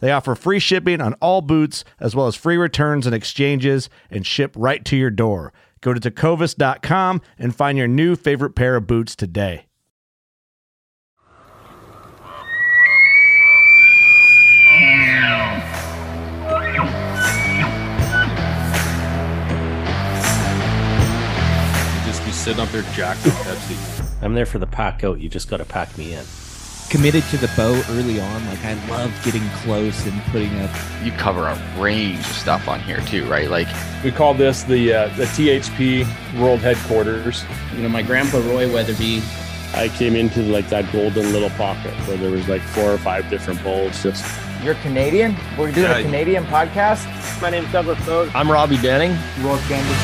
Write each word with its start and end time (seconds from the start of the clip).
They 0.00 0.12
offer 0.12 0.34
free 0.34 0.58
shipping 0.58 1.00
on 1.00 1.14
all 1.14 1.40
boots, 1.42 1.84
as 1.98 2.14
well 2.14 2.26
as 2.26 2.36
free 2.36 2.56
returns 2.56 3.06
and 3.06 3.14
exchanges, 3.14 3.90
and 4.10 4.26
ship 4.26 4.52
right 4.56 4.84
to 4.84 4.96
your 4.96 5.10
door. 5.10 5.52
Go 5.80 5.94
to 5.94 6.00
tecovas.com 6.00 7.20
and 7.38 7.54
find 7.54 7.78
your 7.78 7.88
new 7.88 8.16
favorite 8.16 8.54
pair 8.54 8.76
of 8.76 8.86
boots 8.86 9.14
today. 9.14 9.66
You 21.94 22.04
just 22.04 22.24
be 22.24 22.30
sitting 22.30 22.60
up 22.60 22.68
there 22.70 22.82
jacked 22.94 23.24
with 23.24 23.34
Pepsi. 23.34 24.22
I'm 24.22 24.34
there 24.34 24.46
for 24.46 24.58
the 24.58 24.66
pack 24.66 25.04
out. 25.04 25.20
You 25.20 25.28
just 25.28 25.48
got 25.48 25.58
to 25.58 25.64
pack 25.64 25.96
me 25.98 26.14
in. 26.14 26.24
Committed 26.90 27.22
to 27.24 27.36
the 27.36 27.48
boat 27.56 27.84
early 27.90 28.18
on. 28.20 28.46
Like 28.46 28.64
I 28.64 28.74
love 28.88 29.12
getting 29.24 29.46
close 29.62 30.06
and 30.06 30.20
putting 30.24 30.58
up. 30.60 30.70
you 31.02 31.12
cover 31.12 31.46
a 31.46 31.56
range 31.78 32.20
of 32.20 32.26
stuff 32.26 32.66
on 32.68 32.80
here 32.80 33.00
too, 33.02 33.26
right? 33.26 33.48
Like 33.50 33.68
We 34.04 34.10
call 34.10 34.34
this 34.34 34.62
the 34.62 34.92
uh, 34.94 35.08
the 35.16 35.24
THP 35.24 36.06
World 36.40 36.60
Headquarters. 36.60 37.44
You 37.76 37.82
know, 37.82 37.88
my 37.88 38.02
grandpa 38.02 38.38
Roy 38.38 38.72
Weatherby, 38.72 39.22
I 39.74 39.88
came 39.88 40.16
into 40.16 40.40
like 40.42 40.68
that 40.70 40.90
golden 40.92 41.32
little 41.32 41.50
pocket 41.50 41.92
where 42.08 42.16
there 42.16 42.30
was 42.30 42.48
like 42.48 42.62
four 42.62 42.92
or 42.92 42.98
five 42.98 43.28
different 43.28 43.62
bowls. 43.62 44.02
Just 44.02 44.24
You're 44.62 44.74
Canadian? 44.76 45.36
We're 45.58 45.72
doing 45.72 45.90
a 45.90 46.02
Canadian 46.02 46.44
podcast? 46.44 47.06
my 47.42 47.50
name's 47.50 47.70
Douglas 47.70 48.04
Bode. 48.06 48.30
I'm 48.34 48.50
Robbie 48.50 48.78
Denning. 48.78 49.10
Roy 49.44 49.58
Candy. 49.68 49.94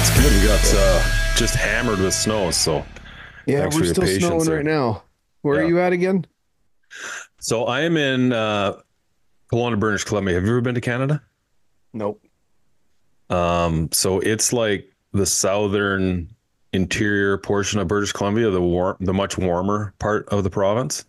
It's 0.00 0.10
good. 0.18 0.32
We 0.40 0.46
got 0.46 0.62
uh, 0.74 1.02
just 1.34 1.54
hammered 1.56 1.98
with 1.98 2.14
snow, 2.14 2.50
so 2.52 2.86
Yeah, 3.44 3.60
Thanks 3.62 3.74
we're 3.74 3.80
for 3.80 3.84
your 3.86 3.94
still 3.94 4.04
patience 4.04 4.24
snowing 4.24 4.44
there. 4.44 4.56
right 4.56 4.64
now. 4.64 5.02
Where 5.46 5.60
are 5.62 5.68
you 5.68 5.80
at 5.80 5.92
again? 5.92 6.26
so 7.40 7.64
I 7.66 7.82
am 7.82 7.96
in 7.96 8.32
uh, 8.32 8.74
Kelowna, 9.52 9.78
British 9.78 10.04
Columbia. 10.04 10.34
Have 10.34 10.44
you 10.44 10.50
ever 10.50 10.60
been 10.60 10.74
to 10.74 10.80
Canada? 10.80 11.22
Nope. 11.92 12.22
Um, 13.30 13.88
so 13.92 14.18
it's 14.20 14.52
like 14.52 14.92
the 15.12 15.26
southern 15.26 16.28
interior 16.72 17.38
portion 17.38 17.78
of 17.80 17.88
British 17.88 18.12
Columbia, 18.12 18.50
the 18.50 18.60
warm, 18.60 18.96
the 19.00 19.14
much 19.14 19.38
warmer 19.38 19.94
part 19.98 20.28
of 20.28 20.44
the 20.44 20.50
province. 20.50 21.04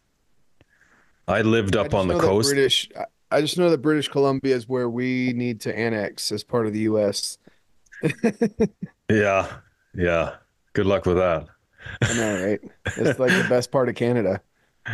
I 1.27 1.41
lived 1.41 1.75
up 1.75 1.87
just 1.87 1.95
on 1.95 2.07
the 2.07 2.19
coast. 2.19 2.49
British. 2.51 2.89
I- 2.97 3.05
I 3.29 3.41
just 3.41 3.57
know 3.57 3.69
that 3.71 3.79
British 3.81 4.07
Columbia 4.07 4.55
is 4.55 4.69
where 4.69 4.87
we 4.89 5.33
need 5.33 5.59
to 5.61 5.77
annex 5.77 6.31
as 6.31 6.45
part 6.45 6.65
of 6.65 6.71
the 6.71 6.79
U.S. 6.81 7.37
Yeah, 9.09 9.51
yeah. 9.93 10.35
Good 10.71 10.85
luck 10.85 11.05
with 11.05 11.17
that. 11.17 11.47
I 12.01 12.13
know, 12.13 12.45
right? 12.45 12.59
It's 12.97 13.19
like 13.19 13.31
the 13.31 13.45
best 13.49 13.71
part 13.71 13.89
of 13.89 13.95
Canada. 13.95 14.41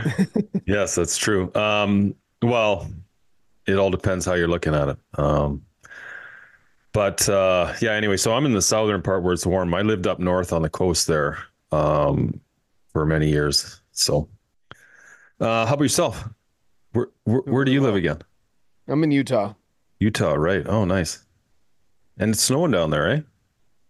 Yes, 0.66 0.96
that's 0.96 1.18
true. 1.18 1.54
Um, 1.56 2.16
well, 2.42 2.90
it 3.68 3.76
all 3.78 3.90
depends 3.92 4.26
how 4.26 4.34
you're 4.34 4.48
looking 4.48 4.74
at 4.74 4.88
it. 4.90 4.98
Um, 5.20 5.64
but 6.94 7.28
uh, 7.28 7.74
yeah, 7.82 7.92
anyway, 7.92 8.18
so 8.18 8.34
I'm 8.34 8.46
in 8.46 8.54
the 8.54 8.62
southern 8.62 9.02
part 9.02 9.24
where 9.24 9.34
it's 9.34 9.46
warm. 9.46 9.74
I 9.74 9.82
lived 9.82 10.08
up 10.08 10.20
north 10.20 10.54
on 10.54 10.62
the 10.62 10.70
coast 10.70 11.06
there 11.08 11.38
um, 11.72 12.40
for 12.94 13.06
many 13.06 13.30
years. 13.30 13.82
So, 13.92 14.30
uh, 15.40 15.66
how 15.66 15.74
about 15.74 15.84
yourself? 15.84 16.28
Where 16.94 17.08
where, 17.26 17.42
where 17.42 17.66
do 17.66 17.72
you 17.72 17.82
live 17.82 17.96
again? 17.96 18.20
I'm 18.88 19.04
in 19.04 19.12
Utah. 19.12 19.54
Utah, 20.00 20.34
right? 20.34 20.66
Oh, 20.68 20.86
nice. 20.86 21.26
And 22.18 22.32
it's 22.32 22.42
snowing 22.42 22.72
down 22.72 22.90
there, 22.90 23.10
eh? 23.10 23.20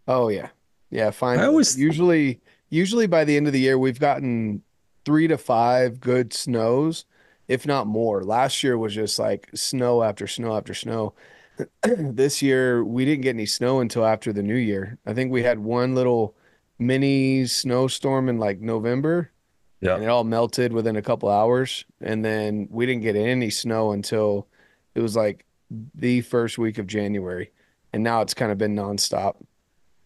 Oh 0.07 0.29
yeah, 0.29 0.49
yeah. 0.89 1.11
Fine. 1.11 1.39
I 1.39 1.45
always- 1.45 1.77
usually, 1.79 2.41
usually 2.73 3.05
by 3.07 3.23
the 3.23 3.37
end 3.37 3.45
of 3.47 3.53
the 3.53 3.59
year, 3.59 3.77
we've 3.77 3.99
gotten 3.99 4.63
three 5.05 5.27
to 5.27 5.37
five 5.37 5.99
good 5.99 6.33
snows, 6.33 7.05
if 7.47 7.65
not 7.67 7.85
more. 7.87 8.23
Last 8.23 8.63
year 8.63 8.77
was 8.77 8.95
just 8.95 9.19
like 9.19 9.49
snow 9.53 10.01
after 10.01 10.25
snow 10.27 10.57
after 10.57 10.73
snow. 10.73 11.13
This 11.85 12.41
year, 12.41 12.83
we 12.83 13.05
didn't 13.05 13.21
get 13.21 13.35
any 13.35 13.45
snow 13.45 13.79
until 13.79 14.05
after 14.05 14.33
the 14.33 14.41
new 14.41 14.55
year. 14.55 14.97
I 15.05 15.13
think 15.13 15.31
we 15.31 15.43
had 15.43 15.59
one 15.59 15.93
little 15.93 16.35
mini 16.79 17.45
snowstorm 17.45 18.27
in 18.27 18.39
like 18.39 18.59
November, 18.59 19.29
Yeah. 19.79 19.93
and 19.95 20.03
it 20.03 20.07
all 20.07 20.23
melted 20.23 20.73
within 20.73 20.95
a 20.95 21.01
couple 21.03 21.29
hours. 21.29 21.85
And 22.01 22.25
then 22.25 22.67
we 22.71 22.87
didn't 22.87 23.03
get 23.03 23.15
any 23.15 23.51
snow 23.51 23.91
until 23.91 24.47
it 24.95 25.01
was 25.01 25.15
like 25.15 25.45
the 25.93 26.21
first 26.21 26.57
week 26.57 26.79
of 26.79 26.87
January. 26.87 27.51
And 27.93 28.01
now 28.03 28.21
it's 28.21 28.33
kind 28.33 28.51
of 28.51 28.57
been 28.57 28.75
nonstop. 28.75 29.35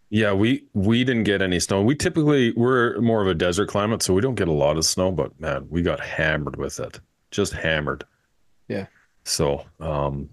Yeah, 0.09 0.31
we 0.33 0.63
we 0.73 1.03
didn't 1.03 1.23
get 1.23 1.41
any 1.41 1.59
snow. 1.59 1.81
We 1.81 1.95
typically 1.95 2.53
we're 2.53 2.99
more 3.01 3.21
of 3.21 3.27
a 3.27 3.33
desert 3.33 3.67
climate, 3.67 4.01
so 4.01 4.13
we 4.13 4.21
don't 4.21 4.35
get 4.35 4.47
a 4.47 4.53
lot 4.53 4.77
of 4.77 4.85
snow, 4.85 5.11
but 5.11 5.37
man, 5.39 5.67
we 5.69 5.81
got 5.81 5.99
hammered 5.99 6.55
with 6.55 6.79
it. 6.79 6.99
Just 7.31 7.53
hammered. 7.53 8.05
Yeah. 8.67 8.85
So, 9.25 9.65
um 9.79 10.29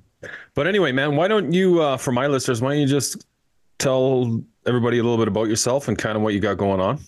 but 0.55 0.67
anyway, 0.67 0.93
man, 0.93 1.17
why 1.17 1.27
don't 1.29 1.53
you 1.53 1.83
uh 1.83 1.97
for 1.97 2.13
my 2.13 2.29
listeners, 2.29 2.63
why 2.63 2.71
don't 2.71 2.81
you 2.81 2.87
just 2.87 3.27
tell 3.79 4.41
everybody 4.65 4.99
a 4.99 5.03
little 5.03 5.19
bit 5.19 5.29
about 5.29 5.49
yourself 5.49 5.89
and 5.89 5.99
kind 5.99 6.17
of 6.17 6.23
what 6.23 6.35
you 6.35 6.41
got 6.41 6.57
going 6.57 6.81
on? 6.81 7.01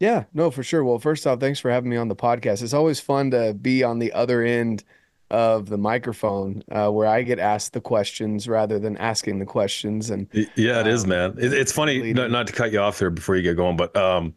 Yeah, 0.00 0.24
no, 0.32 0.50
for 0.50 0.62
sure. 0.62 0.84
Well, 0.84 0.98
first 0.98 1.26
off, 1.26 1.40
thanks 1.40 1.58
for 1.58 1.70
having 1.70 1.90
me 1.90 1.96
on 1.96 2.08
the 2.08 2.16
podcast. 2.16 2.62
It's 2.62 2.74
always 2.74 3.00
fun 3.00 3.30
to 3.32 3.54
be 3.54 3.82
on 3.82 3.98
the 3.98 4.12
other 4.12 4.42
end 4.42 4.84
of 5.30 5.68
the 5.68 5.76
microphone, 5.78 6.62
uh, 6.70 6.88
where 6.90 7.06
I 7.08 7.22
get 7.22 7.38
asked 7.38 7.72
the 7.74 7.80
questions 7.80 8.48
rather 8.48 8.78
than 8.78 8.96
asking 8.96 9.38
the 9.38 9.46
questions. 9.46 10.10
And 10.10 10.26
Yeah, 10.56 10.80
it 10.80 10.86
is, 10.86 11.04
Um, 11.04 11.10
man. 11.10 11.34
It, 11.38 11.52
it's 11.52 11.72
funny 11.72 12.12
not, 12.14 12.30
not 12.30 12.46
to 12.46 12.52
cut 12.52 12.72
you 12.72 12.80
off 12.80 12.98
there 12.98 13.10
before 13.10 13.36
you 13.36 13.42
get 13.42 13.56
going, 13.56 13.76
but 13.76 13.94
um, 13.96 14.34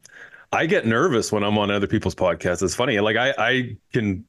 I 0.52 0.66
get 0.66 0.86
nervous 0.86 1.32
when 1.32 1.44
I'm 1.44 1.58
on 1.58 1.72
other 1.72 1.88
people's 1.88 2.16
podcasts. 2.16 2.62
It's 2.62 2.76
funny. 2.76 3.00
Like 3.00 3.16
I, 3.18 3.34
I 3.38 3.78
can 3.94 4.26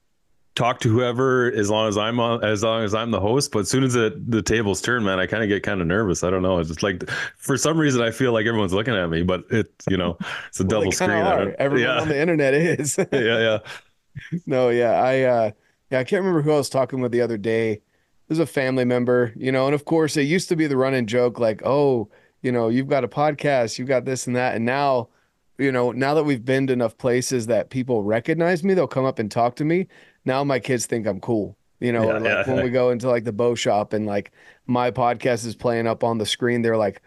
talk 0.54 0.80
to 0.80 0.88
whoever 0.90 1.50
as 1.52 1.70
long 1.70 1.88
as 1.88 1.96
I'm 1.96 2.20
on, 2.20 2.44
as 2.44 2.62
long 2.62 2.84
as 2.84 2.94
I'm 2.94 3.10
the 3.10 3.20
host. 3.20 3.50
But 3.52 3.60
as 3.60 3.70
soon 3.70 3.84
as 3.84 3.94
the 3.94 4.22
the 4.28 4.42
tables 4.42 4.80
turn, 4.82 5.02
man, 5.04 5.18
I 5.18 5.26
kind 5.26 5.42
of 5.42 5.48
get 5.48 5.62
kind 5.62 5.80
of 5.80 5.86
nervous. 5.86 6.22
I 6.22 6.30
don't 6.30 6.42
know. 6.42 6.58
It's 6.60 6.68
just 6.68 6.82
like 6.82 7.08
for 7.38 7.56
some 7.56 7.78
reason 7.78 8.02
I 8.02 8.10
feel 8.12 8.32
like 8.32 8.46
everyone's 8.46 8.72
looking 8.74 8.94
at 8.94 9.08
me, 9.10 9.22
but 9.22 9.44
it, 9.50 9.72
you 9.88 9.96
know, 9.96 10.18
it's 10.48 10.60
a 10.60 10.64
well, 10.64 10.80
double 10.80 10.92
screen. 10.92 11.10
kinda 11.10 11.24
I 11.24 11.32
are. 11.32 11.44
don't- 11.46 11.56
Everyone 11.58 11.96
yeah, 11.96 12.00
on 12.02 12.08
the 12.08 12.20
internet 12.20 12.54
is. 12.54 12.98
yeah, 13.12 13.18
yeah. 13.20 13.58
No, 14.46 14.68
yeah, 14.68 14.92
I 15.02 15.22
uh 15.22 15.50
yeah, 15.92 15.98
I 16.00 16.04
can't 16.04 16.20
remember 16.20 16.42
who 16.42 16.52
I 16.52 16.56
was 16.56 16.70
talking 16.70 17.00
with 17.00 17.12
the 17.12 17.20
other 17.20 17.36
day. 17.38 17.82
There's 18.28 18.38
a 18.38 18.46
family 18.46 18.84
member, 18.86 19.32
you 19.36 19.52
know, 19.52 19.66
and 19.66 19.74
of 19.74 19.84
course 19.84 20.16
it 20.16 20.22
used 20.22 20.48
to 20.48 20.56
be 20.56 20.66
the 20.66 20.76
running 20.76 21.06
joke 21.06 21.38
like, 21.38 21.60
"Oh, 21.66 22.08
you 22.42 22.50
know, 22.50 22.68
you've 22.68 22.88
got 22.88 23.04
a 23.04 23.08
podcast, 23.08 23.78
you've 23.78 23.88
got 23.88 24.06
this 24.06 24.26
and 24.26 24.34
that." 24.36 24.56
And 24.56 24.64
now, 24.64 25.10
you 25.58 25.70
know, 25.70 25.92
now 25.92 26.14
that 26.14 26.24
we've 26.24 26.44
been 26.44 26.66
to 26.68 26.72
enough 26.72 26.96
places 26.96 27.46
that 27.48 27.70
people 27.70 28.02
recognize 28.02 28.64
me, 28.64 28.74
they'll 28.74 28.86
come 28.88 29.04
up 29.04 29.18
and 29.18 29.30
talk 29.30 29.54
to 29.56 29.64
me. 29.66 29.86
Now 30.24 30.44
my 30.44 30.58
kids 30.60 30.86
think 30.86 31.06
I'm 31.06 31.20
cool. 31.20 31.56
You 31.80 31.92
know, 31.92 32.06
Yeah, 32.06 32.12
like 32.18 32.46
yeah. 32.46 32.54
when 32.54 32.64
we 32.64 32.70
go 32.70 32.90
into 32.90 33.08
like 33.08 33.24
the 33.24 33.32
bow 33.32 33.54
shop 33.54 33.92
and 33.92 34.06
like 34.06 34.32
my 34.66 34.90
podcast 34.90 35.44
is 35.44 35.56
playing 35.56 35.86
up 35.86 36.04
on 36.04 36.18
the 36.18 36.26
screen, 36.26 36.62
they're 36.62 36.76
like, 36.76 37.02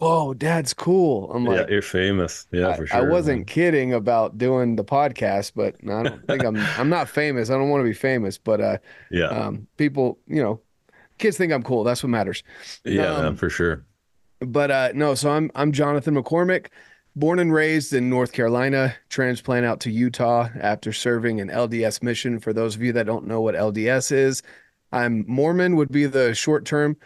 "Whoa, 0.00 0.34
Dad's 0.34 0.74
cool." 0.74 1.32
I'm 1.32 1.44
like, 1.44 1.60
yeah, 1.60 1.66
you're 1.68 1.82
famous. 1.82 2.46
Yeah, 2.50 2.68
I, 2.68 2.76
for 2.76 2.86
sure. 2.86 2.98
I 2.98 3.02
wasn't 3.02 3.46
kidding 3.46 3.92
about 3.92 4.38
doing 4.38 4.76
the 4.76 4.84
podcast, 4.84 5.52
but 5.54 5.76
I 5.84 6.02
don't 6.02 6.26
think 6.26 6.44
I'm 6.44 6.56
I'm 6.56 6.88
not 6.88 7.08
famous. 7.08 7.50
I 7.50 7.54
don't 7.54 7.70
want 7.70 7.80
to 7.80 7.84
be 7.84 7.94
famous, 7.94 8.38
but 8.38 8.60
uh, 8.60 8.78
Yeah, 9.10 9.26
um, 9.26 9.66
people, 9.76 10.18
you 10.26 10.42
know, 10.42 10.60
kids 11.18 11.36
think 11.36 11.52
I'm 11.52 11.62
cool. 11.62 11.84
That's 11.84 12.02
what 12.02 12.10
matters. 12.10 12.42
yeah, 12.84 13.14
um, 13.14 13.36
for 13.36 13.50
sure. 13.50 13.84
But 14.40 14.70
uh, 14.70 14.90
no, 14.94 15.14
so 15.14 15.30
I'm 15.30 15.50
I'm 15.54 15.72
Johnathan 15.72 16.20
McCormick, 16.20 16.68
born 17.16 17.38
and 17.40 17.52
raised 17.52 17.92
in 17.92 18.08
North 18.08 18.32
Carolina, 18.32 18.94
transplant 19.08 19.66
out 19.66 19.80
to 19.80 19.90
Utah 19.90 20.48
after 20.60 20.92
serving 20.92 21.40
an 21.40 21.48
LDS 21.48 22.02
mission. 22.02 22.38
For 22.38 22.52
those 22.52 22.76
of 22.76 22.82
you 22.82 22.92
that 22.92 23.06
don't 23.06 23.26
know 23.26 23.40
what 23.40 23.56
LDS 23.56 24.12
is, 24.12 24.42
I'm 24.92 25.24
Mormon 25.26 25.74
would 25.76 25.90
be 25.90 26.06
the 26.06 26.34
short 26.34 26.64
term 26.64 26.96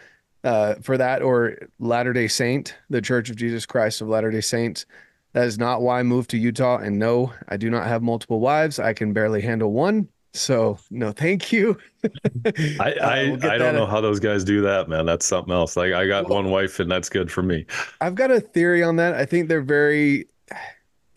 uh, 0.43 0.75
for 0.81 0.97
that, 0.97 1.21
or 1.21 1.57
Latter 1.79 2.13
Day 2.13 2.27
Saint, 2.27 2.75
the 2.89 3.01
Church 3.01 3.29
of 3.29 3.35
Jesus 3.35 3.65
Christ 3.65 4.01
of 4.01 4.07
Latter 4.07 4.31
Day 4.31 4.41
Saints. 4.41 4.85
That 5.33 5.45
is 5.47 5.57
not 5.57 5.81
why 5.81 5.99
I 5.99 6.03
moved 6.03 6.29
to 6.31 6.37
Utah. 6.37 6.77
And 6.77 6.99
no, 6.99 7.33
I 7.49 7.57
do 7.57 7.69
not 7.69 7.87
have 7.87 8.03
multiple 8.03 8.39
wives. 8.39 8.77
I 8.79 8.93
can 8.93 9.13
barely 9.13 9.41
handle 9.41 9.71
one. 9.71 10.07
So 10.35 10.77
no, 10.91 11.11
thank 11.11 11.51
you. 11.51 11.77
I 12.03 12.09
Uh, 12.09 12.83
I, 13.07 13.23
we'll 13.39 13.51
I 13.51 13.57
don't 13.57 13.75
know 13.75 13.83
in- 13.85 13.89
how 13.89 14.01
those 14.01 14.19
guys 14.19 14.43
do 14.43 14.61
that, 14.61 14.89
man. 14.89 15.05
That's 15.05 15.25
something 15.25 15.53
else. 15.53 15.75
Like 15.77 15.93
I 15.93 16.05
got 16.07 16.25
Well- 16.29 16.41
one 16.43 16.51
wife, 16.51 16.79
and 16.79 16.89
that's 16.91 17.09
good 17.09 17.31
for 17.31 17.41
me. 17.43 17.65
I've 18.01 18.15
got 18.15 18.31
a 18.31 18.39
theory 18.39 18.83
on 18.83 18.95
that. 18.97 19.13
I 19.15 19.25
think 19.25 19.47
they're 19.47 19.61
very, 19.61 20.27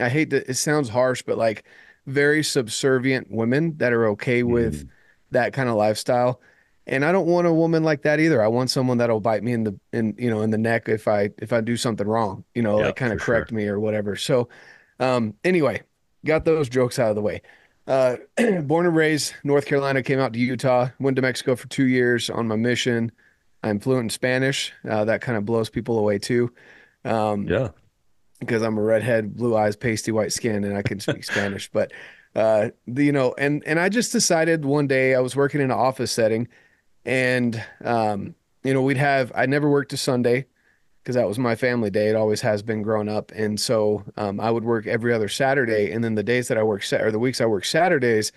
I 0.00 0.08
hate 0.08 0.30
to, 0.30 0.48
it 0.50 0.54
sounds 0.54 0.88
harsh, 0.88 1.22
but 1.22 1.36
like 1.38 1.64
very 2.06 2.42
subservient 2.42 3.30
women 3.30 3.76
that 3.78 3.92
are 3.92 4.06
okay 4.08 4.42
with 4.44 4.84
Mm. 4.84 4.88
that 5.32 5.52
kind 5.52 5.68
of 5.68 5.74
lifestyle. 5.76 6.40
And 6.88 7.04
I 7.04 7.10
don't 7.12 7.26
want 7.26 7.46
a 7.48 7.52
woman 7.52 7.82
like 7.82 8.02
that 8.02 8.20
either. 8.20 8.42
I 8.42 8.48
want 8.48 8.70
someone 8.70 8.98
that'll 8.98 9.20
bite 9.20 9.42
me 9.42 9.52
in 9.52 9.64
the 9.64 9.78
in 9.92 10.14
you 10.18 10.30
know 10.30 10.42
in 10.42 10.50
the 10.50 10.58
neck 10.58 10.88
if 10.88 11.08
I 11.08 11.30
if 11.38 11.52
I 11.52 11.60
do 11.60 11.76
something 11.76 12.06
wrong, 12.06 12.44
you 12.54 12.62
know, 12.62 12.78
Yeah, 12.78 12.86
like 12.86 12.96
kind 12.96 13.12
of 13.12 13.18
for 13.18 13.24
sure. 13.24 13.26
correct 13.26 13.52
me 13.52 13.66
or 13.66 13.80
whatever. 13.80 14.16
So 14.16 14.48
um 15.00 15.34
anyway, 15.44 15.82
got 16.24 16.44
those 16.44 16.68
jokes 16.68 16.98
out 16.98 17.10
of 17.10 17.16
the 17.16 17.22
way. 17.22 17.42
Uh 17.86 18.16
born 18.62 18.86
and 18.86 18.94
raised 18.96 19.34
North 19.44 19.66
Carolina, 19.66 20.02
came 20.02 20.20
out 20.20 20.32
to 20.34 20.38
Utah, 20.38 20.88
went 21.00 21.16
to 21.16 21.22
Mexico 21.22 21.56
for 21.56 21.66
2 21.68 21.86
years 21.86 22.30
on 22.30 22.46
my 22.48 22.56
mission. 22.56 23.10
I'm 23.62 23.80
fluent 23.80 24.04
in 24.04 24.10
Spanish. 24.10 24.72
Uh, 24.88 25.04
that 25.06 25.22
kind 25.22 25.36
of 25.36 25.44
blows 25.44 25.70
people 25.70 25.98
away 25.98 26.18
too. 26.18 26.52
Um, 27.04 27.46
Yeah, 27.48 27.70
because 28.40 28.62
I'm 28.62 28.78
a 28.78 28.82
redhead, 28.82 29.36
blue 29.36 29.56
eyes, 29.56 29.76
pasty 29.76 30.12
white 30.12 30.32
skin, 30.32 30.64
and 30.64 30.76
I 30.76 30.82
can 30.82 31.00
speak 31.00 31.24
Spanish. 31.24 31.70
But 31.70 31.92
uh, 32.34 32.70
the, 32.86 33.04
you 33.04 33.12
know, 33.12 33.34
and 33.38 33.62
and 33.66 33.80
I 33.80 33.88
just 33.88 34.12
decided 34.12 34.64
one 34.64 34.86
day 34.86 35.14
I 35.14 35.20
was 35.20 35.34
working 35.36 35.60
in 35.60 35.66
an 35.70 35.76
office 35.76 36.12
setting, 36.12 36.48
and 37.06 37.64
um, 37.84 38.34
you 38.64 38.74
know, 38.74 38.82
we'd 38.82 38.98
have 38.98 39.32
I 39.34 39.46
never 39.46 39.70
worked 39.70 39.92
a 39.92 39.96
Sunday 39.96 40.46
because 41.02 41.14
that 41.14 41.28
was 41.28 41.38
my 41.38 41.54
family 41.54 41.88
day. 41.88 42.08
It 42.08 42.16
always 42.16 42.40
has 42.40 42.62
been 42.62 42.82
growing 42.82 43.08
up, 43.08 43.32
and 43.32 43.58
so 43.58 44.04
um, 44.16 44.40
I 44.40 44.50
would 44.50 44.64
work 44.64 44.86
every 44.86 45.14
other 45.14 45.28
Saturday, 45.28 45.92
and 45.92 46.04
then 46.04 46.16
the 46.16 46.24
days 46.24 46.48
that 46.48 46.58
I 46.58 46.64
work 46.64 46.82
or 46.92 47.12
the 47.12 47.18
weeks 47.20 47.40
I 47.40 47.46
work 47.46 47.64
Saturdays, 47.64 48.32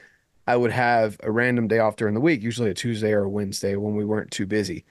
I 0.47 0.55
would 0.55 0.71
have 0.71 1.17
a 1.23 1.31
random 1.31 1.67
day 1.67 1.79
off 1.79 1.95
during 1.95 2.13
the 2.13 2.21
week, 2.21 2.43
usually 2.43 2.69
a 2.69 2.75
Tuesday 2.75 3.11
or 3.11 3.23
a 3.23 3.29
Wednesday 3.29 3.75
when 3.75 3.95
we 3.95 4.05
weren't 4.05 4.31
too 4.31 4.45
busy. 4.45 4.85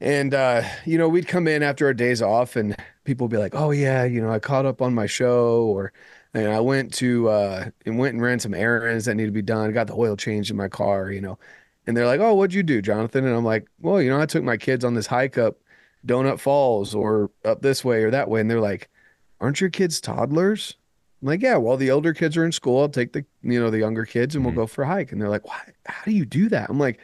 And 0.00 0.34
uh, 0.34 0.62
you 0.86 0.96
know, 0.96 1.08
we'd 1.08 1.28
come 1.28 1.46
in 1.46 1.62
after 1.62 1.86
our 1.86 1.94
days 1.94 2.22
off, 2.22 2.56
and 2.56 2.74
people 3.04 3.26
would 3.26 3.32
be 3.32 3.38
like, 3.38 3.54
"Oh 3.54 3.70
yeah, 3.70 4.04
you 4.04 4.22
know, 4.22 4.32
I 4.32 4.38
caught 4.38 4.64
up 4.64 4.80
on 4.80 4.94
my 4.94 5.06
show," 5.06 5.64
or 5.64 5.92
and 6.32 6.48
I 6.48 6.60
went 6.60 6.94
to 6.94 7.28
uh, 7.28 7.70
and 7.84 7.98
went 7.98 8.14
and 8.14 8.22
ran 8.22 8.40
some 8.40 8.54
errands 8.54 9.04
that 9.04 9.14
need 9.14 9.26
to 9.26 9.30
be 9.30 9.42
done. 9.42 9.72
Got 9.72 9.88
the 9.88 9.94
oil 9.94 10.16
changed 10.16 10.50
in 10.50 10.56
my 10.56 10.68
car, 10.68 11.10
you 11.10 11.20
know. 11.20 11.38
And 11.86 11.96
they're 11.96 12.06
like, 12.06 12.20
"Oh, 12.20 12.34
what'd 12.34 12.54
you 12.54 12.62
do, 12.62 12.80
Johnathan?" 12.80 13.16
And 13.26 13.28
I'm 13.34 13.44
like, 13.44 13.66
"Well, 13.80 14.00
you 14.00 14.10
know, 14.10 14.20
I 14.20 14.26
took 14.26 14.44
my 14.44 14.56
kids 14.56 14.84
on 14.84 14.94
this 14.94 15.06
hike 15.06 15.36
up 15.38 15.58
Donut 16.06 16.38
Falls 16.38 16.94
or 16.94 17.30
up 17.44 17.62
this 17.62 17.84
way 17.84 18.02
or 18.04 18.10
that 18.10 18.28
way." 18.28 18.40
And 18.40 18.50
they're 18.50 18.60
like, 18.60 18.88
"Aren't 19.40 19.60
your 19.60 19.70
kids 19.70 20.00
toddlers?" 20.00 20.76
I'm 21.20 21.28
like, 21.28 21.42
"Yeah, 21.42 21.56
well, 21.56 21.76
the 21.76 21.90
older 21.90 22.12
kids 22.14 22.36
are 22.36 22.44
in 22.44 22.52
school. 22.52 22.80
I'll 22.80 22.88
take 22.88 23.12
the 23.12 23.24
you 23.42 23.58
know 23.60 23.70
the 23.70 23.78
younger 23.78 24.04
kids 24.04 24.34
and 24.36 24.44
we'll 24.44 24.52
Mhm. 24.52 24.56
go 24.58 24.66
for 24.66 24.82
a 24.82 24.86
hike." 24.86 25.12
And 25.12 25.20
they're 25.20 25.28
like, 25.28 25.46
"Why? 25.46 25.60
How 25.86 26.04
do 26.04 26.12
you 26.12 26.24
do 26.24 26.48
that?" 26.50 26.70
I'm 26.70 26.78
like, 26.78 26.98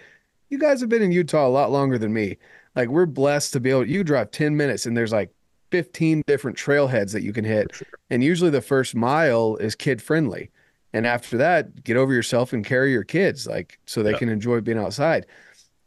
"You 0.48 0.58
guys 0.58 0.80
have 0.80 0.88
been 0.88 1.02
in 1.02 1.12
Utah 1.12 1.46
a 1.46 1.50
lot 1.50 1.72
longer 1.72 1.98
than 1.98 2.12
me. 2.12 2.38
Like, 2.76 2.88
we're 2.88 3.06
blessed 3.06 3.52
to 3.54 3.60
be 3.60 3.70
able. 3.70 3.86
You 3.88 4.04
drive 4.04 4.30
10 4.30 4.56
minutes 4.56 4.86
and 4.86 4.96
there's 4.96 5.12
like 5.12 5.30
15 5.72 6.22
different 6.26 6.56
trailheads 6.56 7.12
that 7.12 7.22
you 7.22 7.32
can 7.32 7.44
hit, 7.44 7.72
and 8.10 8.22
usually 8.22 8.50
the 8.50 8.60
first 8.62 8.94
mile 8.94 9.56
is 9.56 9.74
kid 9.74 10.00
friendly." 10.00 10.50
And 10.92 11.06
after 11.06 11.36
that, 11.38 11.84
get 11.84 11.96
over 11.96 12.12
yourself 12.12 12.52
and 12.52 12.64
carry 12.64 12.92
your 12.92 13.04
kids, 13.04 13.46
like 13.46 13.78
so 13.86 14.02
they 14.02 14.12
Yeah. 14.12 14.18
can 14.18 14.28
enjoy 14.28 14.60
being 14.60 14.78
outside. 14.78 15.26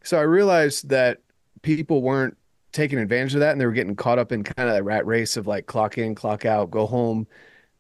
So 0.04 0.18
I 0.18 0.22
realized 0.24 0.90
that 0.90 1.20
people 1.64 2.02
weren't 2.02 2.38
taking 2.72 3.00
advantage 3.00 3.34
of 3.34 3.40
that 3.42 3.52
and 3.52 3.60
they 3.62 3.66
were 3.66 3.72
getting 3.72 3.96
caught 3.96 4.18
up 4.20 4.32
in 4.32 4.44
kind 4.44 4.70
of 4.70 4.76
that 4.76 4.84
rat 4.84 5.06
race 5.06 5.38
of 5.38 5.46
like 5.48 5.66
clock 5.66 5.98
in, 5.98 6.16
clock 6.16 6.46
out, 6.46 6.72
go 6.72 6.86
home, 6.86 7.28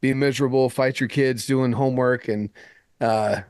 be 0.02 0.14
miserable, 0.14 0.70
fight 0.70 1.00
your 1.00 1.10
kids 1.10 1.46
doing 1.46 1.72
homework 1.72 2.28
and 2.28 2.50
uh 3.00 3.42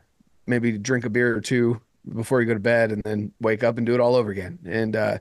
maybe 0.47 0.77
drink 0.77 1.03
a 1.05 1.09
beer 1.09 1.35
or 1.35 1.41
two 1.41 1.79
before 2.15 2.41
you 2.41 2.47
go 2.47 2.53
to 2.53 2.59
bed 2.59 2.91
and 2.91 3.01
then 3.03 3.31
wake 3.41 3.63
up 3.63 3.77
and 3.77 3.85
do 3.85 3.93
it 3.93 3.99
all 3.99 4.15
over 4.15 4.31
again. 4.31 4.59
And 4.65 4.95
uh 4.95 5.17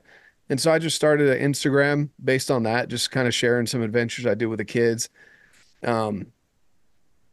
and 0.49 0.59
so 0.59 0.71
I 0.71 0.79
just 0.79 0.95
started 0.97 1.29
an 1.29 1.51
Instagram 1.51 2.09
based 2.23 2.51
on 2.51 2.63
that, 2.63 2.89
just 2.89 3.11
kind 3.11 3.27
of 3.27 3.33
sharing 3.33 3.65
some 3.65 3.81
adventures 3.81 4.25
I 4.25 4.33
do 4.35 4.49
with 4.49 4.57
the 4.59 4.65
kids. 4.65 5.09
Um 5.83 6.27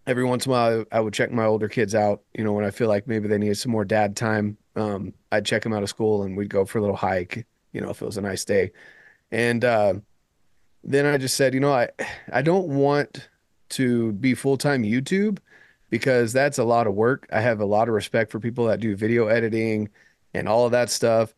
every 0.08 0.24
once 0.24 0.46
in 0.46 0.50
a 0.50 0.54
while 0.54 0.84
I 0.90 1.00
would 1.00 1.12
check 1.12 1.30
my 1.30 1.44
older 1.44 1.68
kids 1.68 1.94
out, 1.94 2.22
you 2.34 2.42
know, 2.42 2.52
when 2.54 2.64
I 2.64 2.70
feel 2.70 2.88
like 2.88 3.06
maybe 3.06 3.28
they 3.28 3.38
needed 3.38 3.58
some 3.58 3.70
more 3.72 3.84
dad 3.84 4.16
time. 4.16 4.56
Um, 4.74 5.12
I'd 5.30 5.44
check 5.44 5.62
them 5.62 5.74
out 5.74 5.82
of 5.82 5.90
school 5.90 6.22
and 6.22 6.36
we'd 6.36 6.48
go 6.48 6.64
for 6.64 6.78
a 6.78 6.80
little 6.80 6.96
hike, 6.96 7.46
you 7.72 7.80
know, 7.82 7.90
if 7.90 8.00
it 8.00 8.06
was 8.06 8.16
a 8.16 8.22
nice 8.22 8.44
day. 8.44 8.72
And 9.30 9.64
uh, 9.64 9.94
then 10.82 11.04
I 11.04 11.18
just 11.18 11.36
said, 11.36 11.52
you 11.52 11.60
know, 11.60 11.72
I 11.72 11.90
I 12.32 12.40
don't 12.40 12.68
want 12.68 13.28
to 13.70 14.12
be 14.12 14.34
full-time 14.34 14.82
YouTube 14.82 15.38
because 15.90 16.32
that's 16.32 16.58
a 16.58 16.64
lot 16.64 16.86
of 16.86 16.94
work. 16.94 17.28
I 17.30 17.40
have 17.40 17.60
a 17.60 17.66
lot 17.66 17.88
of 17.88 17.94
respect 17.94 18.32
for 18.32 18.40
people 18.40 18.66
that 18.66 18.80
do 18.80 18.96
video 18.96 19.26
editing 19.28 19.90
and 20.32 20.48
all 20.48 20.64
of 20.64 20.72
that 20.72 20.90
stuff. 20.90 21.34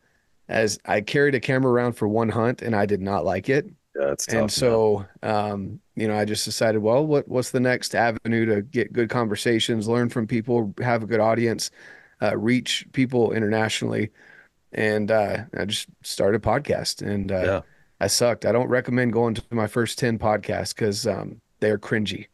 As 0.47 0.79
I 0.85 1.01
carried 1.01 1.35
a 1.35 1.39
camera 1.41 1.71
around 1.71 1.93
for 1.93 2.07
one 2.07 2.29
hunt 2.29 2.61
and 2.61 2.75
I 2.75 2.85
did 2.85 3.01
not 3.01 3.25
like 3.25 3.49
it. 3.49 3.69
Yeah, 3.95 4.11
it's 4.11 4.25
tough. 4.25 4.39
And 4.39 4.51
so, 4.51 5.05
um, 5.23 5.79
you 5.95 6.07
know, 6.07 6.17
I 6.17 6.25
just 6.25 6.45
decided, 6.45 6.81
well, 6.81 7.05
what 7.05 7.27
what's 7.27 7.51
the 7.51 7.59
next 7.59 7.95
avenue 7.95 8.45
to 8.45 8.61
get 8.61 8.93
good 8.93 9.09
conversations, 9.09 9.87
learn 9.87 10.09
from 10.09 10.27
people, 10.27 10.73
have 10.81 11.03
a 11.03 11.07
good 11.07 11.19
audience, 11.19 11.71
uh, 12.21 12.37
reach 12.37 12.85
people 12.93 13.31
internationally, 13.33 14.11
and 14.71 15.11
uh, 15.11 15.43
I 15.57 15.65
just 15.65 15.87
started 16.03 16.43
a 16.43 16.47
podcast. 16.47 17.01
And 17.05 17.31
uh, 17.31 17.43
yeah, 17.43 17.61
I 17.99 18.07
sucked. 18.07 18.45
I 18.45 18.51
don't 18.51 18.67
recommend 18.69 19.13
going 19.13 19.35
to 19.35 19.43
my 19.51 19.67
first 19.67 19.99
ten 19.99 20.17
podcasts 20.19 20.73
because 20.75 21.05
um, 21.07 21.41
they're 21.59 21.79
cringy. 21.79 22.27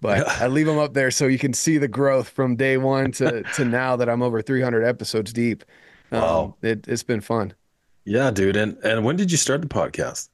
But 0.00 0.26
I 0.40 0.48
leave 0.48 0.66
them 0.66 0.78
up 0.78 0.94
there 0.94 1.12
so 1.12 1.26
you 1.28 1.38
can 1.38 1.52
see 1.52 1.78
the 1.78 1.86
growth 1.88 2.28
from 2.28 2.56
day 2.56 2.76
one 2.76 3.12
to 3.12 3.42
to 3.54 3.64
now 3.64 3.96
that 3.96 4.08
I'm 4.08 4.22
over 4.22 4.42
300 4.42 4.82
episodes 4.84 5.32
deep. 5.32 5.64
Um, 6.10 6.20
Wow. 6.20 6.56
it, 6.62 6.86
it's 6.88 7.02
been 7.04 7.20
fun. 7.20 7.54
yeah, 8.04 8.30
dude. 8.30 8.56
And 8.56 8.76
and 8.84 9.04
when 9.04 9.16
did 9.16 9.30
you 9.30 9.36
start 9.38 9.62
the 9.62 9.68
podcast? 9.68 10.28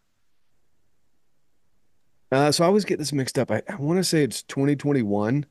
Uh, 2.31 2.53
so 2.53 2.65
I 2.65 2.67
always 2.67 2.85
get 2.85 2.99
this 2.99 3.13
mixed 3.13 3.39
up. 3.39 3.51
I, 3.51 3.63
I 3.69 3.77
want 3.77 3.99
to 3.99 4.05
say 4.05 4.23
it's 4.23 4.43
2021. 4.43 5.47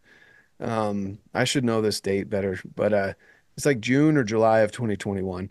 Um, 0.59 1.19
I 1.33 1.43
should 1.43 1.63
know 1.65 1.81
this 1.81 1.99
date 2.01 2.29
better, 2.29 2.59
but 2.75 2.93
uh, 2.93 3.13
it's 3.55 3.65
like 3.65 3.79
June 3.79 4.17
or 4.17 4.23
July 4.23 4.59
of 4.59 4.71
2021. 4.71 5.49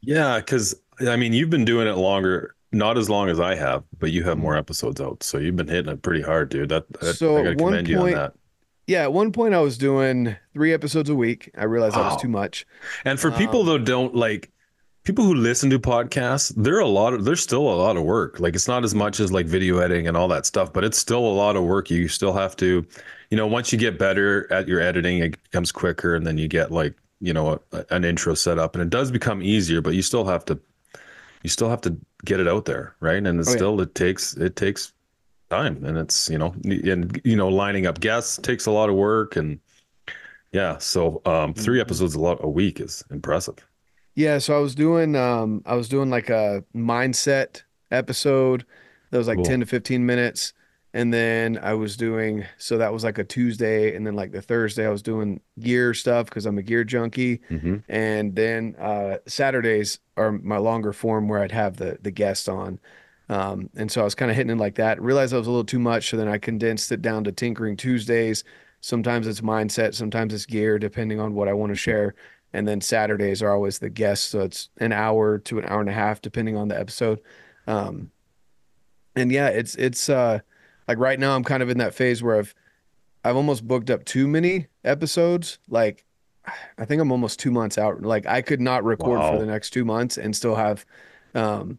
Yeah, 0.00 0.38
because 0.38 0.74
I 1.06 1.16
mean, 1.16 1.32
you've 1.32 1.50
been 1.50 1.64
doing 1.64 1.86
it 1.88 1.96
longer, 1.96 2.54
not 2.72 2.98
as 2.98 3.08
long 3.10 3.28
as 3.28 3.40
I 3.40 3.54
have, 3.54 3.82
but 3.98 4.10
you 4.12 4.24
have 4.24 4.38
more 4.38 4.56
episodes 4.56 5.00
out, 5.00 5.22
so 5.22 5.38
you've 5.38 5.56
been 5.56 5.68
hitting 5.68 5.92
it 5.92 6.02
pretty 6.02 6.22
hard, 6.22 6.48
dude. 6.50 6.68
That, 6.68 6.84
that 7.00 7.14
So 7.16 7.38
I 7.38 7.42
gotta 7.44 7.56
one 7.62 7.72
commend 7.72 7.88
you 7.88 7.96
on 7.96 8.02
point- 8.02 8.16
that. 8.16 8.32
Yeah, 8.86 9.02
at 9.02 9.12
one 9.12 9.32
point 9.32 9.52
I 9.52 9.60
was 9.60 9.76
doing 9.76 10.34
three 10.54 10.72
episodes 10.72 11.10
a 11.10 11.14
week. 11.14 11.50
I 11.58 11.64
realized 11.64 11.94
that 11.94 12.10
was 12.10 12.22
too 12.22 12.28
much. 12.28 12.64
And 13.04 13.20
for 13.20 13.30
people 13.30 13.60
Um, 13.60 13.66
though, 13.66 13.78
don't 13.78 14.14
like 14.14 14.50
people 15.08 15.24
who 15.24 15.34
listen 15.34 15.70
to 15.70 15.78
podcasts. 15.78 16.52
They're 16.54 16.80
a 16.80 16.86
lot 16.86 17.14
of. 17.14 17.24
There's 17.24 17.42
still 17.42 17.62
a 17.62 17.74
lot 17.74 17.96
of 17.96 18.04
work. 18.04 18.38
Like 18.40 18.54
it's 18.54 18.68
not 18.68 18.84
as 18.84 18.94
much 18.94 19.20
as 19.20 19.32
like 19.32 19.46
video 19.46 19.78
editing 19.78 20.06
and 20.06 20.16
all 20.18 20.28
that 20.28 20.44
stuff, 20.44 20.70
but 20.72 20.84
it's 20.84 20.98
still 20.98 21.20
a 21.26 21.34
lot 21.42 21.56
of 21.56 21.64
work. 21.64 21.90
You 21.90 22.08
still 22.08 22.34
have 22.34 22.54
to, 22.56 22.86
you 23.30 23.36
know, 23.38 23.46
once 23.46 23.72
you 23.72 23.78
get 23.78 23.98
better 23.98 24.46
at 24.52 24.68
your 24.68 24.80
editing, 24.80 25.18
it 25.20 25.42
becomes 25.44 25.72
quicker, 25.72 26.14
and 26.14 26.26
then 26.26 26.36
you 26.36 26.46
get 26.46 26.70
like 26.70 26.94
you 27.20 27.32
know 27.32 27.58
a, 27.72 27.84
an 27.90 28.04
intro 28.04 28.34
set 28.34 28.58
up, 28.58 28.74
and 28.76 28.82
it 28.82 28.90
does 28.90 29.10
become 29.10 29.42
easier. 29.42 29.80
But 29.80 29.94
you 29.94 30.02
still 30.02 30.26
have 30.26 30.44
to, 30.44 30.60
you 31.42 31.50
still 31.50 31.70
have 31.70 31.80
to 31.82 31.96
get 32.26 32.38
it 32.40 32.46
out 32.48 32.66
there, 32.66 32.94
right? 33.00 33.26
And 33.26 33.40
it's 33.40 33.48
Oh, 33.48 33.52
yeah. 33.52 33.56
still 33.56 33.80
it 33.80 33.94
takes 33.94 34.36
it 34.36 34.56
takes 34.56 34.92
time, 35.50 35.84
and 35.84 35.96
it's 35.98 36.28
you 36.30 36.38
know 36.38 36.54
and 36.64 37.20
you 37.24 37.36
know 37.36 37.48
lining 37.48 37.86
up 37.86 38.00
guests 38.00 38.38
takes 38.38 38.66
a 38.66 38.70
lot 38.72 38.90
of 38.90 38.96
work, 38.96 39.36
and 39.36 39.60
yeah, 40.52 40.78
so 40.78 41.22
um, 41.26 41.54
Mm-hmm. 41.54 41.62
three 41.62 41.80
episodes 41.80 42.14
a 42.14 42.20
lot 42.20 42.38
a 42.42 42.48
week 42.48 42.80
is 42.80 43.04
impressive. 43.10 43.67
Yeah, 44.18 44.38
so 44.38 44.56
I 44.56 44.58
was 44.58 44.74
doing 44.74 45.14
um 45.14 45.62
I 45.64 45.76
was 45.76 45.88
doing 45.88 46.10
like 46.10 46.28
a 46.28 46.64
mindset 46.74 47.62
episode 47.92 48.66
that 49.12 49.18
was 49.18 49.28
like 49.28 49.36
Cool. 49.36 49.44
10 49.44 49.60
to 49.60 49.66
15 49.66 50.04
minutes. 50.04 50.54
And 50.92 51.14
then 51.14 51.56
I 51.62 51.74
was 51.74 51.96
doing, 51.96 52.44
so 52.56 52.78
that 52.78 52.92
was 52.92 53.04
like 53.04 53.18
a 53.18 53.24
Tuesday. 53.24 53.94
And 53.94 54.04
then 54.04 54.16
like 54.16 54.32
the 54.32 54.42
Thursday, 54.42 54.86
I 54.86 54.90
was 54.90 55.02
doing 55.02 55.40
gear 55.60 55.94
stuff 55.94 56.26
because 56.26 56.46
I'm 56.46 56.58
a 56.58 56.62
gear 56.62 56.82
junkie. 56.82 57.38
Mm-hmm. 57.48 57.76
And 57.88 58.34
then 58.34 58.74
uh, 58.80 59.18
Saturdays 59.28 60.00
are 60.16 60.32
my 60.32 60.56
longer 60.56 60.92
form 60.92 61.28
where 61.28 61.40
I'd 61.40 61.52
have 61.52 61.76
the 61.76 61.98
the 62.02 62.10
guest 62.10 62.48
on. 62.48 62.80
Um, 63.28 63.70
and 63.76 63.88
so 63.92 64.00
I 64.00 64.04
was 64.04 64.16
kind 64.16 64.32
of 64.32 64.36
hitting 64.36 64.50
it 64.50 64.58
like 64.58 64.74
that. 64.76 65.00
Realized 65.00 65.32
I 65.32 65.38
was 65.38 65.46
a 65.46 65.50
little 65.50 65.62
too 65.64 65.78
much, 65.78 66.10
so 66.10 66.16
then 66.16 66.26
I 66.26 66.38
condensed 66.38 66.90
it 66.90 67.02
down 67.02 67.22
to 67.22 67.30
tinkering 67.30 67.76
Tuesdays. 67.76 68.42
Sometimes 68.80 69.28
it's 69.28 69.42
mindset, 69.42 69.94
sometimes 69.94 70.32
it's 70.34 70.46
gear, 70.46 70.78
depending 70.78 71.20
on 71.20 71.34
what 71.34 71.46
I 71.46 71.52
want 71.52 71.70
to 71.70 71.76
share. 71.76 72.14
And 72.52 72.66
then 72.66 72.80
Saturdays 72.80 73.42
are 73.42 73.52
always 73.52 73.78
the 73.78 73.90
guests, 73.90 74.26
so 74.26 74.40
it's 74.40 74.70
an 74.78 74.92
hour 74.92 75.38
to 75.38 75.58
an 75.58 75.66
hour 75.66 75.80
and 75.80 75.90
a 75.90 75.92
half, 75.92 76.22
depending 76.22 76.56
on 76.56 76.68
the 76.68 76.78
episode. 76.80 77.20
Um, 77.66 78.10
and 79.14 79.30
yeah, 79.32 79.48
it's 79.48 79.74
it's 79.74 80.08
uh, 80.08 80.38
like 80.86 80.98
right 80.98 81.18
now 81.18 81.34
I'm 81.34 81.44
kind 81.44 81.62
of 81.62 81.68
in 81.70 81.78
that 81.78 81.94
phase 81.94 82.22
where 82.22 82.38
I've 82.38 82.54
I've 83.24 83.36
almost 83.36 83.66
booked 83.66 83.90
up 83.90 84.04
too 84.04 84.26
many 84.28 84.68
episodes. 84.84 85.58
Like 85.68 86.04
I 86.78 86.84
think 86.84 87.02
I'm 87.02 87.12
almost 87.12 87.38
two 87.38 87.50
months 87.50 87.76
out. 87.76 88.00
Like 88.02 88.26
I 88.26 88.40
could 88.42 88.60
not 88.60 88.84
record 88.84 89.20
Wow. 89.20 89.30
for 89.32 89.38
the 89.38 89.46
next 89.46 89.70
two 89.70 89.84
months 89.84 90.16
and 90.16 90.34
still 90.34 90.54
have, 90.54 90.86
um, 91.34 91.78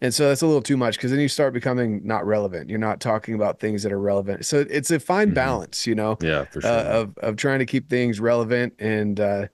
and 0.00 0.14
so 0.14 0.28
that's 0.28 0.42
a 0.42 0.46
little 0.46 0.62
too 0.62 0.76
much 0.76 0.96
because 0.96 1.10
then 1.10 1.18
you 1.20 1.28
start 1.28 1.52
becoming 1.54 2.02
not 2.06 2.24
relevant. 2.26 2.68
You're 2.70 2.78
not 2.78 3.00
talking 3.00 3.34
about 3.34 3.58
things 3.58 3.82
that 3.82 3.90
are 3.92 3.98
relevant. 3.98 4.44
So 4.46 4.64
it's 4.70 4.90
a 4.90 5.00
fine 5.00 5.30
Mhm. 5.30 5.34
balance, 5.34 5.86
you 5.86 5.94
know, 5.96 6.18
Yeah, 6.20 6.44
for 6.44 6.60
sure. 6.60 6.70
uh, 6.70 6.84
of 6.84 7.18
of 7.18 7.36
trying 7.36 7.58
to 7.60 7.66
keep 7.66 7.88
things 7.88 8.20
relevant 8.20 8.74
and 8.78 9.18
uh, 9.18 9.46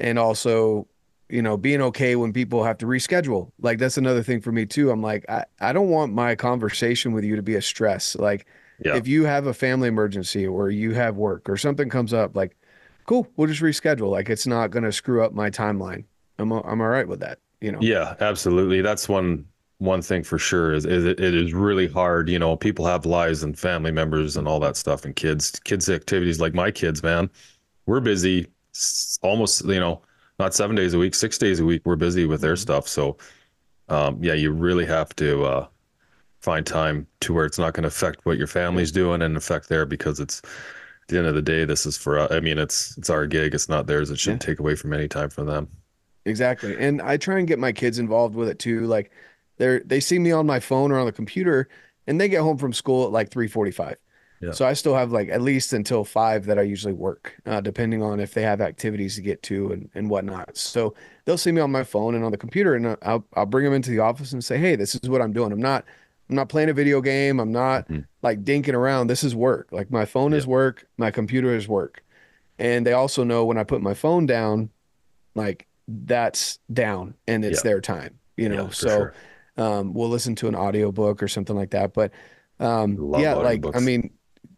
and 0.00 0.18
also 0.18 0.86
you 1.28 1.42
know 1.42 1.56
being 1.56 1.80
okay 1.80 2.16
when 2.16 2.32
people 2.32 2.64
have 2.64 2.78
to 2.78 2.86
reschedule. 2.86 3.50
Like 3.60 3.78
that's 3.78 3.96
another 3.96 4.22
thing 4.22 4.40
for 4.40 4.52
me 4.52 4.66
too. 4.66 4.90
I'm 4.90 5.02
like 5.02 5.24
I 5.28 5.44
I 5.60 5.72
don't 5.72 5.90
want 5.90 6.12
my 6.12 6.34
conversation 6.34 7.12
with 7.12 7.24
you 7.24 7.36
to 7.36 7.42
be 7.42 7.54
a 7.54 7.62
stress. 7.62 8.16
Like 8.16 8.46
yeah. 8.84 8.96
if 8.96 9.06
you 9.06 9.24
have 9.24 9.46
a 9.46 9.54
family 9.54 9.88
emergency 9.88 10.46
or 10.46 10.70
you 10.70 10.94
have 10.94 11.16
work 11.16 11.48
or 11.48 11.56
something 11.56 11.88
comes 11.88 12.12
up, 12.12 12.34
like, 12.34 12.56
cool, 13.06 13.28
we'll 13.36 13.48
just 13.48 13.62
reschedule. 13.62 14.10
Like 14.10 14.30
it's 14.30 14.46
not 14.46 14.70
going 14.70 14.84
to 14.84 14.92
screw 14.92 15.22
up 15.22 15.32
my 15.32 15.50
timeline. 15.50 16.04
I'm 16.38 16.50
I'm 16.52 16.80
all 16.80 16.88
right 16.88 17.06
with 17.06 17.20
that. 17.20 17.38
You 17.60 17.72
know. 17.72 17.78
Yeah, 17.80 18.14
absolutely. 18.20 18.80
That's 18.80 19.08
one 19.08 19.44
one 19.78 20.02
thing 20.02 20.22
for 20.22 20.38
sure 20.38 20.74
is, 20.74 20.84
is 20.84 21.06
it, 21.06 21.18
it 21.18 21.34
is 21.34 21.54
really 21.54 21.88
hard. 21.88 22.28
You 22.28 22.38
know, 22.38 22.54
people 22.54 22.84
have 22.86 23.06
lives 23.06 23.42
and 23.42 23.58
family 23.58 23.90
members 23.90 24.36
and 24.36 24.46
all 24.46 24.60
that 24.60 24.76
stuff 24.76 25.06
and 25.06 25.16
kids, 25.16 25.58
kids 25.64 25.88
activities 25.88 26.38
like 26.38 26.52
my 26.52 26.70
kids, 26.70 27.02
man. 27.02 27.30
We're 27.86 28.00
busy 28.00 28.46
almost, 29.22 29.64
you 29.64 29.80
know, 29.80 30.02
not 30.38 30.54
seven 30.54 30.76
days 30.76 30.94
a 30.94 30.98
week, 30.98 31.14
six 31.14 31.38
days 31.38 31.60
a 31.60 31.64
week. 31.64 31.82
We're 31.84 31.96
busy 31.96 32.26
with 32.26 32.40
their 32.40 32.56
stuff. 32.56 32.88
So, 32.88 33.18
um, 33.88 34.22
yeah, 34.22 34.34
you 34.34 34.52
really 34.52 34.86
have 34.86 35.14
to 35.16 35.44
uh, 35.44 35.66
find 36.40 36.66
time 36.66 37.06
to 37.20 37.34
where 37.34 37.44
it's 37.44 37.58
not 37.58 37.74
going 37.74 37.82
to 37.82 37.88
affect 37.88 38.24
what 38.24 38.38
your 38.38 38.46
family's 38.46 38.92
doing 38.92 39.22
and 39.22 39.36
affect 39.36 39.68
there 39.68 39.86
because 39.86 40.20
it's 40.20 40.40
at 40.42 41.08
the 41.08 41.18
end 41.18 41.26
of 41.26 41.34
the 41.34 41.42
day, 41.42 41.64
this 41.64 41.86
is 41.86 41.96
for, 41.96 42.18
uh, 42.18 42.28
I 42.30 42.40
mean, 42.40 42.58
it's, 42.58 42.96
it's 42.96 43.10
our 43.10 43.26
gig. 43.26 43.54
It's 43.54 43.68
not 43.68 43.86
theirs. 43.86 44.10
It 44.10 44.18
shouldn't 44.18 44.42
take 44.42 44.60
away 44.60 44.74
from 44.76 44.92
any 44.92 45.08
time 45.08 45.30
from 45.30 45.46
them. 45.46 45.68
Exactly. 46.24 46.76
And 46.78 47.00
I 47.00 47.16
try 47.16 47.38
and 47.38 47.48
get 47.48 47.58
my 47.58 47.72
kids 47.72 47.98
involved 47.98 48.34
with 48.34 48.48
it 48.48 48.58
too. 48.58 48.86
Like 48.86 49.10
they're 49.56 49.80
they 49.80 50.00
see 50.00 50.18
me 50.18 50.32
on 50.32 50.46
my 50.46 50.60
phone 50.60 50.92
or 50.92 50.98
on 50.98 51.06
the 51.06 51.12
computer 51.12 51.68
and 52.06 52.20
they 52.20 52.28
get 52.28 52.40
home 52.40 52.58
from 52.58 52.72
school 52.72 53.06
at 53.06 53.12
like 53.12 53.30
3:45. 53.30 53.96
Yeah. 54.40 54.52
So 54.52 54.66
I 54.66 54.72
still 54.72 54.94
have 54.94 55.12
like 55.12 55.28
at 55.28 55.42
least 55.42 55.72
until 55.74 56.02
5 56.04 56.46
that 56.46 56.58
I 56.58 56.62
usually 56.62 56.94
work, 56.94 57.36
uh, 57.44 57.60
depending 57.60 58.02
on 58.02 58.20
if 58.20 58.32
they 58.32 58.42
have 58.42 58.60
activities 58.62 59.16
to 59.16 59.20
get 59.22 59.42
to 59.44 59.72
and, 59.72 59.90
and 59.94 60.08
whatnot. 60.08 60.56
So 60.56 60.94
they'll 61.24 61.36
see 61.38 61.52
me 61.52 61.60
on 61.60 61.70
my 61.70 61.84
phone 61.84 62.14
and 62.14 62.24
on 62.24 62.30
the 62.32 62.38
computer 62.38 62.74
and 62.74 62.96
I'll 63.02 63.26
I'll 63.34 63.46
bring 63.46 63.64
them 63.64 63.74
into 63.74 63.90
the 63.90 63.98
office 63.98 64.32
and 64.32 64.42
say, 64.42 64.56
"Hey, 64.58 64.76
this 64.76 64.94
is 64.94 65.08
what 65.10 65.20
I'm 65.20 65.32
doing. 65.34 65.52
I'm 65.52 65.60
not 65.60 65.84
I'm 66.30 66.36
not 66.36 66.48
playing 66.48 66.70
a 66.70 66.72
video 66.72 67.00
game. 67.02 67.38
I'm 67.38 67.52
not 67.52 67.86
Mhm. 67.88 68.06
like 68.22 68.42
dinking 68.44 68.74
around. 68.74 69.08
This 69.08 69.24
is 69.24 69.34
work. 69.34 69.68
Like 69.72 69.90
my 69.90 70.04
phone 70.06 70.32
is 70.32 70.46
work, 70.46 70.86
my 70.96 71.10
computer 71.10 71.54
is 71.54 71.68
work." 71.68 72.02
And 72.58 72.86
they 72.86 72.92
also 72.94 73.24
know 73.24 73.44
when 73.44 73.58
I 73.58 73.64
put 73.64 73.82
my 73.82 73.94
phone 73.94 74.26
down, 74.26 74.70
like 75.34 75.66
that's 75.88 76.58
down 76.72 77.14
and 77.28 77.44
it's 77.44 77.58
Yeah. 77.64 77.70
their 77.70 77.80
time, 77.80 78.18
you 78.36 78.48
know. 78.48 78.64
Yeah, 78.66 78.70
so 78.70 78.88
sure. 78.88 79.14
um 79.56 79.92
we'll 79.94 80.08
listen 80.08 80.34
to 80.36 80.48
an 80.48 80.54
audiobook 80.56 81.22
or 81.22 81.28
something 81.28 81.56
like 81.56 81.70
that. 81.70 81.92
But 81.94 82.12
um 82.60 82.96
yeah, 83.12 83.34
like 83.34 83.64
I 83.74 83.80
mean, 83.80 84.10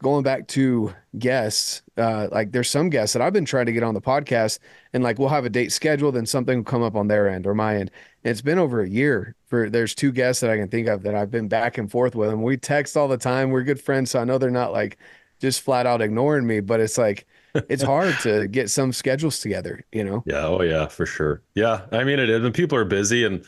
going 0.03 0.23
back 0.23 0.47
to 0.49 0.95
guests, 1.19 1.83
uh 1.97 2.29
like 2.31 2.53
there's 2.53 2.69
some 2.69 2.91
guests 2.91 3.13
that 3.15 3.23
I've 3.23 3.33
been 3.33 3.45
trying 3.45 3.67
to 3.67 3.73
get 3.73 3.83
on 3.83 3.95
the 3.95 4.01
podcast 4.01 4.59
and 4.93 5.03
like 5.03 5.19
we'll 5.19 5.29
have 5.29 5.45
a 5.45 5.51
date 5.51 5.73
scheduled 5.73 6.17
and 6.17 6.29
something 6.29 6.59
will 6.59 6.65
come 6.65 6.83
up 6.83 6.97
on 6.97 7.09
their 7.09 7.29
end 7.29 7.47
or 7.47 7.55
my 7.55 7.77
end. 7.77 7.91
And 8.25 8.31
it's 8.31 8.43
been 8.43 8.59
over 8.59 8.83
a 8.83 8.89
year 8.89 9.35
for 9.47 9.71
there's 9.71 9.95
two 9.95 10.13
guests 10.13 10.41
that 10.41 10.51
I 10.51 10.57
can 10.57 10.69
think 10.69 10.89
of 10.89 11.03
that 11.05 11.15
I've 11.15 11.31
been 11.31 11.49
back 11.49 11.79
and 11.79 11.91
forth 11.91 12.15
with 12.15 12.31
and 12.31 12.43
we 12.43 12.57
text 12.57 12.97
all 12.97 13.09
the 13.09 13.17
time. 13.17 13.51
We're 13.51 13.63
good 13.63 13.81
friends, 13.81 14.11
so 14.11 14.21
I 14.21 14.25
know 14.25 14.39
they're 14.39 14.51
not 14.51 14.73
like 14.73 14.99
just 15.41 15.63
flat 15.63 15.87
out 15.87 16.01
ignoring 16.01 16.47
me, 16.47 16.61
but 16.61 16.81
it's 16.81 16.99
like 16.99 17.27
it's 17.55 17.83
hard 17.95 18.19
to 18.21 18.49
get 18.49 18.71
some 18.71 18.93
schedules 18.93 19.41
together, 19.41 19.85
you 19.93 20.05
know. 20.05 20.23
Yeah, 20.27 20.47
oh 20.47 20.63
yeah, 20.63 20.87
for 20.87 21.07
sure. 21.07 21.43
Yeah, 21.55 21.83
I 21.93 22.05
mean 22.05 22.19
it 22.19 22.31
is, 22.31 22.45
and 22.45 22.55
people 22.55 22.79
are 22.79 22.85
busy, 22.85 23.25
and 23.25 23.45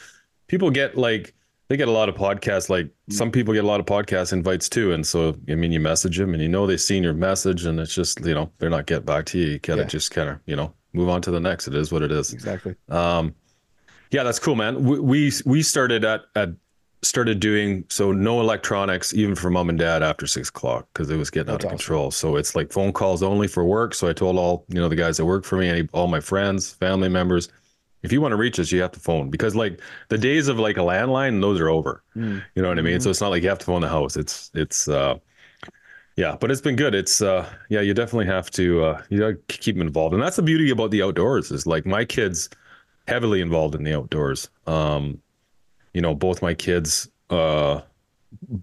people 0.48 0.70
get 0.70 0.96
like 0.96 1.34
they 1.68 1.76
get 1.76 1.88
a 1.88 1.92
lot 1.92 2.08
of 2.08 2.14
podcasts. 2.14 2.68
Like 2.68 2.88
some 3.10 3.30
people 3.30 3.54
get 3.54 3.64
a 3.64 3.66
lot 3.66 3.80
of 3.80 3.86
podcast 3.86 4.32
invites 4.32 4.68
too, 4.68 4.92
and 4.92 5.06
so 5.06 5.34
I 5.48 5.54
mean 5.54 5.72
you 5.72 5.80
message 5.80 6.18
them, 6.18 6.34
and 6.34 6.42
you 6.42 6.48
know 6.48 6.66
they've 6.66 6.80
seen 6.80 7.02
your 7.02 7.14
message, 7.14 7.64
and 7.64 7.80
it's 7.80 7.94
just 7.94 8.24
you 8.24 8.34
know 8.34 8.50
they're 8.58 8.70
not 8.70 8.86
getting 8.86 9.04
back 9.06 9.26
to 9.26 9.38
you. 9.38 9.46
You 9.52 9.58
gotta 9.58 9.82
Yeah. 9.82 9.86
just 9.88 10.10
kind 10.10 10.28
of 10.28 10.38
you 10.46 10.56
know 10.56 10.72
move 10.92 11.08
on 11.08 11.22
to 11.22 11.30
the 11.30 11.40
next. 11.40 11.66
It 11.68 11.74
is 11.74 11.90
what 11.92 12.02
it 12.02 12.12
is. 12.12 12.32
Exactly. 12.32 12.74
Um, 12.88 13.34
yeah, 14.10 14.22
that's 14.22 14.38
cool, 14.38 14.54
man. 14.54 14.84
We 14.84 15.00
we, 15.00 15.32
we 15.46 15.62
started 15.62 16.04
at 16.04 16.22
at 16.36 16.50
started 17.02 17.38
doing 17.38 17.84
so 17.90 18.12
no 18.12 18.40
electronics 18.40 19.12
even 19.12 19.34
for 19.34 19.50
mom 19.50 19.68
and 19.68 19.78
dad 19.78 20.02
after 20.02 20.26
six 20.26 20.48
o'clock 20.48 20.88
because 20.94 21.10
it 21.10 21.16
was 21.16 21.28
getting 21.28 21.52
That's 21.52 21.64
out 21.66 21.68
of 21.72 21.74
awesome. 21.74 21.78
control. 21.78 22.10
So 22.10 22.36
it's 22.36 22.54
like 22.54 22.72
phone 22.72 22.92
calls 22.94 23.22
only 23.22 23.46
for 23.46 23.62
work. 23.64 23.94
So 23.94 24.08
I 24.08 24.12
told 24.14 24.38
all 24.38 24.64
you 24.68 24.80
know 24.80 24.88
the 24.88 24.96
guys 24.96 25.16
that 25.18 25.24
work 25.26 25.44
for 25.44 25.56
me, 25.58 25.86
all 25.92 26.06
my 26.08 26.20
friends, 26.20 26.72
family 26.72 27.08
members, 27.10 27.48
if 28.04 28.12
you 28.12 28.20
want 28.20 28.32
to 28.32 28.36
reach 28.36 28.60
us, 28.60 28.70
you 28.70 28.82
have 28.82 28.92
to 28.92 29.00
phone 29.00 29.30
because 29.30 29.56
like 29.56 29.80
the 30.10 30.18
days 30.18 30.48
of 30.48 30.58
like 30.58 30.76
a 30.76 30.80
landline, 30.80 31.40
those 31.40 31.58
are 31.58 31.70
over. 31.70 32.02
Mm. 32.14 32.44
You 32.54 32.62
know 32.62 32.68
what 32.68 32.78
I 32.78 32.82
mean? 32.82 33.00
So 33.00 33.08
it's 33.08 33.20
not 33.20 33.30
like 33.30 33.42
you 33.42 33.48
have 33.48 33.58
to 33.58 33.64
phone 33.64 33.80
the 33.80 33.88
house. 33.88 34.16
It's 34.16 34.50
it's 34.54 34.86
uh 34.86 35.18
yeah, 36.16 36.36
but 36.38 36.50
it's 36.50 36.60
been 36.60 36.76
good. 36.76 36.94
It's 36.94 37.22
uh 37.22 37.48
yeah, 37.70 37.80
you 37.80 37.94
definitely 37.94 38.26
have 38.26 38.50
to 38.52 38.84
uh 38.84 39.02
you 39.08 39.18
gotta 39.18 39.38
keep 39.48 39.76
them 39.76 39.86
involved. 39.86 40.12
And 40.14 40.22
that's 40.22 40.36
the 40.36 40.42
beauty 40.42 40.70
about 40.70 40.90
the 40.90 41.02
outdoors 41.02 41.50
is 41.50 41.66
like 41.66 41.86
my 41.86 42.04
kids 42.04 42.50
heavily 43.08 43.40
involved 43.40 43.74
in 43.74 43.82
the 43.82 43.94
outdoors. 43.94 44.50
Um 44.66 45.20
you 45.94 46.02
know, 46.02 46.14
both 46.14 46.42
my 46.42 46.52
kids 46.52 47.08
uh 47.30 47.80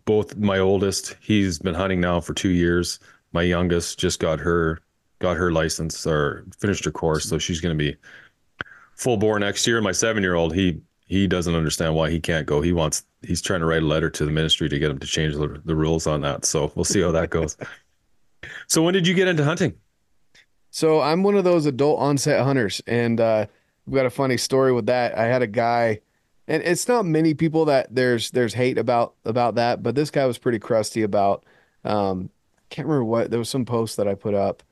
both 0.05 0.37
my 0.37 0.59
oldest, 0.59 1.15
he's 1.19 1.57
been 1.57 1.73
hunting 1.73 1.99
now 1.99 2.19
for 2.21 2.35
2 2.35 2.49
years. 2.49 2.99
My 3.33 3.41
youngest 3.41 3.97
just 3.97 4.19
got 4.19 4.39
her 4.39 4.79
got 5.21 5.37
her 5.37 5.51
license 5.51 6.05
or 6.05 6.45
finished 6.59 6.83
her 6.85 6.91
course, 6.91 7.25
so 7.25 7.37
she's 7.37 7.61
going 7.61 7.75
to 7.75 7.81
be 7.81 7.95
full 8.95 9.17
bore 9.17 9.39
next 9.39 9.65
year. 9.67 9.81
My 9.81 9.91
7-year-old, 9.91 10.53
he 10.53 10.81
he 11.05 11.27
doesn't 11.27 11.55
understand 11.55 11.93
why 11.93 12.09
he 12.09 12.21
can't 12.21 12.45
go. 12.45 12.61
He 12.61 12.71
wants 12.71 13.03
he's 13.21 13.41
trying 13.41 13.59
to 13.59 13.65
write 13.65 13.83
a 13.83 13.85
letter 13.85 14.09
to 14.09 14.25
the 14.25 14.31
ministry 14.31 14.69
to 14.69 14.79
get 14.79 14.89
him 14.89 14.99
to 14.99 15.07
change 15.07 15.35
the, 15.35 15.61
the 15.65 15.75
rules 15.75 16.07
on 16.07 16.21
that. 16.21 16.45
So 16.45 16.71
we'll 16.73 16.85
see 16.85 17.01
how 17.01 17.11
that 17.11 17.29
goes. 17.29 17.57
so 18.67 18.81
when 18.81 18.93
did 18.93 19.05
you 19.05 19.13
get 19.13 19.27
into 19.27 19.43
hunting? 19.43 19.73
So 20.69 21.01
I'm 21.01 21.21
one 21.21 21.35
of 21.35 21.43
those 21.43 21.65
adult 21.65 21.99
onset 21.99 22.41
hunters, 22.43 22.81
and 22.87 23.19
uh, 23.19 23.47
we've 23.85 23.95
got 23.95 24.05
a 24.05 24.09
funny 24.09 24.37
story 24.37 24.71
with 24.71 24.85
that. 24.85 25.17
I 25.17 25.25
had 25.25 25.41
a 25.41 25.47
guy, 25.47 25.99
and 26.47 26.63
it's 26.63 26.87
not 26.87 27.05
many 27.05 27.33
people 27.33 27.65
that 27.65 27.93
there's 27.93 28.31
there's 28.31 28.53
hate 28.53 28.77
about 28.77 29.15
about 29.25 29.55
that, 29.55 29.83
but 29.83 29.95
this 29.95 30.11
guy 30.11 30.25
was 30.25 30.37
pretty 30.37 30.59
crusty 30.59 31.03
about. 31.03 31.43
Um, 31.83 32.29
can't 32.69 32.87
remember 32.87 33.03
what 33.03 33.29
there 33.29 33.39
was 33.39 33.49
some 33.49 33.65
post 33.65 33.97
that 33.97 34.07
I 34.07 34.15
put 34.15 34.33
up 34.33 34.63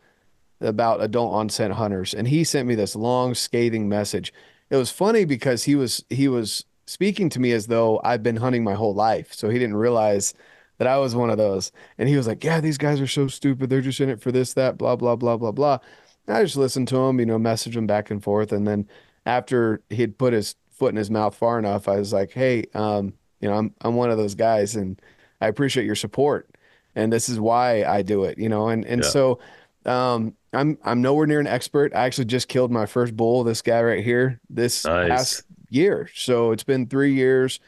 about 0.61 1.01
adult 1.01 1.33
onset 1.33 1.71
hunters, 1.71 2.13
and 2.13 2.27
he 2.27 2.43
sent 2.43 2.67
me 2.67 2.75
this 2.75 2.95
long 2.95 3.33
scathing 3.33 3.87
message. 3.87 4.33
It 4.69 4.75
was 4.75 4.91
funny 4.91 5.25
because 5.25 5.63
he 5.63 5.75
was 5.75 6.03
he 6.09 6.27
was 6.27 6.65
speaking 6.85 7.29
to 7.29 7.39
me 7.39 7.51
as 7.51 7.67
though 7.67 8.01
I've 8.03 8.23
been 8.23 8.37
hunting 8.37 8.63
my 8.63 8.73
whole 8.73 8.93
life, 8.93 9.33
so 9.33 9.49
he 9.49 9.59
didn't 9.59 9.77
realize 9.77 10.33
that 10.77 10.87
I 10.87 10.97
was 10.97 11.13
one 11.15 11.29
of 11.29 11.37
those. 11.37 11.71
And 11.97 12.07
he 12.09 12.15
was 12.17 12.27
like, 12.27 12.43
"Yeah, 12.43 12.61
these 12.61 12.77
guys 12.77 12.99
are 13.01 13.07
so 13.07 13.27
stupid. 13.27 13.69
They're 13.69 13.81
just 13.81 13.99
in 13.99 14.09
it 14.09 14.21
for 14.21 14.31
this, 14.31 14.53
that, 14.53 14.77
blah, 14.77 14.95
blah, 14.95 15.15
blah, 15.15 15.37
blah, 15.37 15.51
blah." 15.51 15.79
And 16.27 16.37
I 16.37 16.43
just 16.43 16.55
listened 16.57 16.87
to 16.89 16.97
him, 16.97 17.19
you 17.19 17.25
know, 17.25 17.37
message 17.39 17.75
him 17.75 17.87
back 17.87 18.11
and 18.11 18.23
forth, 18.23 18.51
and 18.51 18.67
then 18.67 18.87
after 19.25 19.81
he'd 19.89 20.17
put 20.17 20.33
his 20.33 20.55
foot 20.71 20.89
in 20.89 20.95
his 20.95 21.11
mouth 21.11 21.35
far 21.35 21.59
enough, 21.59 21.87
I 21.87 21.97
was 21.97 22.13
like, 22.13 22.31
"Hey, 22.31 22.65
um, 22.73 23.13
you 23.41 23.49
know, 23.49 23.55
I'm 23.55 23.73
I'm 23.81 23.95
one 23.95 24.09
of 24.11 24.17
those 24.17 24.35
guys, 24.35 24.75
and 24.75 24.99
I 25.41 25.47
appreciate 25.47 25.85
your 25.85 25.95
support, 25.95 26.49
and 26.95 27.11
this 27.11 27.29
is 27.29 27.39
why 27.39 27.83
I 27.83 28.01
do 28.01 28.23
it, 28.23 28.37
you 28.37 28.49
know." 28.49 28.69
And 28.69 28.85
and 28.85 29.01
Yeah. 29.03 29.09
so, 29.09 29.39
um, 29.85 30.35
I'm 30.53 30.77
I'm 30.83 31.01
nowhere 31.01 31.27
near 31.27 31.39
an 31.39 31.47
expert. 31.47 31.93
I 31.93 32.05
actually 32.05 32.25
just 32.25 32.47
killed 32.47 32.71
my 32.71 32.85
first 32.85 33.15
bull. 33.15 33.43
This 33.43 33.61
guy 33.61 33.81
right 33.81 34.03
here, 34.03 34.39
this 34.49 34.85
Nice. 34.85 35.09
past 35.09 35.43
year. 35.69 36.09
So 36.15 36.51
it's 36.51 36.63
been 36.63 36.87
three 36.87 37.13
years 37.13 37.59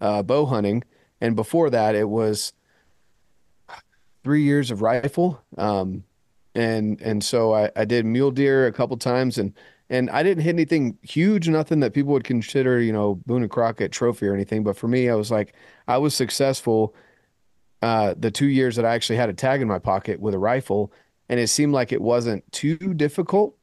uh, 0.00 0.22
bow 0.22 0.46
hunting, 0.46 0.82
and 1.20 1.36
before 1.36 1.70
that, 1.70 1.94
it 1.94 2.08
was 2.08 2.52
three 4.24 4.42
years 4.42 4.70
of 4.70 4.82
rifle. 4.82 5.42
Um, 5.58 6.04
and 6.54 7.00
and 7.00 7.22
so 7.22 7.54
I, 7.54 7.70
I 7.76 7.84
did 7.84 8.04
mule 8.06 8.30
deer 8.30 8.66
a 8.66 8.72
couple 8.72 8.96
times, 8.96 9.38
and 9.38 9.52
and 9.90 10.08
I 10.10 10.22
didn't 10.22 10.44
hit 10.44 10.54
anything 10.54 10.96
huge, 11.02 11.48
nothing 11.48 11.80
that 11.80 11.92
people 11.92 12.12
would 12.12 12.24
consider, 12.24 12.80
you 12.80 12.92
know, 12.92 13.16
Boone 13.26 13.42
and 13.42 13.50
Crockett 13.50 13.92
trophy 13.92 14.26
or 14.26 14.34
anything. 14.34 14.62
But 14.62 14.76
for 14.76 14.88
me, 14.88 15.10
I 15.10 15.14
was 15.14 15.30
like, 15.30 15.54
I 15.88 15.98
was 15.98 16.14
successful 16.14 16.94
uh, 17.82 18.14
the 18.16 18.30
two 18.30 18.46
years 18.46 18.76
that 18.76 18.84
I 18.84 18.94
actually 18.94 19.16
had 19.16 19.28
a 19.28 19.32
tag 19.34 19.60
in 19.60 19.68
my 19.68 19.78
pocket 19.78 20.20
with 20.20 20.34
a 20.34 20.38
rifle, 20.38 20.92
and 21.30 21.40
it 21.40 21.46
seemed 21.48 21.72
like 21.72 21.92
it 21.92 22.02
wasn't 22.02 22.42
too 22.52 22.76
difficult. 22.76 23.56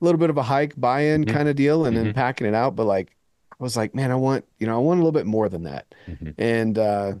A 0.00 0.04
little 0.04 0.18
bit 0.18 0.30
of 0.30 0.38
a 0.38 0.42
hike, 0.42 0.72
buy-in 0.80 1.24
Mhm. 1.24 1.32
kind 1.32 1.48
of 1.48 1.56
deal, 1.56 1.84
and 1.84 1.94
then 1.96 2.06
Mhm. 2.06 2.14
packing 2.14 2.46
it 2.46 2.54
out. 2.54 2.76
But 2.76 2.86
like, 2.86 3.14
I 3.50 3.62
was 3.62 3.76
like, 3.76 3.94
man, 3.94 4.10
I 4.10 4.14
want 4.14 4.44
you 4.60 4.66
know, 4.66 4.76
I 4.76 4.78
want 4.78 4.98
a 5.00 5.02
little 5.02 5.12
bit 5.20 5.26
more 5.26 5.48
than 5.48 5.64
that. 5.64 5.94
Mhm. 6.08 6.34
And 6.38 6.78
uh, 6.78 7.12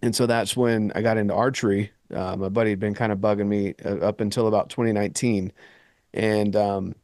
and 0.00 0.16
so 0.16 0.26
that's 0.26 0.56
when 0.56 0.90
I 0.94 1.02
got 1.02 1.18
into 1.18 1.34
archery. 1.34 1.92
Uh, 2.12 2.36
my 2.36 2.48
buddy 2.48 2.70
had 2.70 2.80
been 2.80 2.94
kind 2.94 3.12
of 3.12 3.18
bugging 3.18 3.46
me 3.48 3.74
uh, 3.84 3.96
up 3.98 4.20
until 4.20 4.46
about 4.48 4.68
2019, 4.70 5.52
and 6.14 6.56
um, 6.56 6.94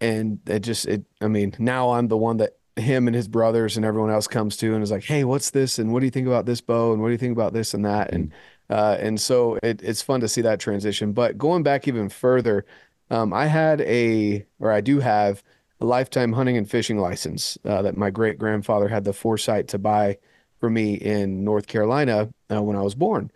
and 0.00 0.38
it 0.46 0.60
just 0.60 0.86
it. 0.86 1.04
I 1.20 1.28
mean, 1.28 1.54
now 1.58 1.90
I'm 1.90 2.08
the 2.08 2.16
one 2.16 2.36
that 2.38 2.56
him 2.76 3.06
and 3.08 3.16
his 3.16 3.26
brothers 3.28 3.76
and 3.76 3.86
everyone 3.86 4.10
else 4.10 4.26
comes 4.28 4.56
to 4.58 4.74
and 4.74 4.82
is 4.82 4.90
like, 4.90 5.04
hey, 5.04 5.24
what's 5.24 5.50
this? 5.50 5.78
And 5.78 5.92
what 5.92 6.00
do 6.00 6.04
you 6.06 6.10
think 6.10 6.26
about 6.26 6.44
this 6.44 6.60
bow? 6.60 6.92
And 6.92 7.00
what 7.00 7.08
do 7.08 7.12
you 7.12 7.18
think 7.18 7.32
about 7.32 7.54
this 7.54 7.72
and 7.72 7.84
that? 7.86 8.12
And 8.12 8.32
uh, 8.70 8.96
and 9.00 9.20
so 9.20 9.58
it, 9.62 9.82
it's 9.82 10.02
fun 10.02 10.20
to 10.20 10.28
see 10.28 10.40
that 10.42 10.60
transition. 10.60 11.12
But 11.12 11.38
going 11.38 11.62
back 11.62 11.86
even 11.86 12.08
further, 12.08 12.64
um, 13.10 13.32
I 13.32 13.46
had 13.46 13.80
a, 13.82 14.44
or 14.58 14.72
I 14.72 14.80
do 14.80 15.00
have 15.00 15.42
a 15.80 15.84
lifetime 15.84 16.32
hunting 16.32 16.56
and 16.56 16.68
fishing 16.68 16.98
license 16.98 17.58
uh, 17.64 17.82
that 17.82 17.96
my 17.96 18.10
great 18.10 18.38
grandfather 18.38 18.88
had 18.88 19.04
the 19.04 19.12
foresight 19.12 19.68
to 19.68 19.78
buy 19.78 20.18
for 20.58 20.70
me 20.70 20.94
in 20.94 21.44
North 21.44 21.66
Carolina 21.66 22.30
uh, 22.50 22.62
when 22.62 22.76
I 22.76 22.82
was 22.82 22.94
born. 22.94 23.30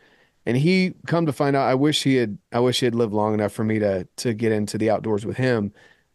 And 0.46 0.56
he 0.56 0.94
come 1.06 1.26
to 1.26 1.32
find 1.32 1.54
out, 1.54 1.68
I 1.68 1.74
wish 1.74 2.02
he 2.02 2.16
had, 2.16 2.38
I 2.50 2.60
wish 2.60 2.80
he 2.80 2.86
had 2.86 2.94
lived 2.94 3.12
long 3.12 3.34
enough 3.34 3.52
for 3.52 3.62
me 3.62 3.78
to 3.78 4.08
to 4.16 4.32
get 4.32 4.52
into 4.52 4.78
the 4.78 4.90
outdoors 4.90 5.26
with 5.26 5.36
him. 5.36 5.72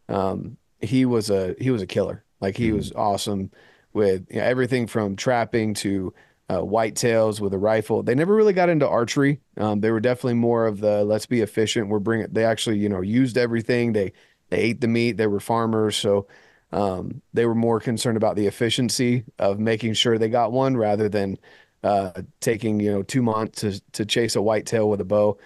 Um, 0.08 0.56
he 0.80 1.06
was 1.06 1.30
a 1.30 1.54
he 1.60 1.70
was 1.70 1.80
a 1.80 1.86
killer. 1.86 2.24
Like 2.40 2.56
he 2.56 2.72
was 2.72 2.92
awesome 2.92 3.50
with 3.92 4.26
you 4.28 4.36
know, 4.40 4.44
everything 4.44 4.86
from 4.86 5.16
trapping 5.16 5.74
to 5.74 6.12
uh, 6.48 6.58
whitetails 6.58 7.40
with 7.40 7.52
a 7.54 7.58
rifle. 7.58 8.02
They 8.02 8.14
never 8.14 8.34
really 8.34 8.52
got 8.52 8.68
into 8.68 8.88
archery. 8.88 9.40
Um, 9.56 9.80
they 9.80 9.90
were 9.90 10.00
definitely 10.00 10.34
more 10.34 10.66
of 10.66 10.80
the 10.80 11.04
let's 11.04 11.26
be 11.26 11.40
efficient. 11.40 11.88
We're 11.88 11.98
bringing. 11.98 12.28
They 12.30 12.44
actually 12.44 12.78
you 12.78 12.88
know 12.88 13.00
used 13.00 13.36
everything. 13.36 13.92
They 13.92 14.12
they 14.50 14.58
ate 14.58 14.80
the 14.80 14.88
meat. 14.88 15.16
They 15.16 15.26
were 15.26 15.40
farmers, 15.40 15.96
so 15.96 16.26
um, 16.72 17.22
they 17.32 17.46
were 17.46 17.54
more 17.54 17.80
concerned 17.80 18.16
about 18.16 18.36
the 18.36 18.46
efficiency 18.46 19.24
of 19.38 19.58
making 19.58 19.94
sure 19.94 20.18
they 20.18 20.28
got 20.28 20.52
one 20.52 20.76
rather 20.76 21.08
than 21.08 21.38
uh, 21.82 22.22
taking 22.40 22.80
you 22.80 22.92
know 22.92 23.02
two 23.02 23.22
months 23.22 23.60
to 23.62 23.80
to 23.92 24.06
chase 24.06 24.36
a 24.36 24.42
whitetail 24.42 24.88
with 24.88 25.00
a 25.00 25.04
bow. 25.04 25.38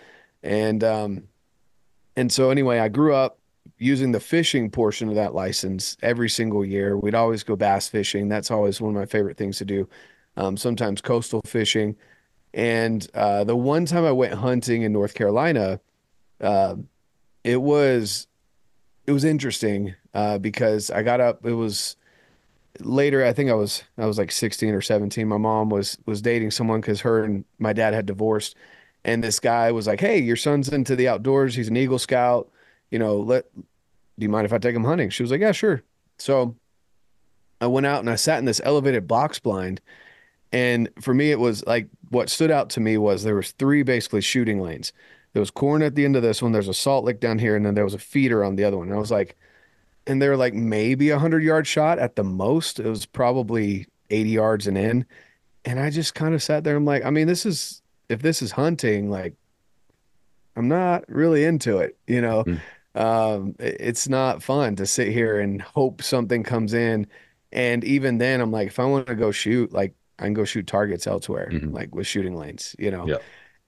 And 0.42 0.84
um, 0.84 1.24
and 2.16 2.30
so 2.30 2.50
anyway, 2.50 2.78
I 2.78 2.88
grew 2.88 3.14
up 3.14 3.38
using 3.78 4.12
the 4.12 4.20
fishing 4.20 4.70
portion 4.70 5.08
of 5.08 5.14
that 5.14 5.34
license 5.34 5.96
every 6.02 6.28
single 6.28 6.64
year. 6.64 6.96
We'd 6.98 7.14
always 7.14 7.42
go 7.42 7.56
bass 7.56 7.88
fishing. 7.88 8.28
That's 8.28 8.50
always 8.50 8.80
one 8.80 8.94
of 8.94 9.00
my 9.00 9.06
favorite 9.06 9.38
things 9.38 9.58
to 9.58 9.64
do. 9.64 9.88
Um, 10.40 10.56
sometimes 10.56 11.00
coastal 11.00 11.42
fishing. 11.44 11.96
And 12.54 13.06
uh, 13.14 13.44
the 13.44 13.54
one 13.54 13.84
time 13.84 14.04
I 14.04 14.12
went 14.12 14.34
hunting 14.34 14.82
in 14.82 14.92
North 14.92 15.14
Carolina, 15.14 15.80
uh, 16.40 16.76
it 17.44 17.60
was 17.60 18.26
it 19.06 19.12
was 19.12 19.24
interesting 19.24 19.94
uh, 20.14 20.38
because 20.38 20.90
I 20.90 21.02
got 21.02 21.20
up. 21.20 21.44
It 21.44 21.52
was 21.52 21.96
later. 22.80 23.24
I 23.24 23.32
think 23.32 23.50
I 23.50 23.54
was 23.54 23.82
I 23.98 24.06
was 24.06 24.18
like 24.18 24.32
16 24.32 24.74
or 24.74 24.80
17. 24.80 25.28
My 25.28 25.36
mom 25.36 25.70
was 25.70 25.98
was 26.06 26.22
dating 26.22 26.50
someone 26.50 26.80
because 26.80 27.00
her 27.02 27.22
and 27.22 27.44
my 27.58 27.72
dad 27.72 27.94
had 27.94 28.06
divorced, 28.06 28.56
and 29.04 29.22
this 29.22 29.40
guy 29.40 29.70
was 29.72 29.86
like, 29.86 30.00
"Hey, 30.00 30.18
your 30.18 30.36
son's 30.36 30.68
into 30.68 30.96
the 30.96 31.08
outdoors. 31.08 31.54
He's 31.54 31.68
an 31.68 31.76
Eagle 31.76 31.98
Scout. 31.98 32.50
You 32.90 32.98
know, 32.98 33.18
let 33.18 33.46
do 33.54 33.62
you 34.24 34.28
mind 34.28 34.46
if 34.46 34.52
I 34.52 34.58
take 34.58 34.74
him 34.74 34.84
hunting?" 34.84 35.10
She 35.10 35.22
was 35.22 35.30
like, 35.30 35.40
"Yeah, 35.40 35.52
sure." 35.52 35.82
So 36.18 36.56
I 37.60 37.66
went 37.66 37.86
out 37.86 38.00
and 38.00 38.10
I 38.10 38.16
sat 38.16 38.38
in 38.38 38.44
this 38.44 38.60
elevated 38.64 39.06
box 39.06 39.38
blind, 39.38 39.80
and 40.52 40.88
for 41.00 41.14
me, 41.14 41.30
it 41.30 41.38
was 41.38 41.64
like 41.66 41.88
what 42.10 42.28
stood 42.28 42.50
out 42.50 42.70
to 42.70 42.80
me 42.80 42.98
was 42.98 43.22
there 43.22 43.36
was 43.36 43.52
three 43.52 43.82
basically 43.82 44.20
shooting 44.20 44.60
lanes. 44.60 44.92
There 45.32 45.40
was 45.40 45.50
corn 45.50 45.82
at 45.82 45.94
the 45.94 46.04
end 46.04 46.16
of 46.16 46.22
this 46.22 46.42
one. 46.42 46.52
There's 46.52 46.68
a 46.68 46.74
salt 46.74 47.04
lick 47.04 47.20
down 47.20 47.38
here, 47.38 47.54
and 47.54 47.64
then 47.64 47.74
there 47.74 47.84
was 47.84 47.94
a 47.94 47.98
feeder 47.98 48.42
on 48.42 48.56
the 48.56 48.64
other 48.64 48.76
one. 48.76 48.88
And 48.88 48.96
I 48.96 49.00
was 49.00 49.12
like, 49.12 49.36
and 50.06 50.20
they 50.20 50.28
were 50.28 50.36
like 50.36 50.54
maybe 50.54 51.10
a 51.10 51.18
hundred 51.18 51.44
yard 51.44 51.66
shot 51.66 51.98
at 51.98 52.16
the 52.16 52.24
most. 52.24 52.80
It 52.80 52.86
was 52.86 53.06
probably 53.06 53.86
80 54.10 54.30
yards 54.30 54.66
and 54.66 54.76
in. 54.76 55.06
And 55.64 55.78
I 55.78 55.90
just 55.90 56.14
kind 56.14 56.34
of 56.34 56.42
sat 56.42 56.64
there. 56.64 56.74
I'm 56.74 56.84
like, 56.84 57.04
I 57.04 57.10
mean, 57.10 57.28
this 57.28 57.46
is 57.46 57.82
if 58.08 58.22
this 58.22 58.42
is 58.42 58.50
hunting, 58.50 59.08
like 59.08 59.34
I'm 60.56 60.68
not 60.68 61.04
really 61.08 61.44
into 61.44 61.78
it, 61.78 61.96
you 62.06 62.20
know. 62.20 62.44
Um, 62.94 63.54
it's 63.60 64.08
not 64.08 64.42
fun 64.42 64.74
to 64.76 64.86
sit 64.86 65.08
here 65.08 65.38
and 65.38 65.62
hope 65.62 66.02
something 66.02 66.42
comes 66.42 66.74
in. 66.74 67.06
And 67.52 67.84
even 67.84 68.18
then, 68.18 68.40
I'm 68.40 68.50
like, 68.50 68.68
if 68.68 68.80
I 68.80 68.84
want 68.84 69.06
to 69.06 69.14
go 69.14 69.30
shoot, 69.30 69.72
like 69.72 69.94
I 70.20 70.24
can 70.24 70.34
go 70.34 70.44
shoot 70.44 70.66
targets 70.68 71.06
elsewhere, 71.08 71.50
like 71.64 71.94
with 71.94 72.06
shooting 72.06 72.36
lanes, 72.36 72.76
you 72.78 72.90
know. 72.92 73.06
Yeah. 73.08 73.16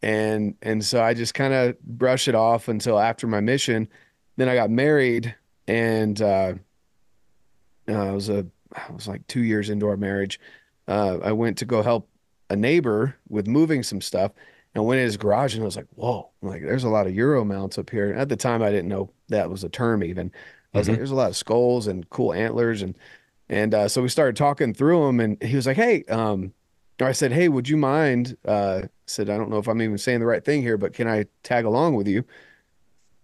And 0.03 0.55
and 0.63 0.85
so 0.85 1.03
I 1.03 1.15
just 1.15 1.35
kind 1.35 1.53
of 1.55 1.81
brush 1.83 2.29
it 2.29 2.35
off 2.35 2.69
until 2.69 2.99
after 2.99 3.27
my 3.27 3.41
mission. 3.41 3.89
Then 4.37 4.49
I 4.49 4.55
got 4.55 4.71
married 4.71 5.35
and 5.67 6.21
uh, 6.23 6.55
uh, 7.89 7.93
I 7.93 8.11
was 8.13 8.29
a 8.29 8.47
I 8.75 8.93
was 8.93 9.09
like 9.09 9.27
two 9.27 9.43
years 9.43 9.69
into 9.71 9.87
our 9.89 9.97
marriage. 9.97 10.39
Uh, 10.89 11.19
I 11.23 11.33
went 11.33 11.59
to 11.59 11.65
go 11.65 11.83
help 11.83 12.09
a 12.51 12.57
neighbor 12.57 13.17
with 13.29 13.47
moving 13.47 13.83
some 13.83 14.01
stuff. 14.01 14.33
And 14.75 14.87
went 14.87 15.01
in 15.01 15.05
his 15.05 15.19
garage 15.19 15.53
and 15.55 15.63
I 15.63 15.67
was 15.67 15.77
like, 15.77 15.89
whoa, 15.97 16.31
like 16.41 16.63
there's 16.63 16.85
a 16.85 16.89
lot 16.89 17.07
of 17.07 17.15
Euro 17.15 17.45
mounts 17.45 17.77
up 17.77 17.91
here. 17.91 18.15
At 18.17 18.31
the 18.31 18.37
time, 18.37 18.63
I 18.63 18.71
didn't 18.71 18.89
know 18.89 19.11
that 19.29 19.51
was 19.51 19.65
a 19.65 19.69
term 19.69 20.03
even. 20.03 20.33
I 20.73 20.79
was 20.79 20.89
like, 20.89 20.95
Mhm. 20.95 20.99
there's 21.01 21.11
a 21.11 21.15
lot 21.15 21.29
of 21.29 21.37
skulls 21.37 21.87
and 21.89 22.09
cool 22.09 22.33
antlers. 22.33 22.81
And, 22.81 22.97
and 23.53 23.75
uh, 23.75 23.89
so 23.89 24.01
we 24.01 24.09
started 24.09 24.35
talking 24.35 24.73
through 24.73 25.07
them 25.07 25.21
and 25.21 25.43
he 25.43 25.57
was 25.57 25.67
like, 25.67 25.77
hey, 25.77 26.05
um, 26.05 26.55
I 27.01 27.13
said, 27.13 27.33
hey, 27.33 27.49
would 27.49 27.69
you 27.69 27.77
mind? 27.77 28.37
Uh, 28.47 28.83
I 28.85 28.89
said, 29.07 29.29
I 29.29 29.37
don't 29.37 29.51
know 29.51 29.59
if 29.59 29.69
I'm 29.69 29.83
even 29.83 29.99
saying 29.99 30.21
the 30.21 30.27
right 30.27 30.45
thing 30.45 30.63
here, 30.63 30.79
but 30.79 30.95
can 30.95 31.07
I 31.09 31.27
tag 31.43 31.65
along 31.65 31.97
with 31.97 32.07
you? 32.07 32.21
He 32.23 32.27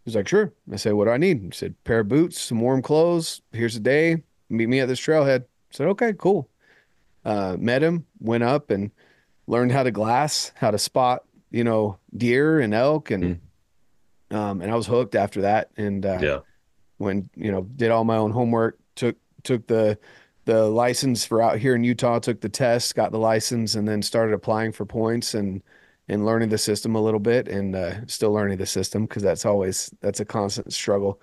was 0.05 0.17
like, 0.17 0.29
sure. 0.29 0.53
I 0.73 0.77
said, 0.77 0.95
what 0.95 1.05
do 1.07 1.12
I 1.12 1.17
need? 1.17 1.43
He 1.43 1.51
said, 1.53 1.75
pair 1.85 2.01
of 2.01 2.09
boots, 2.09 2.41
some 2.41 2.61
warm 2.61 2.83
clothes. 2.83 3.41
Here's 3.53 3.77
a 3.77 3.81
day. 3.81 4.23
Meet 4.51 4.69
me 4.69 4.81
at 4.81 4.88
this 4.88 5.01
trailhead. 5.01 5.43
I 5.43 5.47
said, 5.71 5.87
okay, 5.88 6.12
cool. 6.19 6.51
Uh, 7.25 7.57
met 7.59 7.83
him, 7.83 8.05
went 8.21 8.43
up 8.43 8.71
and 8.71 8.91
learned 9.47 9.73
how 9.73 9.83
to 9.83 9.91
glass, 9.91 10.53
how 10.57 10.71
to 10.71 10.79
spot, 10.79 11.25
you 11.51 11.64
know, 11.64 11.99
deer 12.17 12.59
and 12.61 12.75
elk. 12.75 13.11
And, 13.11 13.41
um, 14.31 14.61
and 14.61 14.71
I 14.71 14.75
was 14.75 14.87
hooked 14.87 15.14
after 15.14 15.43
that. 15.43 15.71
And, 15.77 16.05
uh, 16.05 16.19
Yeah. 16.21 16.38
when, 16.97 17.31
you 17.37 17.53
know, 17.53 17.62
did 17.62 17.91
all 17.91 18.05
my 18.05 18.17
own 18.17 18.33
homework, 18.33 18.79
took, 18.95 19.17
took 19.44 19.66
the, 19.66 19.98
the 20.44 20.64
license 20.68 21.24
for 21.24 21.42
out 21.42 21.59
here 21.59 21.74
in 21.74 21.85
Utah, 21.85 22.18
took 22.18 22.40
the 22.40 22.48
test, 22.48 22.94
got 22.94 23.12
the 23.12 23.18
license, 23.18 23.74
and 23.74 23.87
then 23.87 24.03
started 24.03 24.35
applying 24.35 24.72
for 24.72 24.85
points 24.87 25.35
and, 25.35 25.62
and 26.09 26.24
learning 26.24 26.48
the 26.48 26.59
system 26.59 26.94
a 26.94 27.01
little 27.03 27.20
bit 27.20 27.48
and 27.48 27.77
uh, 27.77 28.07
still 28.07 28.33
learning 28.33 28.59
the 28.59 28.66
system 28.66 29.05
because 29.07 29.22
that's 29.22 29.44
always 29.44 29.92
that's 30.01 30.20
a 30.20 30.24
constant 30.24 30.72
struggle 30.72 31.20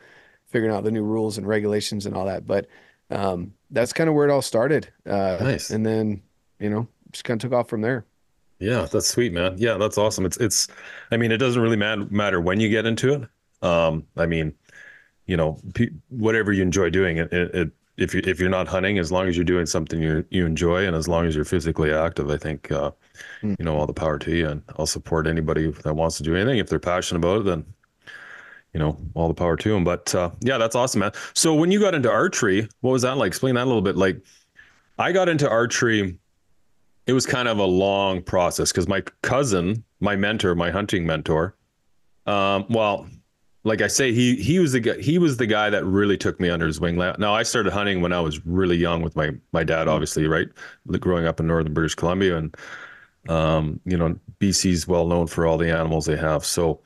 figuring 0.47 0.73
out 0.75 0.83
the 0.83 0.91
new 0.91 1.03
rules 1.03 1.37
and 1.37 1.47
regulations 1.47 2.05
and 2.05 2.15
all 2.15 2.25
that 2.25 2.45
but 2.45 2.67
um, 3.09 3.53
that's 3.71 3.93
kind 3.93 4.09
of 4.09 4.15
where 4.15 4.27
it 4.27 4.31
all 4.31 4.41
started 4.41 4.91
uh, 5.07 5.37
Nice. 5.39 5.69
and 5.69 5.85
then 5.85 6.21
you 6.59 6.69
know 6.69 6.87
just 7.11 7.23
kind 7.23 7.43
of 7.43 7.49
took 7.49 7.57
off 7.57 7.67
from 7.69 7.81
there 7.81 8.05
Yeah, 8.59 8.87
that's 8.89 9.07
sweet, 9.07 9.33
man. 9.33 9.55
Yeah, 9.57 9.77
that's 9.77 9.97
awesome. 9.97 10.25
It's 10.25 10.37
it's 10.37 10.67
I 11.11 11.17
mean, 11.17 11.31
it 11.31 11.37
doesn't 11.37 11.61
really 11.61 11.75
mat- 11.75 12.11
matter 12.11 12.39
when 12.39 12.59
you 12.59 12.69
get 12.69 12.85
into 12.85 13.13
it. 13.13 13.29
Um, 13.67 14.07
I 14.15 14.25
mean, 14.25 14.53
you 15.27 15.37
know, 15.37 15.59
pe- 15.75 15.91
whatever 16.09 16.53
you 16.53 16.63
enjoy 16.63 16.89
doing 16.91 17.17
it, 17.17 17.33
it, 17.33 17.55
it 17.55 17.71
if 17.97 18.13
you 18.13 18.21
if 18.25 18.39
you're 18.39 18.49
not 18.49 18.67
hunting, 18.67 18.97
as 18.97 19.11
long 19.11 19.27
as 19.27 19.37
you're 19.37 19.45
doing 19.45 19.65
something 19.65 20.01
you 20.01 20.25
you 20.29 20.45
enjoy 20.45 20.85
and 20.85 20.95
as 20.95 21.07
long 21.07 21.25
as 21.25 21.35
you're 21.35 21.45
physically 21.45 21.93
active, 21.93 22.29
I 22.29 22.37
think 22.37 22.71
uh, 22.71 22.91
you 23.41 23.55
know, 23.59 23.77
all 23.77 23.87
the 23.87 23.93
power 23.93 24.19
to 24.19 24.35
you 24.35 24.47
and 24.47 24.61
I'll 24.77 24.85
support 24.85 25.27
anybody 25.27 25.71
that 25.71 25.93
wants 25.93 26.17
to 26.17 26.23
do 26.23 26.35
anything 26.35 26.59
if 26.59 26.69
they're 26.69 26.79
passionate 26.79 27.19
about 27.19 27.41
it 27.41 27.45
then 27.45 27.65
you 28.73 28.79
know, 28.79 28.97
all 29.13 29.29
the 29.29 29.33
power 29.33 29.55
to 29.55 29.69
them. 29.69 29.85
But 29.85 30.13
uh, 30.13 30.31
yeah, 30.41 30.57
that's 30.57 30.75
awesome, 30.75 30.99
man. 30.99 31.13
So 31.33 31.53
when 31.53 31.71
you 31.71 31.79
got 31.79 31.95
into 31.95 32.11
archery, 32.11 32.67
what 32.81 32.91
was 32.91 33.03
that 33.03 33.15
like? 33.15 33.29
Explain 33.29 33.55
that 33.55 33.63
a 33.63 33.65
little 33.65 33.81
bit. 33.81 33.95
Like 33.95 34.21
I 34.99 35.13
got 35.13 35.29
into 35.29 35.49
archery 35.49 36.19
it 37.07 37.13
was 37.13 37.25
kind 37.25 37.47
of 37.47 37.59
a 37.59 37.65
long 37.65 38.21
process 38.21 38.71
because 38.71 38.87
my 38.87 39.01
cousin, 39.21 39.83
my 39.99 40.15
mentor, 40.15 40.55
my 40.55 40.71
hunting 40.71 41.05
mentor, 41.05 41.55
um, 42.25 42.65
well, 42.69 43.07
like 43.65 43.81
I 43.81 43.87
say, 43.87 44.13
he 44.13 44.35
he 44.35 44.59
was 44.59 44.71
the 44.73 44.79
guy, 44.79 45.01
he 45.01 45.17
was 45.17 45.37
the 45.37 45.47
guy 45.47 45.71
that 45.71 45.83
really 45.83 46.17
took 46.17 46.39
me 46.39 46.49
under 46.49 46.67
his 46.67 46.79
wing. 46.79 46.95
Now 46.95 47.33
I 47.33 47.41
started 47.41 47.73
hunting 47.73 47.99
when 47.99 48.13
I 48.13 48.19
was 48.21 48.45
really 48.45 48.77
young 48.77 49.01
with 49.01 49.15
my 49.15 49.31
my 49.51 49.63
dad, 49.63 49.87
obviously, 49.87 50.27
right, 50.27 50.47
growing 50.99 51.25
up 51.25 51.39
in 51.39 51.47
northern 51.47 51.73
British 51.73 51.95
Columbia, 51.95 52.37
and 52.37 52.55
um, 53.27 53.79
you 53.83 53.97
know, 53.97 54.17
BC's 54.39 54.87
well 54.87 55.07
known 55.07 55.25
for 55.25 55.47
all 55.47 55.57
the 55.57 55.75
animals 55.75 56.05
they 56.05 56.15
have. 56.15 56.45
So, 56.45 56.79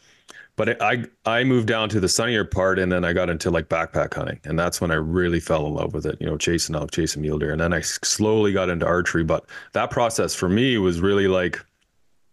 but 0.55 0.81
I 0.81 1.03
I 1.25 1.43
moved 1.43 1.67
down 1.67 1.89
to 1.89 1.99
the 1.99 2.07
sunnier 2.07 2.45
part, 2.45 2.79
and 2.79 2.89
then 2.89 3.03
I 3.03 3.11
got 3.11 3.29
into 3.29 3.51
like 3.51 3.67
backpack 3.67 4.13
hunting, 4.13 4.39
and 4.45 4.57
that's 4.57 4.79
when 4.79 4.89
I 4.89 4.95
really 4.95 5.41
fell 5.41 5.67
in 5.67 5.73
love 5.73 5.93
with 5.93 6.05
it. 6.05 6.15
You 6.21 6.27
know, 6.27 6.37
chasing 6.37 6.75
elk, 6.75 6.91
chasing 6.91 7.21
mule 7.21 7.39
deer, 7.39 7.51
and 7.51 7.59
then 7.59 7.73
I 7.73 7.81
slowly 7.81 8.53
got 8.53 8.69
into 8.69 8.85
archery. 8.85 9.25
But 9.25 9.45
that 9.73 9.91
process 9.91 10.33
for 10.33 10.47
me 10.47 10.77
was 10.77 11.01
really 11.01 11.27
like, 11.27 11.59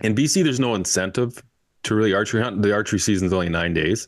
in 0.02 0.14
BC, 0.14 0.44
there's 0.44 0.60
no 0.60 0.76
incentive 0.76 1.42
to 1.82 1.96
really 1.96 2.14
archery 2.14 2.42
hunt. 2.42 2.62
The 2.62 2.72
archery 2.72 3.00
season's 3.00 3.32
only 3.32 3.48
nine 3.48 3.74
days, 3.74 4.06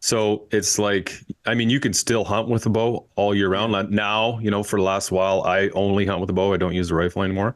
So 0.00 0.46
it's 0.50 0.78
like, 0.78 1.20
I 1.44 1.54
mean, 1.54 1.68
you 1.68 1.78
can 1.78 1.92
still 1.92 2.24
hunt 2.24 2.48
with 2.48 2.64
a 2.64 2.70
bow 2.70 3.06
all 3.16 3.34
year 3.34 3.50
round. 3.50 3.90
Now, 3.90 4.38
you 4.38 4.50
know, 4.50 4.62
for 4.62 4.78
the 4.78 4.82
last 4.82 5.12
while, 5.12 5.42
I 5.42 5.68
only 5.70 6.06
hunt 6.06 6.20
with 6.20 6.30
a 6.30 6.32
bow. 6.32 6.54
I 6.54 6.56
don't 6.56 6.74
use 6.74 6.90
a 6.90 6.94
rifle 6.94 7.22
anymore. 7.22 7.54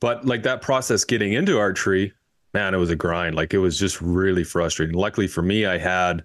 But 0.00 0.24
like 0.24 0.44
that 0.44 0.62
process 0.62 1.04
getting 1.04 1.32
into 1.32 1.58
archery, 1.58 2.12
man, 2.52 2.74
it 2.74 2.78
was 2.78 2.90
a 2.90 2.96
grind. 2.96 3.34
Like 3.34 3.54
it 3.54 3.58
was 3.58 3.76
just 3.76 4.00
really 4.00 4.44
frustrating. 4.44 4.94
Luckily 4.96 5.26
for 5.26 5.42
me, 5.42 5.66
I 5.66 5.76
had 5.78 6.22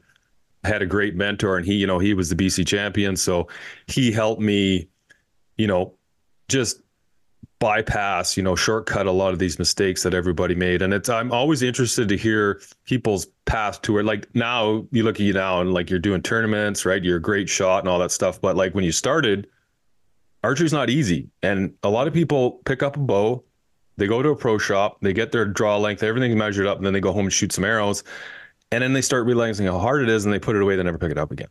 I 0.63 0.67
had 0.67 0.81
a 0.81 0.85
great 0.85 1.15
mentor, 1.15 1.57
and 1.57 1.65
he, 1.65 1.75
you 1.75 1.88
know, 1.88 1.99
he 1.99 2.13
was 2.13 2.29
the 2.29 2.35
BC 2.35 2.67
champion, 2.67 3.15
so 3.15 3.47
he 3.88 4.12
helped 4.12 4.41
me, 4.41 4.89
you 5.57 5.67
know, 5.67 5.93
just 6.49 6.81
bypass, 7.60 8.38
you 8.38 8.43
know, 8.43 8.56
shortcut 8.56 9.06
a 9.06 9.12
lot 9.12 9.34
of 9.34 9.39
these 9.39 9.60
mistakes 9.60 10.02
that 10.04 10.13
everybody 10.13 10.56
made. 10.56 10.82
And 10.82 10.93
it's 10.93 11.10
I'm 11.10 11.32
always 11.32 11.62
interested 11.62 12.08
to 12.10 12.17
hear 12.17 12.62
people's 12.86 13.28
path 13.45 13.82
to 13.84 14.00
it. 14.00 14.06
Like 14.06 14.34
now 14.34 14.86
you 14.91 15.04
look 15.04 15.17
at 15.17 15.26
you 15.26 15.34
now 15.34 15.60
and 15.60 15.74
like 15.74 15.89
you're 15.89 16.00
doing 16.00 16.22
tournaments, 16.22 16.86
right? 16.86 17.04
You're 17.04 17.17
a 17.17 17.22
great 17.22 17.50
shot 17.50 17.80
and 17.80 17.89
all 17.89 18.00
that 18.00 18.12
stuff. 18.12 18.39
But 18.39 18.56
like 18.56 18.74
when 18.74 18.86
you 18.86 18.93
started, 18.93 19.48
archery's 20.43 20.74
not 20.74 20.89
easy. 20.89 21.30
And 21.43 21.74
a 21.84 21.89
lot 21.89 22.08
of 22.08 22.13
people 22.13 22.62
pick 22.65 22.82
up 22.82 22.95
a 22.95 23.00
bow, 23.00 23.43
they 23.98 24.08
go 24.08 24.24
to 24.24 24.30
a 24.30 24.36
pro 24.36 24.58
shop, 24.58 24.98
they 25.02 25.12
get 25.12 25.34
their 25.34 25.45
draw 25.45 25.78
length, 25.78 26.02
everything's 26.02 26.38
measured 26.38 26.65
up, 26.65 26.78
and 26.78 26.86
then 26.86 26.93
they 26.93 27.02
go 27.02 27.12
home 27.12 27.26
and 27.26 27.34
shoot 27.34 27.52
some 27.52 27.65
arrows. 27.65 28.04
And 28.72 28.82
then 28.82 28.93
they 28.93 29.02
start 29.02 29.26
realizing 29.26 29.65
how 29.65 29.80
hard 29.80 30.02
it 30.02 30.10
is 30.10 30.24
and 30.24 30.34
they 30.34 30.39
put 30.39 30.56
it 30.56 30.62
away, 30.62 30.78
they 30.78 30.84
never 30.84 30.98
pick 30.98 31.12
it 31.12 31.17
up 31.17 31.32
again. 31.32 31.50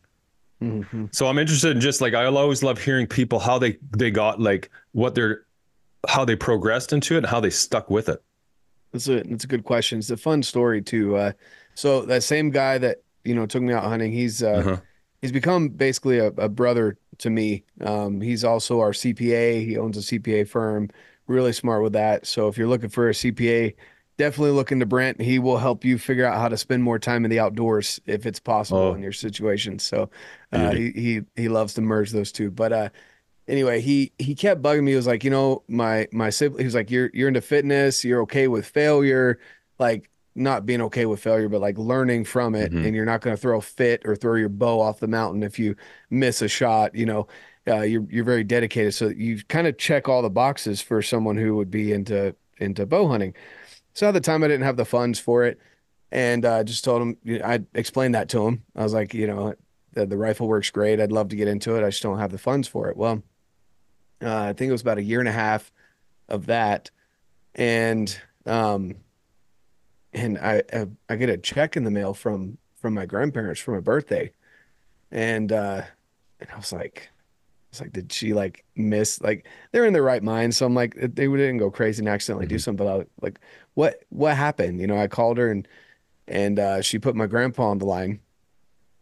Mm-hmm. 0.63 1.07
So 1.13 1.27
I'm 1.27 1.39
interested 1.39 1.73
in 1.73 1.81
just 1.81 2.01
like 2.01 2.15
I 2.15 2.25
always 2.25 2.63
love 2.63 2.81
hearing 2.81 3.07
people 3.07 3.39
how 3.39 3.59
they 3.59 3.79
they 3.97 4.11
got 4.11 4.41
like 4.41 4.71
what 4.93 5.15
their 5.15 5.43
how 6.07 6.25
they 6.25 6.37
progressed 6.37 6.93
into 6.93 7.15
it 7.15 7.19
and 7.19 7.27
how 7.27 7.41
they 7.41 7.51
stuck 7.51 7.91
with 7.91 8.09
it. 8.09 8.23
That's 8.93 9.09
a 9.09 9.23
that's 9.23 9.45
a 9.45 9.49
good 9.49 9.65
question. 9.65 9.99
It's 9.99 10.11
a 10.11 10.17
fun 10.17 10.43
story 10.43 10.83
too. 10.83 11.17
Uh, 11.17 11.33
so 11.75 12.03
that 12.03 12.23
same 12.23 12.51
guy 12.51 12.79
that 12.79 12.99
you 13.25 13.35
know 13.35 13.47
took 13.47 13.63
me 13.63 13.73
out 13.73 13.85
hunting, 13.85 14.13
he's 14.13 14.43
uh, 14.43 14.51
uh-huh. 14.51 14.77
he's 15.21 15.33
become 15.33 15.69
basically 15.69 16.19
a, 16.19 16.29
a 16.29 16.49
brother 16.49 16.97
to 17.19 17.31
me. 17.31 17.65
Um, 17.83 18.21
he's 18.21 18.45
also 18.45 18.81
our 18.81 18.93
CPA. 18.93 19.65
He 19.65 19.77
owns 19.77 19.97
a 19.97 20.01
CPA 20.01 20.49
firm. 20.49 20.91
Really 21.27 21.53
smart 21.53 21.83
with 21.83 21.93
that. 21.93 22.27
So 22.27 22.49
if 22.49 22.57
you're 22.57 22.69
looking 22.69 22.89
for 22.89 23.11
a 23.11 23.13
CPA, 23.13 23.75
definitely 24.17 24.53
look 24.53 24.73
into 24.73 24.87
Brent. 24.87 25.21
He 25.21 25.39
will 25.39 25.59
help 25.59 25.85
you 25.85 25.99
figure 25.99 26.25
out 26.25 26.39
how 26.39 26.49
to 26.49 26.57
spend 26.57 26.83
more 26.83 26.99
time 26.99 27.25
in 27.25 27.31
the 27.31 27.41
outdoors 27.41 28.01
if 28.07 28.25
it's 28.25 28.41
possible 28.41 28.79
oh. 28.79 28.95
in 28.95 29.03
your 29.03 29.13
situation. 29.13 29.79
So 29.79 30.09
uh, 30.53 30.71
he, 30.71 30.91
he 30.93 31.21
he 31.37 31.49
loves 31.49 31.75
to 31.75 31.83
merge 31.83 32.13
those 32.13 32.33
two. 32.33 32.51
But 32.51 32.73
uh, 32.73 32.89
anyway, 33.49 33.81
he 33.81 34.13
he 34.19 34.35
kept 34.35 34.63
bugging 34.63 34.85
me. 34.85 34.93
He 34.93 34.97
was 34.97 35.07
like, 35.07 35.25
you 35.25 35.31
know, 35.31 35.63
my 35.69 36.07
my 36.13 36.31
sibling. 36.31 36.61
He 36.61 36.65
was 36.65 36.75
like, 36.75 36.91
you're 36.91 37.11
you're 37.13 37.29
into 37.29 37.41
fitness. 37.41 38.05
You're 38.05 38.23
okay 38.23 38.47
with 38.47 38.67
failure, 38.67 39.41
like 39.79 40.11
not 40.35 40.67
being 40.67 40.83
okay 40.83 41.07
with 41.07 41.21
failure, 41.21 41.49
but 41.49 41.61
like 41.61 41.77
learning 41.79 42.25
from 42.25 42.55
it. 42.55 42.71
Mm-hmm. 42.71 42.85
And 42.85 42.95
you're 42.95 43.05
not 43.05 43.23
going 43.23 43.35
to 43.35 43.41
throw 43.41 43.59
a 43.59 43.63
fit 43.63 44.03
or 44.05 44.15
throw 44.15 44.37
your 44.37 44.49
bow 44.49 44.81
off 44.81 45.01
the 45.01 45.09
mountain 45.09 45.43
if 45.43 45.59
you 45.59 45.75
miss 46.11 46.43
a 46.43 46.49
shot. 46.49 46.95
You 46.95 47.07
know, 47.07 47.27
uh, 47.67 47.81
you're 47.81 48.07
you're 48.11 48.25
very 48.25 48.45
dedicated. 48.45 48.95
So 48.95 49.09
you 49.09 49.43
kind 49.49 49.67
of 49.67 49.79
check 49.79 50.09
all 50.09 50.23
the 50.23 50.31
boxes 50.31 50.81
for 50.81 51.03
someone 51.03 51.37
who 51.37 51.57
would 51.57 51.71
be 51.71 51.93
into 51.93 52.37
into 52.59 52.87
bow 52.87 53.09
hunting. 53.09 53.35
So 53.95 54.09
at 54.09 54.13
the 54.13 54.21
time, 54.21 54.45
I 54.45 54.49
didn't 54.49 54.65
have 54.67 54.77
the 54.77 54.85
funds 54.85 55.19
for 55.19 55.45
it, 55.45 55.59
and 56.13 56.45
uh, 56.45 56.63
just 56.63 56.85
told 56.85 57.03
him 57.03 57.17
I 57.43 57.65
explained 57.75 58.15
that 58.15 58.29
to 58.31 58.47
him. 58.47 58.63
I 58.77 58.85
was 58.85 58.95
like, 58.95 59.13
you 59.13 59.27
know, 59.27 59.55
the, 59.95 60.07
the 60.07 60.17
rifle 60.17 60.47
works 60.47 60.71
great. 60.71 61.01
I'd 61.01 61.11
love 61.11 61.31
to 61.31 61.37
get 61.37 61.49
into 61.49 61.75
it. 61.75 61.85
I 61.85 61.91
just 61.91 62.03
don't 62.03 62.21
have 62.21 62.31
the 62.31 62.39
funds 62.39 62.69
for 62.69 62.89
it. 62.89 62.97
Well 62.97 63.25
uh, 64.23 64.43
I 64.43 64.53
think 64.53 64.69
it 64.69 64.73
was 64.73 64.81
about 64.81 64.99
a 64.99 65.03
year 65.03 65.21
and 65.21 65.29
a 65.29 65.33
half 65.33 65.73
of 66.29 66.47
that, 66.47 66.91
and 67.55 68.19
um, 68.47 68.95
and 70.13 70.39
I, 70.39 70.63
I, 70.73 70.87
I 71.09 71.17
get 71.17 71.29
a 71.29 71.37
check 71.37 71.77
in 71.77 71.85
the 71.85 71.91
mail 71.91 72.15
from 72.15 72.59
from 72.77 72.95
my 72.95 73.07
grandparents 73.07 73.61
for 73.61 73.73
my 73.73 73.81
birthday, 73.81 74.33
and 75.11 75.53
uh, 75.53 75.83
and 76.41 76.51
I 76.53 76.57
was 76.57 76.73
like, 76.73 77.11
it's 77.71 77.81
like, 77.81 77.93
did 77.93 78.13
she 78.13 78.35
like 78.35 78.65
miss 78.77 79.21
like 79.21 79.47
they're 79.73 79.87
in 79.87 79.93
their 79.93 80.03
right 80.03 80.23
mind? 80.23 80.55
So 80.55 80.67
I'm 80.67 80.75
like, 80.75 80.95
they 80.95 81.27
didn't 81.27 81.59
go 81.59 81.71
crazy 81.71 82.01
and 82.01 82.09
accidentally 82.09 82.47
mm-hmm. 82.47 82.55
do 82.55 82.59
something. 82.59 82.87
But 82.87 82.93
I, 82.93 82.97
was 82.97 83.07
like, 83.21 83.41
what 83.75 84.03
what 84.11 84.37
happened? 84.37 84.81
You 84.81 84.87
know, 84.87 84.99
I 84.99 85.07
called 85.07 85.39
her 85.39 85.51
and 85.51 85.69
and 86.27 86.59
uh, 86.59 86.83
she 86.83 86.99
put 86.99 87.17
my 87.17 87.27
grandpa 87.27 87.71
on 87.71 87.79
the 87.79 87.87
line 87.87 88.21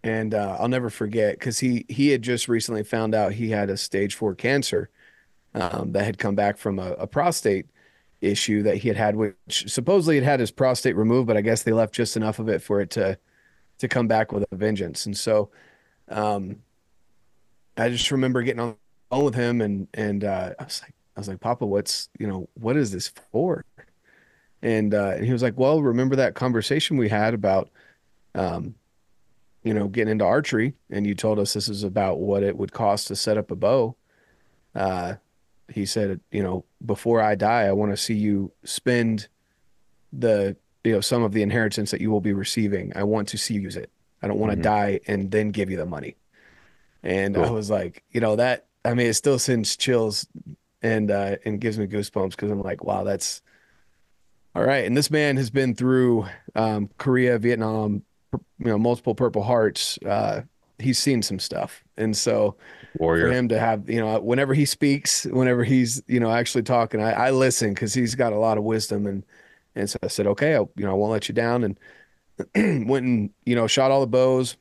and 0.06 0.34
uh, 0.34 0.56
I'll 0.60 0.68
never 0.68 0.88
forget 0.88 1.38
because 1.38 1.58
he 1.58 1.84
he 1.88 2.10
had 2.10 2.22
just 2.22 2.48
recently 2.48 2.84
found 2.84 3.14
out 3.14 3.32
he 3.32 3.50
had 3.50 3.70
a 3.70 3.76
stage 3.76 4.14
four 4.14 4.34
cancer, 4.34 4.88
um, 5.56 5.92
that 5.92 6.04
had 6.04 6.18
come 6.18 6.34
back 6.34 6.58
from 6.58 6.78
a, 6.78 6.92
a, 6.92 7.06
prostate 7.06 7.66
issue 8.20 8.62
that 8.62 8.76
he 8.76 8.88
had 8.88 8.96
had, 8.96 9.16
which 9.16 9.64
supposedly 9.66 10.16
had 10.16 10.24
had 10.24 10.40
his 10.40 10.50
prostate 10.50 10.96
removed, 10.96 11.26
but 11.26 11.36
I 11.36 11.40
guess 11.40 11.62
they 11.62 11.72
left 11.72 11.94
just 11.94 12.16
enough 12.16 12.38
of 12.38 12.48
it 12.48 12.62
for 12.62 12.80
it 12.80 12.90
to 12.90 13.18
to 13.78 13.88
come 13.88 14.06
back 14.06 14.32
with 14.32 14.44
a 14.50 14.56
vengeance. 14.56 15.04
And 15.04 15.16
so, 15.16 15.50
um, 16.08 16.56
I 17.76 17.90
just 17.90 18.10
remember 18.10 18.42
getting 18.42 18.60
on, 18.60 18.76
on 19.10 19.24
with 19.24 19.34
him, 19.34 19.62
and 19.62 19.88
and 19.94 20.24
uh, 20.24 20.52
I 20.58 20.64
was 20.64 20.82
like, 20.82 20.94
I 21.16 21.20
was 21.20 21.28
like, 21.28 21.40
Papa, 21.40 21.64
what's 21.64 22.10
you 22.18 22.26
know, 22.26 22.48
what 22.54 22.76
is 22.76 22.92
this 22.92 23.08
for? 23.32 23.64
And 24.60 24.92
uh, 24.92 25.14
and 25.16 25.24
he 25.24 25.32
was 25.32 25.42
like, 25.42 25.56
Well, 25.56 25.82
remember 25.82 26.16
that 26.16 26.34
conversation 26.34 26.98
we 26.98 27.08
had 27.08 27.32
about, 27.32 27.70
um, 28.34 28.74
you 29.62 29.72
know, 29.72 29.88
getting 29.88 30.12
into 30.12 30.24
archery, 30.26 30.74
and 30.90 31.06
you 31.06 31.14
told 31.14 31.38
us 31.38 31.54
this 31.54 31.70
is 31.70 31.82
about 31.82 32.18
what 32.18 32.42
it 32.42 32.58
would 32.58 32.72
cost 32.72 33.08
to 33.08 33.16
set 33.16 33.38
up 33.38 33.50
a 33.50 33.56
bow. 33.56 33.96
Uh, 34.74 35.14
he 35.68 35.86
said, 35.86 36.20
you 36.30 36.42
know, 36.42 36.64
before 36.84 37.20
I 37.20 37.34
die, 37.34 37.62
I 37.62 37.72
want 37.72 37.92
to 37.92 37.96
see 37.96 38.14
you 38.14 38.52
spend 38.64 39.28
the, 40.12 40.56
you 40.84 40.92
know, 40.92 41.00
some 41.00 41.22
of 41.22 41.32
the 41.32 41.42
inheritance 41.42 41.90
that 41.90 42.00
you 42.00 42.10
will 42.10 42.20
be 42.20 42.32
receiving. 42.32 42.92
I 42.94 43.02
want 43.02 43.28
to 43.28 43.38
see 43.38 43.54
you 43.54 43.62
use 43.62 43.76
it. 43.76 43.90
I 44.22 44.28
don't 44.28 44.38
want 44.38 44.52
to 44.52 44.56
mm-hmm. 44.56 44.62
die 44.62 45.00
and 45.06 45.30
then 45.30 45.50
give 45.50 45.70
you 45.70 45.76
the 45.76 45.86
money. 45.86 46.16
And 47.02 47.34
cool. 47.34 47.44
I 47.44 47.50
was 47.50 47.70
like, 47.70 48.02
you 48.10 48.20
know, 48.20 48.36
that, 48.36 48.66
I 48.84 48.94
mean, 48.94 49.08
it 49.08 49.14
still 49.14 49.38
sends 49.38 49.76
chills 49.76 50.26
and, 50.82 51.10
uh, 51.10 51.36
and 51.44 51.60
gives 51.60 51.78
me 51.78 51.86
goosebumps 51.86 52.30
because 52.30 52.50
I'm 52.50 52.62
like, 52.62 52.84
wow, 52.84 53.04
that's 53.04 53.42
all 54.54 54.64
right. 54.64 54.84
And 54.84 54.96
this 54.96 55.10
man 55.10 55.36
has 55.36 55.50
been 55.50 55.74
through, 55.74 56.26
um, 56.54 56.88
Korea, 56.98 57.38
Vietnam, 57.38 58.02
you 58.32 58.66
know, 58.66 58.78
multiple 58.78 59.14
Purple 59.14 59.42
Hearts. 59.42 59.98
Uh, 60.06 60.42
he's 60.78 60.98
seen 60.98 61.22
some 61.22 61.38
stuff. 61.38 61.84
And 61.96 62.16
so, 62.16 62.56
Warrior. 62.98 63.28
for 63.28 63.32
him 63.32 63.48
to 63.48 63.58
have 63.58 63.88
you 63.88 64.00
know 64.00 64.20
whenever 64.20 64.54
he 64.54 64.64
speaks 64.64 65.24
whenever 65.26 65.64
he's 65.64 66.02
you 66.06 66.20
know 66.20 66.30
actually 66.30 66.62
talking 66.62 67.00
i, 67.00 67.12
I 67.12 67.30
listen 67.30 67.74
because 67.74 67.94
he's 67.94 68.14
got 68.14 68.32
a 68.32 68.38
lot 68.38 68.58
of 68.58 68.64
wisdom. 68.64 69.06
And 69.06 69.24
and 69.74 69.88
so 69.88 69.98
i 70.02 70.08
said 70.08 70.26
okay 70.26 70.56
I, 70.56 70.60
you 70.60 70.70
know 70.84 70.90
i 70.90 70.94
won't 70.94 71.12
let 71.12 71.28
you 71.28 71.34
down. 71.34 71.64
And 71.64 71.78
went 72.88 73.06
and 73.06 73.30
you 73.44 73.54
know 73.54 73.66
shot 73.66 73.90
all 73.90 74.00
the 74.00 74.06
bows 74.06 74.56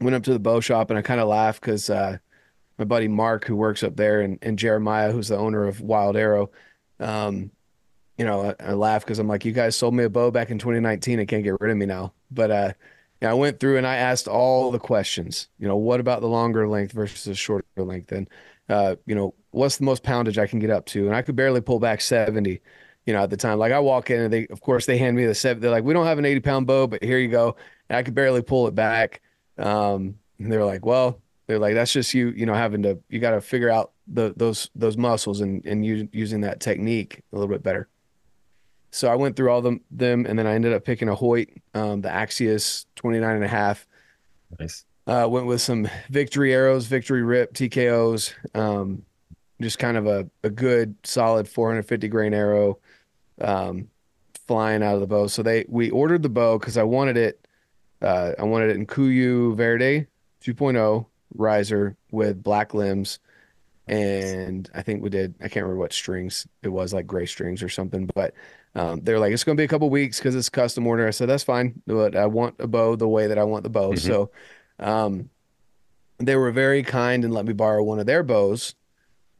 went 0.00 0.14
up 0.14 0.22
to 0.24 0.32
the 0.32 0.38
bow 0.38 0.60
shop 0.60 0.90
and 0.90 0.98
i 0.98 1.02
kind 1.02 1.20
of 1.20 1.28
laughed 1.28 1.60
because 1.60 1.90
uh, 1.90 2.18
my 2.78 2.84
buddy 2.84 3.08
mark 3.08 3.44
who 3.46 3.56
works 3.56 3.82
up 3.82 3.96
there 3.96 4.20
and, 4.20 4.38
and 4.42 4.58
jeremiah 4.58 5.10
who's 5.10 5.28
the 5.28 5.36
owner 5.36 5.66
of 5.66 5.80
wild 5.80 6.16
arrow 6.16 6.50
um, 7.00 7.50
you 8.18 8.24
know 8.24 8.54
i, 8.60 8.70
I 8.70 8.72
laugh 8.74 9.04
because 9.04 9.18
i'm 9.18 9.26
like 9.26 9.44
you 9.44 9.52
guys 9.52 9.76
sold 9.76 9.94
me 9.94 10.04
a 10.04 10.10
bow 10.10 10.30
back 10.30 10.50
in 10.50 10.58
2019 10.58 11.18
and 11.18 11.28
can't 11.28 11.42
get 11.42 11.60
rid 11.60 11.70
of 11.70 11.76
me 11.76 11.86
now. 11.86 12.12
But 12.30 12.50
uh 12.50 12.72
I 13.24 13.34
went 13.34 13.60
through 13.60 13.76
and 13.76 13.86
I 13.86 13.96
asked 13.96 14.28
all 14.28 14.70
the 14.70 14.78
questions. 14.78 15.48
You 15.58 15.68
know, 15.68 15.76
what 15.76 16.00
about 16.00 16.20
the 16.20 16.28
longer 16.28 16.68
length 16.68 16.92
versus 16.92 17.24
the 17.24 17.34
shorter 17.34 17.64
length? 17.76 18.12
And 18.12 18.28
uh, 18.68 18.96
you 19.06 19.14
know, 19.14 19.34
what's 19.50 19.76
the 19.76 19.84
most 19.84 20.02
poundage 20.02 20.38
I 20.38 20.46
can 20.46 20.58
get 20.58 20.70
up 20.70 20.86
to? 20.86 21.06
And 21.06 21.14
I 21.14 21.22
could 21.22 21.36
barely 21.36 21.60
pull 21.60 21.78
back 21.78 22.00
70, 22.00 22.60
you 23.06 23.12
know, 23.12 23.22
at 23.22 23.30
the 23.30 23.36
time. 23.36 23.58
Like 23.58 23.72
I 23.72 23.78
walk 23.80 24.10
in 24.10 24.20
and 24.20 24.32
they 24.32 24.46
of 24.48 24.60
course 24.60 24.86
they 24.86 24.98
hand 24.98 25.16
me 25.16 25.26
the 25.26 25.34
seven. 25.34 25.60
They're 25.60 25.70
like, 25.70 25.84
we 25.84 25.92
don't 25.92 26.06
have 26.06 26.18
an 26.18 26.24
80 26.24 26.40
pound 26.40 26.66
bow, 26.66 26.86
but 26.86 27.02
here 27.02 27.18
you 27.18 27.28
go. 27.28 27.56
And 27.88 27.96
I 27.96 28.02
could 28.02 28.14
barely 28.14 28.42
pull 28.42 28.66
it 28.66 28.74
back. 28.74 29.20
Um, 29.58 30.18
and 30.38 30.50
they're 30.50 30.64
like, 30.64 30.84
well, 30.84 31.20
they're 31.46 31.58
like, 31.58 31.74
that's 31.74 31.92
just 31.92 32.14
you, 32.14 32.30
you 32.30 32.46
know, 32.46 32.54
having 32.54 32.82
to 32.82 32.98
you 33.08 33.20
gotta 33.20 33.40
figure 33.40 33.70
out 33.70 33.92
the 34.06 34.34
those 34.36 34.70
those 34.74 34.96
muscles 34.96 35.40
and 35.40 35.64
and 35.66 35.84
using 35.84 36.40
that 36.42 36.60
technique 36.60 37.22
a 37.32 37.36
little 37.36 37.52
bit 37.52 37.62
better. 37.62 37.88
So 38.94 39.08
I 39.08 39.16
went 39.16 39.34
through 39.34 39.50
all 39.50 39.60
them, 39.60 39.80
them 39.90 40.24
and 40.24 40.38
then 40.38 40.46
I 40.46 40.54
ended 40.54 40.72
up 40.72 40.84
picking 40.84 41.08
a 41.08 41.16
Hoyt, 41.16 41.48
um, 41.74 42.00
the 42.00 42.10
Axius 42.10 42.86
29 42.94 43.34
and 43.34 43.44
a 43.44 43.48
half. 43.48 43.88
Nice. 44.60 44.84
Uh, 45.08 45.26
went 45.28 45.46
with 45.46 45.60
some 45.60 45.88
victory 46.10 46.54
arrows, 46.54 46.86
victory 46.86 47.24
rip, 47.24 47.54
TKOs. 47.54 48.32
Um, 48.54 49.02
just 49.60 49.80
kind 49.80 49.96
of 49.96 50.06
a, 50.06 50.30
a 50.44 50.48
good 50.50 50.94
solid 51.02 51.48
450 51.48 52.06
grain 52.06 52.32
arrow, 52.34 52.78
um, 53.40 53.88
flying 54.46 54.84
out 54.84 54.94
of 54.94 55.00
the 55.00 55.08
bow. 55.08 55.26
So 55.26 55.42
they, 55.42 55.64
we 55.68 55.90
ordered 55.90 56.22
the 56.22 56.28
bow 56.28 56.56
cause 56.60 56.76
I 56.76 56.84
wanted 56.84 57.16
it, 57.16 57.48
uh, 58.00 58.34
I 58.38 58.44
wanted 58.44 58.70
it 58.70 58.76
in 58.76 58.86
Kuiu 58.86 59.56
Verde 59.56 60.06
2.0 60.40 61.04
riser 61.34 61.96
with 62.12 62.44
black 62.44 62.74
limbs. 62.74 63.18
And 63.88 64.70
I 64.72 64.82
think 64.82 65.02
we 65.02 65.10
did, 65.10 65.34
I 65.40 65.48
can't 65.48 65.64
remember 65.64 65.80
what 65.80 65.92
strings 65.92 66.46
it 66.62 66.68
was 66.68 66.94
like 66.94 67.08
gray 67.08 67.26
strings 67.26 67.60
or 67.60 67.68
something, 67.68 68.08
but 68.14 68.34
um, 68.74 69.00
they're 69.02 69.18
like, 69.18 69.32
it's 69.32 69.44
going 69.44 69.56
to 69.56 69.60
be 69.60 69.64
a 69.64 69.68
couple 69.68 69.88
weeks 69.90 70.18
because 70.18 70.34
it's 70.34 70.48
custom 70.48 70.86
order. 70.86 71.06
I 71.06 71.10
said, 71.10 71.28
that's 71.28 71.44
fine, 71.44 71.80
but 71.86 72.16
I 72.16 72.26
want 72.26 72.56
a 72.58 72.66
bow 72.66 72.96
the 72.96 73.08
way 73.08 73.26
that 73.28 73.38
I 73.38 73.44
want 73.44 73.62
the 73.62 73.70
bow. 73.70 73.92
Mm-hmm. 73.92 74.06
So, 74.06 74.30
um, 74.80 75.30
they 76.18 76.36
were 76.36 76.52
very 76.52 76.82
kind 76.82 77.24
and 77.24 77.32
let 77.34 77.44
me 77.44 77.52
borrow 77.52 77.82
one 77.82 77.98
of 77.98 78.06
their 78.06 78.22
bows 78.22 78.74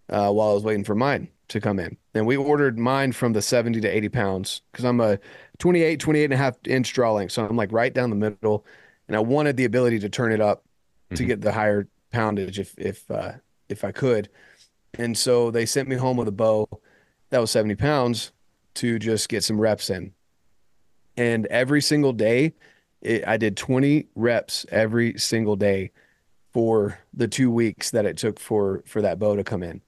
uh, 0.09 0.31
while 0.31 0.51
I 0.51 0.55
was 0.55 0.65
waiting 0.65 0.85
for 0.85 0.95
mine 0.95 1.29
to 1.49 1.61
come 1.61 1.79
in. 1.79 1.97
And 2.15 2.27
we 2.27 2.37
ordered 2.37 2.79
mine 2.79 3.13
from 3.13 3.33
the 3.33 3.43
70 3.43 3.81
to 3.81 3.89
80 3.89 4.09
pounds 4.09 4.63
because 4.73 4.85
I'm 4.85 5.01
a 5.01 5.19
28, 5.59 6.01
28 6.01 6.25
and 6.25 6.33
a 6.33 6.37
half 6.37 6.57
inch 6.67 6.93
draw 6.93 7.13
length. 7.13 7.33
So 7.33 7.47
I'm 7.47 7.57
like 7.57 7.73
right 7.73 7.93
down 7.93 8.11
the 8.11 8.17
middle. 8.17 8.65
and 9.07 9.17
I 9.17 9.21
wanted 9.21 9.57
the 9.59 9.67
ability 9.67 9.99
to 9.99 10.09
turn 10.09 10.33
it 10.33 10.41
up 10.41 10.65
to 11.15 11.23
Mhm. 11.23 11.27
get 11.27 11.41
the 11.43 11.53
higher 11.53 11.87
poundage 12.11 12.59
if 12.59 12.75
if 12.79 13.11
uh, 13.11 13.33
if 13.69 13.85
I 13.85 13.93
could. 13.93 14.31
And 14.99 15.17
so 15.19 15.51
they 15.51 15.67
sent 15.67 15.89
me 15.89 15.97
home 15.97 16.17
with 16.17 16.27
a 16.29 16.33
bow 16.33 16.67
that 17.31 17.39
was 17.39 17.51
70 17.51 17.75
pounds 17.75 18.33
to 18.75 18.99
just 18.99 19.29
get 19.29 19.45
some 19.45 19.61
reps 19.61 19.91
in. 19.91 20.13
And 21.17 21.47
every 21.47 21.81
single 21.81 22.13
day, 22.13 22.55
it, 23.01 23.27
I 23.27 23.37
did 23.37 23.57
20 23.57 24.09
reps 24.15 24.67
every 24.71 25.19
single 25.19 25.57
day 25.57 25.93
for 26.53 26.99
the 27.13 27.29
two 27.29 27.51
weeks 27.51 27.91
that 27.91 28.07
it 28.07 28.17
took 28.17 28.41
for 28.41 28.83
for 28.87 29.03
that 29.03 29.19
bow 29.19 29.37
to 29.37 29.45
come 29.45 29.63
in. 29.63 29.83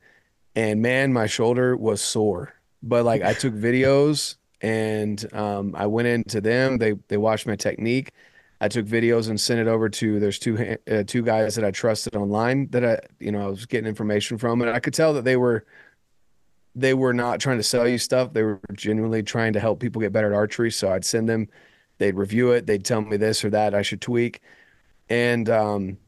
And 0.54 0.82
man, 0.82 1.12
my 1.12 1.26
shoulder 1.26 1.76
was 1.76 2.00
sore. 2.00 2.54
But 2.82 3.04
like 3.04 3.22
I 3.22 3.34
took 3.34 3.54
videos 3.54 4.36
and 4.60 5.24
um, 5.34 5.74
I 5.76 5.86
went 5.86 6.08
into 6.08 6.40
them. 6.40 6.78
They 6.78 6.94
they 7.08 7.16
watched 7.16 7.46
my 7.46 7.56
technique. 7.56 8.10
I 8.60 8.68
took 8.68 8.86
videos 8.86 9.28
and 9.28 9.38
sent 9.38 9.60
it 9.60 9.68
over 9.68 9.88
to 9.88 10.18
there's 10.18 10.38
two 10.38 10.76
uh, 10.90 11.02
two 11.06 11.22
guys 11.22 11.54
that 11.56 11.64
I 11.64 11.70
trusted 11.70 12.16
online 12.16 12.68
that 12.70 12.84
I 12.84 13.00
you 13.20 13.32
know 13.32 13.42
I 13.42 13.46
was 13.48 13.66
getting 13.66 13.88
information 13.88 14.38
from, 14.38 14.60
and 14.62 14.70
I 14.70 14.80
could 14.80 14.94
tell 14.94 15.12
that 15.14 15.24
they 15.24 15.36
were 15.36 15.64
they 16.76 16.94
were 16.94 17.14
not 17.14 17.40
trying 17.40 17.56
to 17.56 17.62
sell 17.62 17.88
you 17.88 17.98
stuff. 17.98 18.32
They 18.32 18.42
were 18.42 18.60
genuinely 18.74 19.22
trying 19.22 19.54
to 19.54 19.60
help 19.60 19.80
people 19.80 20.00
get 20.00 20.12
better 20.12 20.32
at 20.32 20.36
archery. 20.36 20.70
So 20.70 20.92
I'd 20.92 21.04
send 21.04 21.28
them, 21.28 21.48
they'd 21.98 22.14
review 22.14 22.52
it, 22.52 22.66
they'd 22.66 22.84
tell 22.84 23.00
me 23.00 23.16
this 23.16 23.44
or 23.44 23.50
that 23.50 23.74
I 23.74 23.82
should 23.82 24.00
tweak, 24.02 24.42
and 25.08 25.48
um, 25.48 25.98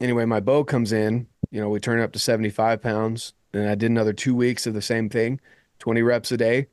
anyway, 0.00 0.24
my 0.24 0.40
bow 0.40 0.64
comes 0.64 0.92
in. 0.92 1.26
You 1.50 1.60
know, 1.60 1.68
we 1.70 1.80
turn 1.80 1.98
it 1.98 2.02
up 2.02 2.12
to 2.12 2.18
75 2.18 2.82
pounds, 2.82 3.32
and 3.52 3.68
I 3.68 3.74
did 3.74 3.90
another 3.90 4.12
two 4.12 4.34
weeks 4.34 4.66
of 4.66 4.74
the 4.74 4.82
same 4.82 5.08
thing, 5.08 5.40
20 5.78 6.02
reps 6.02 6.32
a 6.32 6.36
day. 6.36 6.66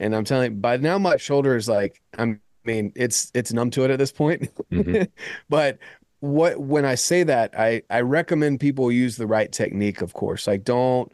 And 0.00 0.16
I'm 0.16 0.24
telling 0.24 0.52
you, 0.52 0.58
by 0.58 0.78
now 0.78 0.98
my 0.98 1.16
shoulder 1.16 1.56
is 1.56 1.68
like, 1.68 2.02
I'm, 2.18 2.40
I 2.64 2.68
mean, 2.70 2.92
it's 2.96 3.30
it's 3.34 3.52
numb 3.52 3.70
to 3.70 3.84
it 3.84 3.90
at 3.90 3.98
this 3.98 4.12
point. 4.12 4.50
Mhm. 4.70 5.08
but 5.48 5.78
what 6.20 6.58
when 6.60 6.84
I 6.84 6.94
say 6.94 7.24
that, 7.24 7.58
I 7.58 7.82
I 7.90 8.00
recommend 8.00 8.60
people 8.60 8.90
use 8.90 9.16
the 9.16 9.26
right 9.26 9.50
technique, 9.50 10.00
of 10.00 10.12
course. 10.12 10.46
Like 10.46 10.64
don't, 10.64 11.12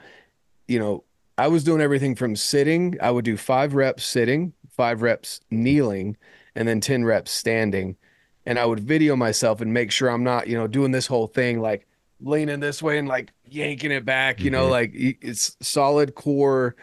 you 0.69 0.79
know, 0.79 1.05
I 1.39 1.47
was 1.47 1.63
doing 1.63 1.81
everything 1.81 2.17
from 2.17 2.35
sitting. 2.35 2.97
I 3.01 3.13
would 3.13 3.25
do 3.25 3.37
five 3.37 3.75
reps 3.75 4.05
sitting, 4.05 4.53
five 4.71 5.03
reps 5.03 5.41
kneeling, 5.51 6.17
and 6.57 6.67
then 6.67 6.81
10 6.81 7.05
reps 7.05 7.31
standing. 7.31 7.97
And 8.45 8.59
I 8.59 8.65
would 8.67 8.81
video 8.81 9.15
myself 9.15 9.61
and 9.61 9.73
make 9.73 9.93
sure 9.93 10.09
I'm 10.11 10.25
not, 10.25 10.49
you 10.49 10.57
know, 10.59 10.67
doing 10.67 10.91
this 10.91 11.07
whole 11.07 11.29
thing 11.29 11.61
like 11.61 11.87
leaning 12.21 12.59
this 12.59 12.83
way 12.83 12.99
and 12.99 13.07
like 13.07 13.31
yanking 13.49 13.93
it 13.93 14.05
back, 14.05 14.41
you 14.41 14.51
know, 14.51 14.67
Mhm. 14.67 14.71
like 14.71 14.91
it's 14.95 15.57
solid 15.61 16.17
core, 16.17 16.75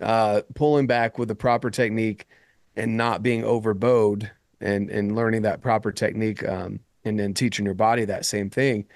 uh, 0.00 0.42
pulling 0.54 0.88
back 0.88 1.16
with 1.16 1.28
the 1.28 1.34
proper 1.36 1.70
technique 1.70 2.26
and 2.74 2.96
not 2.96 3.22
being 3.22 3.44
overbowed 3.44 4.28
and, 4.60 4.90
and 4.90 5.14
learning 5.14 5.42
that 5.42 5.60
proper 5.60 5.92
technique. 5.92 6.46
Um, 6.46 6.80
and 7.04 7.18
then 7.18 7.32
teaching 7.32 7.64
your 7.64 7.74
body 7.74 8.04
that 8.06 8.26
same 8.26 8.50
thing. 8.50 8.86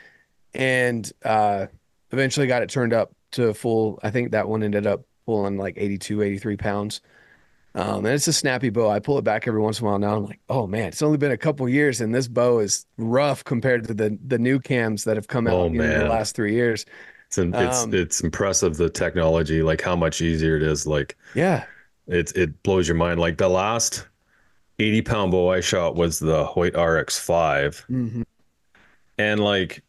And, 0.54 1.10
uh, 1.24 1.66
eventually 2.12 2.46
got 2.46 2.62
it 2.62 2.68
turned 2.68 2.92
up 2.92 3.12
to 3.34 3.54
full. 3.54 3.98
I 4.02 4.10
think 4.10 4.32
that 4.32 4.48
one 4.48 4.62
ended 4.62 4.86
up 4.86 5.02
pulling 5.26 5.56
like 5.58 5.74
82, 5.76 6.22
83 6.22 6.56
pounds. 6.56 7.00
Um, 7.76 8.04
and 8.04 8.14
it's 8.14 8.28
a 8.28 8.32
snappy 8.32 8.70
bow. 8.70 8.88
I 8.88 9.00
pull 9.00 9.18
it 9.18 9.22
back 9.24 9.48
every 9.48 9.60
once 9.60 9.80
in 9.80 9.86
a 9.86 9.90
while 9.90 9.98
now. 9.98 10.16
I'm 10.16 10.26
like, 10.26 10.40
oh 10.48 10.66
man, 10.68 10.88
it's 10.88 11.02
only 11.02 11.18
been 11.18 11.32
a 11.32 11.36
couple 11.36 11.68
years 11.68 12.00
and 12.00 12.14
this 12.14 12.28
bow 12.28 12.60
is 12.60 12.86
rough 12.98 13.42
compared 13.42 13.88
to 13.88 13.94
the 13.94 14.16
the 14.26 14.38
new 14.38 14.60
cams 14.60 15.02
that 15.04 15.16
have 15.16 15.26
come 15.26 15.46
out 15.48 15.54
Oh, 15.54 15.64
in 15.66 15.76
the 15.76 16.04
last 16.08 16.36
three 16.36 16.54
years. 16.54 16.84
It's 17.26 17.38
it's 17.38 17.82
Um, 17.84 17.92
it's 17.94 18.20
impressive 18.20 18.76
the 18.76 18.88
technology, 18.90 19.60
like 19.62 19.80
how 19.80 19.96
much 19.96 20.20
easier 20.22 20.56
it 20.56 20.62
is. 20.62 20.86
Like 20.86 21.16
Yeah. 21.34 21.64
it's 22.06 22.30
it 22.32 22.62
blows 22.62 22.86
your 22.86 22.96
mind. 22.96 23.18
Like 23.18 23.38
the 23.38 23.48
last 23.48 24.06
80 24.78 25.02
pound 25.02 25.30
bow 25.32 25.50
I 25.50 25.60
shot 25.60 25.96
was 25.96 26.20
the 26.20 26.44
Hoyt 26.44 26.74
RX5. 26.74 27.84
Mhm. 27.90 28.24
And 29.18 29.40
like 29.40 29.82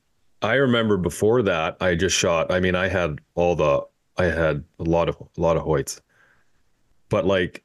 I 0.45 0.53
remember 0.55 0.97
before 0.97 1.41
that, 1.43 1.77
I 1.81 1.95
just 1.95 2.15
shot. 2.15 2.51
I 2.51 2.60
mean, 2.60 2.75
I 2.75 2.88
had 2.88 3.19
all 3.36 3.55
the 3.55 3.86
I 4.17 4.25
had 4.25 4.63
a 4.79 4.84
lot 4.84 5.10
of 5.10 5.17
a 5.19 5.41
lot 5.41 5.58
of 5.58 5.63
Hoyts. 5.63 5.99
But 7.10 7.25
like 7.25 7.63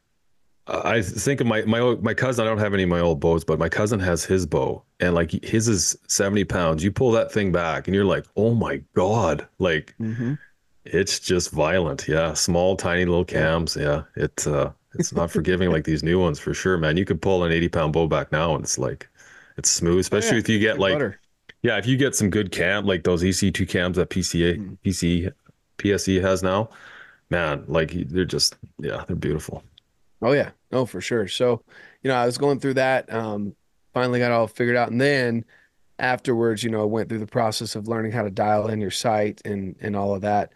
I 0.66 1.02
think 1.02 1.40
of 1.40 1.46
my 1.46 1.62
my 1.62 1.80
my 2.00 2.14
cousin, 2.14 2.44
I 2.44 2.48
don't 2.48 2.58
have 2.58 2.74
any 2.74 2.84
of 2.84 2.88
my 2.88 3.00
old 3.00 3.20
bows, 3.20 3.44
but 3.44 3.58
my 3.58 3.68
cousin 3.68 3.98
has 4.00 4.24
his 4.24 4.46
bow 4.46 4.82
and 5.00 5.14
like 5.14 5.30
his 5.44 5.68
is 5.68 5.96
70 6.08 6.44
pounds. 6.44 6.84
You 6.84 6.92
pull 6.92 7.10
that 7.12 7.32
thing 7.32 7.50
back 7.52 7.88
and 7.88 7.94
you're 7.94 8.04
like, 8.04 8.24
oh 8.36 8.54
my 8.54 8.82
God. 8.94 9.46
Like 9.58 9.94
Mhm. 10.00 10.38
it's 10.84 11.18
just 11.18 11.50
violent. 11.50 12.06
Yeah. 12.08 12.34
Small, 12.34 12.76
tiny 12.76 13.04
little 13.04 13.24
cams. 13.24 13.76
Yeah. 13.76 14.02
it's 14.16 14.46
uh 14.46 14.72
it's 14.94 15.12
not 15.12 15.30
forgiving 15.30 15.70
like 15.70 15.84
these 15.84 16.02
new 16.02 16.18
ones 16.20 16.38
for 16.40 16.52
sure, 16.52 16.76
man. 16.76 16.96
You 16.96 17.04
could 17.04 17.22
pull 17.22 17.44
an 17.44 17.52
80 17.52 17.68
pound 17.68 17.92
bow 17.92 18.06
back 18.08 18.32
now 18.32 18.54
and 18.54 18.64
it's 18.64 18.78
like 18.78 19.08
it's 19.56 19.70
smooth, 19.70 20.00
especially 20.00 20.30
Oh, 20.30 20.34
yeah. 20.34 20.38
if 20.40 20.48
you 20.48 20.58
get 20.58 20.78
like 20.78 20.94
butter. 20.94 21.19
Yeah, 21.62 21.76
if 21.78 21.86
you 21.86 21.96
get 21.96 22.14
some 22.14 22.30
good 22.30 22.50
cam, 22.52 22.84
like 22.86 23.04
those 23.04 23.22
EC2 23.22 23.66
cams 23.68 23.96
that 23.96 24.10
PCA, 24.10 24.56
Mhm. 24.56 24.78
PC, 24.84 25.30
PSE 25.78 26.20
has 26.20 26.42
now, 26.42 26.70
man, 27.30 27.64
like 27.68 27.92
they're 28.08 28.24
just, 28.24 28.56
yeah, 28.78 29.04
they're 29.06 29.16
beautiful. 29.16 29.62
Oh 30.22 30.32
yeah, 30.32 30.50
no, 30.70 30.84
for 30.86 31.00
sure. 31.00 31.26
So, 31.28 31.62
you 32.02 32.08
know, 32.08 32.14
I 32.16 32.26
was 32.26 32.36
going 32.38 32.60
through 32.60 32.74
that, 32.74 33.10
um, 33.12 33.54
finally 33.94 34.18
got 34.18 34.32
all 34.32 34.46
figured 34.46 34.76
out, 34.76 34.90
and 34.90 35.00
then 35.00 35.44
afterwards, 35.98 36.62
you 36.62 36.70
know, 36.70 36.82
I 36.82 36.84
went 36.86 37.08
through 37.08 37.18
the 37.18 37.26
process 37.26 37.74
of 37.74 37.88
learning 37.88 38.12
how 38.12 38.22
to 38.22 38.30
dial 38.30 38.68
in 38.68 38.80
your 38.80 38.90
sight 38.90 39.40
and 39.44 39.76
and 39.80 39.96
all 39.96 40.14
of 40.14 40.22
that. 40.22 40.52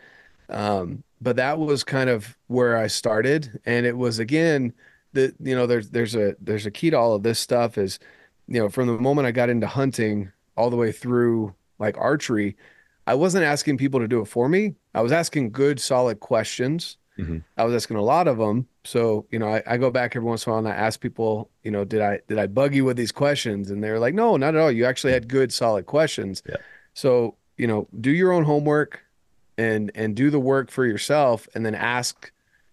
Um, 0.49 1.03
but 1.21 1.37
that 1.37 1.59
was 1.59 1.85
kind 1.85 2.11
of 2.11 2.37
where 2.49 2.77
I 2.77 2.87
started, 2.87 3.61
and 3.64 3.87
it 3.87 3.97
was 3.97 4.19
again 4.19 4.73
the 5.14 5.35
you 5.40 5.55
know 5.55 5.67
there's 5.67 5.90
there's 5.90 6.14
a 6.14 6.37
there's 6.40 6.67
a 6.67 6.71
key 6.71 6.90
to 6.90 6.99
all 6.99 7.14
of 7.14 7.23
this 7.23 7.38
stuff 7.40 7.79
is, 7.79 7.99
you 8.47 8.61
know, 8.61 8.69
from 8.69 8.87
the 8.87 8.99
moment 8.99 9.27
I 9.27 9.33
got 9.33 9.49
into 9.49 9.67
hunting 9.67 10.31
all 10.57 10.71
the 10.71 10.77
way 10.77 10.93
through 10.93 11.55
like 11.79 11.97
archery, 11.99 12.57
I 13.07 13.14
wasn't 13.14 13.45
asking 13.45 13.79
people 13.79 14.01
to 14.01 14.09
do 14.09 14.21
it 14.21 14.27
for 14.27 14.49
me. 14.49 14.75
I 14.95 15.03
was 15.03 15.12
asking 15.12 15.51
good, 15.51 15.81
solid 15.81 16.21
questions. 16.21 16.97
Mhm. 17.19 17.43
I 17.57 17.64
was 17.64 17.75
asking 17.75 17.97
a 17.97 18.03
lot 18.03 18.27
of 18.27 18.38
them. 18.38 18.67
So, 18.85 19.27
you 19.31 19.38
know, 19.38 19.49
I, 19.49 19.62
I 19.67 19.77
go 19.77 19.90
back 19.90 20.17
every 20.17 20.27
once 20.29 20.47
in 20.47 20.51
a 20.51 20.53
while 20.55 20.59
and 20.59 20.69
I 20.69 20.75
ask 20.75 21.01
people, 21.01 21.51
you 21.62 21.71
know, 21.71 21.85
did 21.85 22.01
I 22.01 22.21
did 22.29 22.38
I 22.38 22.47
bug 22.47 22.75
you 22.75 22.85
with 22.85 22.97
these 22.97 23.12
questions? 23.12 23.71
And 23.71 23.83
they're 23.85 24.01
like, 24.01 24.14
no, 24.14 24.37
not 24.37 24.55
at 24.55 24.61
all. 24.61 24.71
You 24.71 24.85
actually 24.85 25.12
had 25.12 25.29
good, 25.29 25.53
solid 25.53 25.87
questions. 25.87 26.43
Yeah. 26.49 26.57
So, 26.95 27.37
you 27.57 27.67
know, 27.67 27.87
do 28.01 28.11
your 28.11 28.33
own 28.33 28.45
homework 28.45 29.01
and 29.59 29.90
and 29.95 30.17
do 30.17 30.31
the 30.31 30.40
work 30.40 30.71
for 30.71 30.85
yourself 30.87 31.47
and 31.55 31.64
then 31.64 31.75
ask 31.77 32.33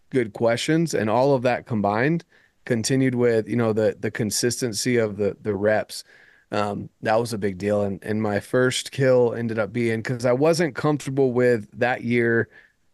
good 0.09 0.33
questions. 0.33 0.93
And 0.93 1.09
all 1.09 1.35
of 1.35 1.43
that 1.43 1.65
combined, 1.67 2.25
continued 2.65 3.13
with, 3.15 3.47
you 3.47 3.55
know, 3.55 3.73
the 3.73 3.95
the 3.99 4.09
consistency 4.11 4.97
of 4.97 5.17
the 5.17 5.37
the 5.41 5.53
reps. 5.55 6.03
Um, 6.51 6.89
that 7.01 7.19
was 7.19 7.33
a 7.33 7.37
big 7.37 7.57
deal. 7.57 7.83
And 7.83 8.03
and 8.03 8.21
my 8.21 8.39
first 8.39 8.91
kill 8.91 9.33
ended 9.33 9.57
up 9.57 9.71
being 9.71 10.01
because 10.01 10.25
I 10.25 10.33
wasn't 10.33 10.75
comfortable 10.75 11.31
with 11.31 11.67
that 11.79 12.03
year. 12.03 12.49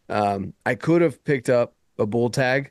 Um, 0.08 0.54
I 0.64 0.74
could 0.74 1.02
have 1.02 1.22
picked 1.24 1.48
up 1.48 1.74
a 1.98 2.06
bull 2.06 2.30
tag 2.30 2.70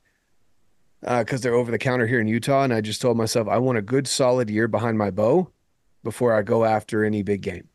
because 1.01 1.41
they're 1.41 1.53
over 1.53 1.71
the 1.71 1.77
counter 1.77 2.07
here 2.07 2.19
in 2.19 2.27
Utah, 2.27 2.63
and 2.63 2.73
I 2.73 2.81
just 2.81 3.01
told 3.01 3.17
myself 3.17 3.47
I 3.47 3.57
want 3.57 3.77
a 3.77 3.81
good 3.81 4.07
solid 4.07 4.49
year 4.49 4.67
behind 4.67 4.97
my 4.97 5.11
bow 5.11 5.51
before 6.03 6.33
I 6.33 6.41
go 6.41 6.63
after 6.63 7.03
any 7.03 7.21
big 7.21 7.41
game. 7.41 7.67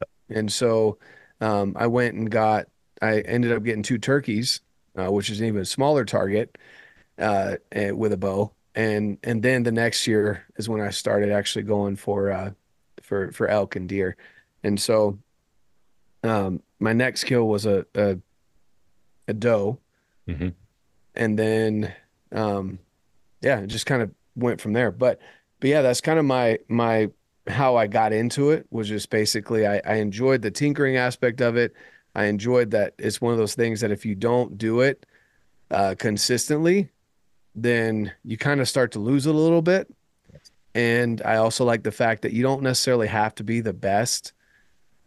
Yep. 0.00 0.10
And 0.38 0.52
so 0.52 0.98
um, 1.40 1.74
I 1.76 1.86
went 1.86 2.14
and 2.14 2.30
got. 2.30 2.66
I 3.02 3.20
ended 3.20 3.52
up 3.52 3.62
getting 3.62 3.82
two 3.82 3.98
turkeys, 3.98 4.60
uh, 4.96 5.12
which 5.12 5.28
is 5.28 5.40
an 5.40 5.46
even 5.46 5.64
smaller 5.66 6.04
target 6.04 6.56
uh, 7.18 7.56
eh, 7.72 7.90
with 7.90 8.12
a 8.12 8.16
bow. 8.16 8.52
And 8.76 9.18
and 9.24 9.42
then 9.42 9.62
the 9.62 9.72
next 9.72 10.06
year 10.06 10.44
is 10.56 10.68
when 10.68 10.80
I 10.82 10.90
started 10.90 11.32
actually 11.32 11.62
going 11.64 11.96
for 11.96 12.30
uh, 12.30 12.50
for 13.02 13.32
for 13.32 13.48
elk 13.48 13.74
and 13.74 13.88
deer. 13.88 14.16
And 14.62 14.78
so 14.78 15.18
um, 16.22 16.62
my 16.78 16.92
next 16.92 17.24
kill 17.24 17.48
was 17.48 17.64
a 17.66 17.86
a, 17.94 18.18
a 19.28 19.32
doe, 19.34 19.78
Mhm. 20.28 20.52
and 21.14 21.38
then 21.38 21.94
um, 22.32 22.78
yeah, 23.40 23.60
it 23.60 23.68
just 23.68 23.86
kind 23.86 24.02
of 24.02 24.10
went 24.34 24.60
from 24.60 24.74
there. 24.74 24.90
But 24.90 25.20
but 25.58 25.70
yeah, 25.70 25.80
that's 25.80 26.02
kind 26.02 26.18
of 26.18 26.26
my 26.26 26.58
my 26.68 27.08
how 27.48 27.76
I 27.76 27.86
got 27.86 28.12
into 28.12 28.50
it 28.50 28.66
was 28.70 28.88
just 28.88 29.08
basically 29.08 29.66
I, 29.66 29.80
I 29.86 29.94
enjoyed 29.94 30.42
the 30.42 30.50
tinkering 30.50 30.96
aspect 30.96 31.40
of 31.40 31.56
it. 31.56 31.72
I 32.14 32.24
enjoyed 32.24 32.72
that 32.72 32.92
it's 32.98 33.20
one 33.22 33.32
of 33.32 33.38
those 33.38 33.54
things 33.54 33.80
that 33.80 33.90
if 33.90 34.04
you 34.04 34.14
don't 34.14 34.58
do 34.58 34.80
it 34.80 35.06
uh, 35.70 35.94
consistently, 35.98 36.90
then 37.56 38.12
you 38.22 38.36
kind 38.36 38.60
of 38.60 38.68
start 38.68 38.92
to 38.92 38.98
lose 38.98 39.26
it 39.26 39.34
a 39.34 39.38
little 39.38 39.62
bit. 39.62 39.88
And 40.74 41.22
I 41.24 41.36
also 41.36 41.64
like 41.64 41.82
the 41.82 41.90
fact 41.90 42.20
that 42.22 42.32
you 42.34 42.42
don't 42.42 42.62
necessarily 42.62 43.06
have 43.06 43.34
to 43.36 43.44
be 43.44 43.60
the 43.60 43.72
best 43.72 44.34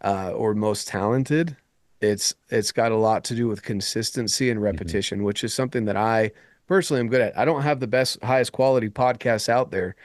uh, 0.04 0.32
or 0.32 0.56
most 0.56 0.88
talented. 0.88 1.56
It's 2.02 2.34
it's 2.50 2.72
got 2.72 2.92
a 2.92 2.96
lot 2.98 3.24
to 3.26 3.36
do 3.36 3.48
with 3.48 3.62
consistency 3.62 4.50
and 4.50 4.62
repetition, 4.62 5.24
which 5.24 5.44
is 5.44 5.54
something 5.54 5.86
that 5.86 5.96
I 5.98 6.32
personally 6.66 7.02
am 7.02 7.08
good 7.10 7.22
at. 7.22 7.38
I 7.38 7.46
don't 7.46 7.62
have 7.62 7.80
the 7.80 7.88
best, 7.88 8.22
highest 8.24 8.52
quality 8.52 8.90
podcasts 8.90 9.48
out 9.50 9.70
there, 9.70 9.96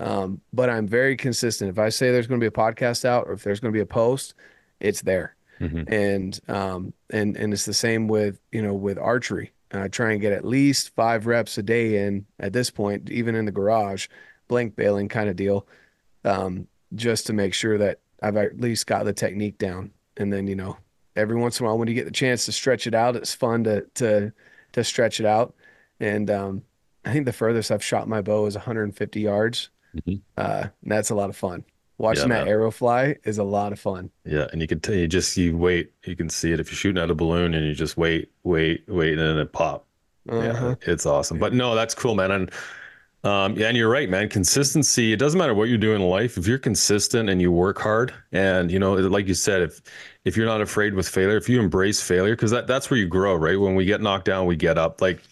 um, 0.00 0.40
but 0.52 0.68
I'm 0.70 0.88
very 0.88 1.14
consistent. 1.14 1.70
If 1.70 1.78
I 1.78 1.90
say 1.90 2.10
there's 2.10 2.26
going 2.26 2.40
to 2.40 2.44
be 2.44 2.48
a 2.48 2.50
podcast 2.50 3.04
out, 3.04 3.28
or 3.28 3.34
if 3.34 3.44
there's 3.44 3.60
going 3.60 3.72
to 3.72 3.76
be 3.76 3.82
a 3.82 3.86
post, 3.86 4.34
it's 4.80 5.02
there. 5.02 5.36
Mhm. 5.60 5.88
And 5.92 6.40
um, 6.48 6.92
and 7.10 7.36
and 7.36 7.52
it's 7.52 7.66
the 7.66 7.74
same 7.74 8.08
with 8.08 8.40
you 8.50 8.62
know 8.62 8.74
with 8.74 8.98
archery. 8.98 9.52
I 9.80 9.88
try 9.88 10.12
and 10.12 10.20
get 10.20 10.32
at 10.32 10.44
least 10.44 10.94
five 10.94 11.26
reps 11.26 11.56
a 11.56 11.62
day 11.62 12.06
in 12.06 12.26
at 12.38 12.52
this 12.52 12.70
point, 12.70 13.10
even 13.10 13.34
in 13.34 13.46
the 13.46 13.52
garage, 13.52 14.08
blank 14.48 14.76
baling 14.76 15.08
kind 15.08 15.28
of 15.30 15.36
deal. 15.36 15.66
Um, 16.24 16.68
just 16.94 17.26
to 17.26 17.32
make 17.32 17.54
sure 17.54 17.78
that 17.78 18.00
I've 18.22 18.36
at 18.36 18.60
least 18.60 18.86
got 18.86 19.04
the 19.04 19.12
technique 19.12 19.58
down. 19.58 19.92
And 20.16 20.32
then, 20.32 20.46
you 20.46 20.54
know, 20.54 20.76
every 21.16 21.36
once 21.36 21.58
in 21.58 21.64
a 21.64 21.68
while 21.68 21.78
when 21.78 21.88
you 21.88 21.94
get 21.94 22.04
the 22.04 22.10
chance 22.10 22.44
to 22.44 22.52
stretch 22.52 22.86
it 22.86 22.94
out, 22.94 23.16
it's 23.16 23.34
fun 23.34 23.64
to 23.64 23.86
to 23.94 24.32
to 24.72 24.84
stretch 24.84 25.20
it 25.20 25.26
out. 25.26 25.54
And 26.00 26.30
um, 26.30 26.62
I 27.04 27.12
think 27.12 27.26
the 27.26 27.32
furthest 27.32 27.70
I've 27.70 27.84
shot 27.84 28.08
my 28.08 28.22
bow 28.22 28.46
is 28.46 28.54
150 28.54 29.20
yards. 29.20 29.70
Mm-hmm. 29.96 30.16
Uh, 30.36 30.68
and 30.82 30.90
that's 30.90 31.10
a 31.10 31.14
lot 31.14 31.30
of 31.30 31.36
fun. 31.36 31.64
Watching 32.02 32.28
Yeah, 32.28 32.28
that 32.28 32.44
man. 32.44 32.48
arrow 32.48 32.70
fly 32.70 33.16
is 33.24 33.38
a 33.38 33.44
lot 33.44 33.72
of 33.72 33.80
fun. 33.80 34.10
Yeah, 34.24 34.46
and 34.52 34.60
you 34.60 34.68
can 34.68 34.80
tell 34.80 34.94
you 34.94 35.08
just 35.08 35.36
you 35.36 35.56
wait, 35.56 35.92
you 36.04 36.14
can 36.14 36.28
see 36.28 36.52
it 36.52 36.60
if 36.60 36.70
you're 36.70 36.76
shooting 36.76 37.02
at 37.02 37.10
a 37.10 37.14
balloon 37.14 37.54
and 37.54 37.66
you 37.66 37.74
just 37.74 37.96
wait, 37.96 38.30
wait, 38.44 38.84
wait, 38.88 39.12
and 39.12 39.20
then 39.20 39.38
it 39.38 39.52
pop. 39.52 39.86
Uh-huh. 40.28 40.76
Yeah, 40.86 40.92
it's 40.92 41.06
awesome. 41.06 41.38
But 41.38 41.52
no, 41.54 41.74
that's 41.74 41.94
cool, 41.94 42.14
man. 42.14 42.30
And 42.30 42.50
um, 43.24 43.56
yeah, 43.56 43.68
and 43.68 43.76
you're 43.76 43.90
right, 43.90 44.10
man. 44.10 44.28
Consistency. 44.28 45.12
It 45.12 45.18
doesn't 45.18 45.38
matter 45.38 45.54
what 45.54 45.68
you're 45.68 45.78
doing 45.78 46.02
in 46.02 46.08
life. 46.08 46.38
If 46.38 46.46
you're 46.46 46.58
consistent 46.58 47.30
and 47.30 47.40
you 47.40 47.52
work 47.52 47.78
hard, 47.80 48.14
and 48.32 48.70
you 48.70 48.78
know, 48.80 48.94
like 48.94 49.28
you 49.28 49.34
said, 49.34 49.62
if 49.62 49.82
if 50.24 50.36
you're 50.36 50.46
not 50.46 50.60
afraid 50.60 50.94
with 50.94 51.08
failure, 51.08 51.36
if 51.36 51.48
you 51.48 51.60
embrace 51.60 52.02
failure, 52.02 52.34
because 52.36 52.50
that 52.52 52.66
that's 52.68 52.90
where 52.90 52.98
you 52.98 53.08
grow, 53.08 53.34
right? 53.36 53.58
When 53.60 53.74
we 53.76 53.84
get 53.84 54.00
knocked 54.00 54.26
down, 54.26 54.46
we 54.46 54.56
get 54.56 54.78
up. 54.78 55.00
Like, 55.00 55.22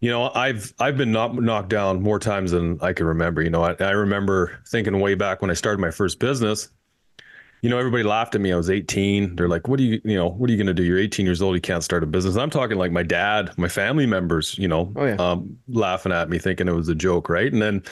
you 0.00 0.10
know, 0.10 0.30
I've 0.34 0.72
I've 0.78 0.96
been 0.96 1.12
knocked 1.12 1.34
knocked 1.36 1.68
down 1.68 2.02
more 2.02 2.18
times 2.18 2.50
than 2.52 2.78
I 2.80 2.92
can 2.92 3.06
remember. 3.06 3.42
You 3.42 3.50
know, 3.50 3.62
I, 3.62 3.74
I 3.80 3.90
remember 3.90 4.58
thinking 4.66 4.98
way 5.00 5.14
back 5.14 5.42
when 5.42 5.50
I 5.50 5.54
started 5.54 5.78
my 5.80 5.90
first 5.90 6.18
business. 6.18 6.68
You 7.62 7.68
know, 7.68 7.78
everybody 7.78 8.02
laughed 8.04 8.34
at 8.34 8.40
me. 8.40 8.50
I 8.52 8.56
was 8.56 8.70
18. 8.70 9.36
They're 9.36 9.46
like, 9.48 9.68
"What 9.68 9.78
are 9.78 9.82
you, 9.82 10.00
you 10.02 10.14
know, 10.16 10.28
what 10.30 10.48
are 10.48 10.52
you 10.52 10.56
going 10.56 10.66
to 10.68 10.72
do? 10.74 10.82
You're 10.82 10.98
18 10.98 11.26
years 11.26 11.42
old. 11.42 11.54
You 11.54 11.60
can't 11.60 11.84
start 11.84 12.02
a 12.02 12.06
business." 12.06 12.36
I'm 12.36 12.48
talking 12.48 12.78
like 12.78 12.90
my 12.92 13.02
dad, 13.02 13.50
my 13.58 13.68
family 13.68 14.06
members. 14.06 14.56
You 14.56 14.68
know, 14.68 14.90
Oh, 14.96 15.04
yeah. 15.04 15.16
um, 15.16 15.58
laughing 15.68 16.10
at 16.12 16.30
me, 16.30 16.38
thinking 16.38 16.68
it 16.68 16.72
was 16.74 16.88
a 16.88 16.94
joke, 16.94 17.28
right? 17.28 17.52
And 17.52 17.60
then, 17.60 17.82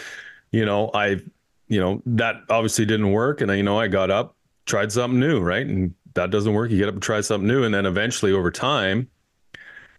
you 0.53 0.65
know, 0.65 0.91
I, 0.95 1.21
you 1.69 1.79
know, 1.81 2.01
that 2.07 2.37
obviously 2.49 2.87
didn't 2.87 3.13
work, 3.13 3.43
and 3.43 3.51
I, 3.53 3.57
you 3.57 3.63
know, 3.63 3.79
I 3.79 3.89
got 3.89 4.11
up, 4.11 4.35
tried 4.65 4.91
something 4.91 5.21
new, 5.21 5.41
right? 5.41 5.67
And 5.67 5.93
that 6.15 6.31
doesn't 6.31 6.55
work. 6.55 6.71
You 6.71 6.79
get 6.79 6.89
up 6.89 6.95
and 6.95 7.03
try 7.03 7.21
something 7.21 7.47
new, 7.47 7.65
and 7.65 7.75
then 7.75 7.85
eventually, 7.85 8.33
over 8.33 8.51
time, 8.51 9.11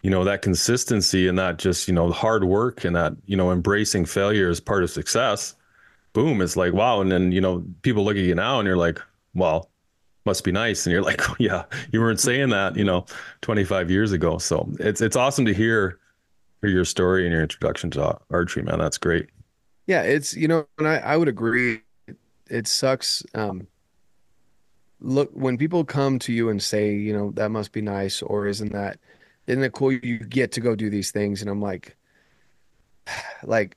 you 0.01 0.09
know, 0.09 0.23
that 0.23 0.41
consistency 0.41 1.27
and 1.27 1.38
that 1.38 1.57
just, 1.57 1.88
you 1.88 1.93
know, 1.93 2.12
hard 2.12 2.43
work 2.43 2.85
and 2.85 2.95
that, 2.95 3.13
you 3.25 3.35
know, 3.35 3.51
embracing 3.51 4.05
failure 4.05 4.49
as 4.49 4.59
part 4.59 4.83
of 4.83 4.89
success. 4.89 5.55
Boom, 6.13 6.41
it's 6.41 6.55
like 6.57 6.73
wow, 6.73 7.01
and 7.01 7.12
then 7.12 7.31
you 7.31 7.39
know, 7.39 7.63
people 7.83 8.03
look 8.03 8.17
at 8.17 8.23
you 8.23 8.33
now, 8.33 8.59
and 8.59 8.65
you're 8.65 8.75
like, 8.75 8.99
well, 9.35 9.69
must 10.25 10.43
be 10.43 10.51
nice, 10.51 10.85
and 10.85 10.91
you're 10.91 11.03
like, 11.03 11.29
oh, 11.29 11.35
yeah, 11.39 11.65
you 11.91 11.99
weren't 11.99 12.19
saying 12.19 12.49
that, 12.49 12.75
you 12.75 12.83
know, 12.83 13.05
25 13.41 13.91
years 13.91 14.12
ago. 14.12 14.38
So 14.39 14.69
it's 14.79 15.01
it's 15.01 15.15
awesome 15.15 15.45
to 15.45 15.53
hear 15.53 15.99
your 16.63 16.85
story 16.85 17.25
and 17.25 17.31
your 17.31 17.41
introduction 17.41 17.91
to 17.91 18.17
archery, 18.31 18.63
man. 18.63 18.79
That's 18.79 18.97
great. 18.97 19.29
Yeah, 19.88 20.01
it's 20.01 20.35
you 20.35 20.47
know, 20.47 20.67
and 20.77 20.88
I, 20.88 20.97
I 20.97 21.17
would 21.17 21.27
agree. 21.27 21.81
It 22.49 22.67
sucks. 22.67 23.23
Um, 23.33 23.67
look, 24.99 25.29
when 25.33 25.57
people 25.57 25.83
come 25.83 26.19
to 26.19 26.33
you 26.33 26.49
and 26.49 26.62
say, 26.62 26.93
you 26.93 27.13
know, 27.13 27.31
that 27.31 27.49
must 27.49 27.71
be 27.71 27.81
nice, 27.81 28.21
or 28.21 28.47
isn't 28.47 28.73
that, 28.73 28.99
isn't 29.49 29.63
it 29.63 29.73
cool 29.73 29.91
you 29.91 30.19
get 30.19 30.51
to 30.53 30.62
go 30.62 30.75
do 30.75 30.89
these 30.89 31.12
things? 31.12 31.41
And 31.41 31.49
I'm 31.49 31.62
like, 31.62 31.97
like, 33.43 33.75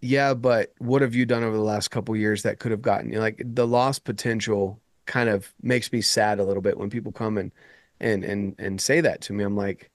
yeah, 0.00 0.34
but 0.34 0.72
what 0.78 1.02
have 1.02 1.14
you 1.14 1.26
done 1.26 1.44
over 1.44 1.56
the 1.56 1.62
last 1.62 1.90
couple 1.90 2.16
years 2.16 2.42
that 2.42 2.58
could 2.58 2.72
have 2.72 2.82
gotten 2.82 3.12
you? 3.12 3.20
Like 3.20 3.40
the 3.44 3.66
lost 3.66 4.04
potential 4.04 4.80
kind 5.06 5.28
of 5.28 5.52
makes 5.62 5.92
me 5.92 6.00
sad 6.00 6.40
a 6.40 6.44
little 6.44 6.62
bit 6.62 6.78
when 6.78 6.90
people 6.90 7.12
come 7.12 7.38
and 7.38 7.52
and 8.00 8.24
and 8.24 8.54
and 8.58 8.80
say 8.80 9.00
that 9.00 9.20
to 9.22 9.32
me. 9.32 9.44
I'm 9.44 9.56
like, 9.56 9.90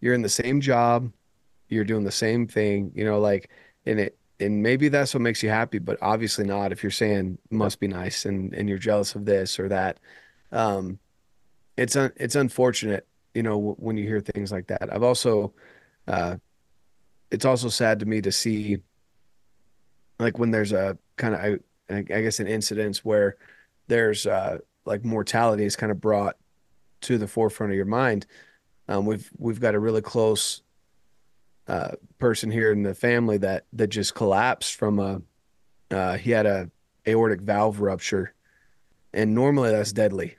you're 0.00 0.14
in 0.14 0.22
the 0.22 0.28
same 0.28 0.60
job, 0.60 1.10
you're 1.68 1.84
doing 1.84 2.04
the 2.04 2.12
same 2.12 2.46
thing, 2.46 2.92
you 2.94 3.04
know, 3.04 3.18
like, 3.18 3.50
and 3.86 3.98
it 3.98 4.18
and 4.38 4.62
maybe 4.62 4.88
that's 4.88 5.12
what 5.14 5.22
makes 5.22 5.42
you 5.42 5.48
happy, 5.50 5.78
but 5.78 5.98
obviously 6.02 6.44
not 6.44 6.72
if 6.72 6.82
you're 6.82 6.90
saying 6.90 7.38
must 7.50 7.80
be 7.80 7.88
nice 7.88 8.26
and 8.26 8.54
and 8.54 8.68
you're 8.68 8.78
jealous 8.78 9.14
of 9.14 9.24
this 9.24 9.58
or 9.58 9.68
that. 9.68 9.98
Um, 10.52 10.98
it's 11.76 11.96
un, 11.96 12.12
it's 12.16 12.34
unfortunate, 12.36 13.06
you 13.34 13.42
know, 13.42 13.54
w- 13.54 13.76
when 13.76 13.96
you 13.96 14.06
hear 14.06 14.20
things 14.20 14.52
like 14.52 14.66
that. 14.68 14.92
I've 14.92 15.02
also, 15.02 15.52
uh, 16.08 16.36
it's 17.30 17.44
also 17.44 17.68
sad 17.68 18.00
to 18.00 18.06
me 18.06 18.20
to 18.22 18.32
see, 18.32 18.78
like 20.18 20.38
when 20.38 20.50
there's 20.50 20.72
a 20.72 20.98
kind 21.16 21.34
of, 21.34 21.40
I, 21.88 21.98
I 21.98 22.22
guess, 22.22 22.40
an 22.40 22.46
incidents 22.46 23.04
where 23.04 23.36
there's 23.88 24.26
uh, 24.26 24.58
like 24.84 25.04
mortality 25.04 25.64
is 25.64 25.76
kind 25.76 25.92
of 25.92 26.00
brought 26.00 26.36
to 27.02 27.18
the 27.18 27.28
forefront 27.28 27.72
of 27.72 27.76
your 27.76 27.86
mind. 27.86 28.26
Um, 28.88 29.06
we've 29.06 29.30
we've 29.38 29.60
got 29.60 29.74
a 29.74 29.78
really 29.78 30.02
close 30.02 30.62
uh, 31.68 31.92
person 32.18 32.50
here 32.50 32.72
in 32.72 32.82
the 32.82 32.94
family 32.94 33.38
that 33.38 33.66
that 33.72 33.88
just 33.88 34.14
collapsed 34.14 34.74
from 34.74 34.98
a 34.98 35.22
uh, 35.90 36.16
he 36.16 36.30
had 36.30 36.46
a 36.46 36.70
aortic 37.06 37.40
valve 37.40 37.80
rupture, 37.80 38.34
and 39.12 39.34
normally 39.34 39.70
that's 39.70 39.92
deadly. 39.92 40.36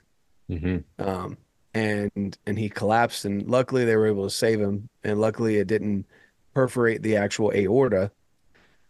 Mm-hmm. 0.50 0.78
Um, 1.02 1.38
and 1.74 2.36
and 2.46 2.58
he 2.58 2.68
collapsed, 2.68 3.24
and 3.24 3.48
luckily 3.48 3.84
they 3.84 3.96
were 3.96 4.06
able 4.06 4.24
to 4.24 4.34
save 4.34 4.60
him, 4.60 4.88
and 5.04 5.20
luckily 5.20 5.56
it 5.56 5.66
didn't 5.66 6.06
perforate 6.54 7.02
the 7.02 7.16
actual 7.16 7.52
aorta. 7.52 8.10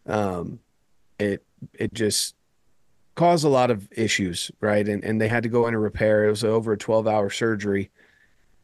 Um, 0.07 0.59
it 1.19 1.45
it 1.75 1.95
just 1.95 2.35
caused 3.15 3.45
a 3.45 3.49
lot 3.49 3.71
of 3.71 3.89
issues, 3.93 4.51
right? 4.61 4.87
And 4.87 5.05
and 5.05 5.21
they 5.21 5.29
had 5.29 5.45
to 5.45 5.49
go 5.49 5.67
in 5.69 5.75
and 5.75 5.83
repair. 5.83 6.27
It 6.27 6.31
was 6.31 6.45
over 6.45 6.73
a 6.73 6.79
twelve 6.79 7.07
hour 7.07 7.31
surgery, 7.31 7.91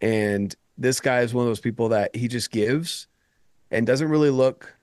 and 0.01 0.55
this 0.77 1.01
guy 1.01 1.21
is 1.21 1.35
one 1.35 1.45
of 1.45 1.51
those 1.51 1.61
people 1.61 1.89
that 1.91 2.15
he 2.15 2.29
just 2.29 2.51
gives 2.51 3.07
and 3.71 3.87
doesn't 3.87 4.09
really 4.09 4.31
look 4.31 4.75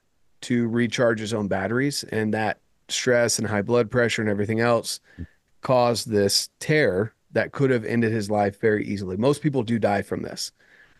to 0.41 0.67
recharge 0.67 1.19
his 1.19 1.33
own 1.33 1.47
batteries 1.47 2.03
and 2.03 2.33
that 2.33 2.59
stress 2.89 3.39
and 3.39 3.47
high 3.47 3.61
blood 3.61 3.89
pressure 3.89 4.21
and 4.21 4.29
everything 4.29 4.59
else 4.59 4.99
caused 5.61 6.09
this 6.09 6.49
tear 6.59 7.13
that 7.35 7.51
could 7.51 7.69
have 7.69 7.85
ended 7.85 8.11
his 8.11 8.29
life 8.29 8.59
very 8.59 8.85
easily. 8.85 9.17
Most 9.17 9.41
people 9.41 9.63
do 9.63 9.77
die 9.77 10.01
from 10.01 10.23
this. 10.23 10.51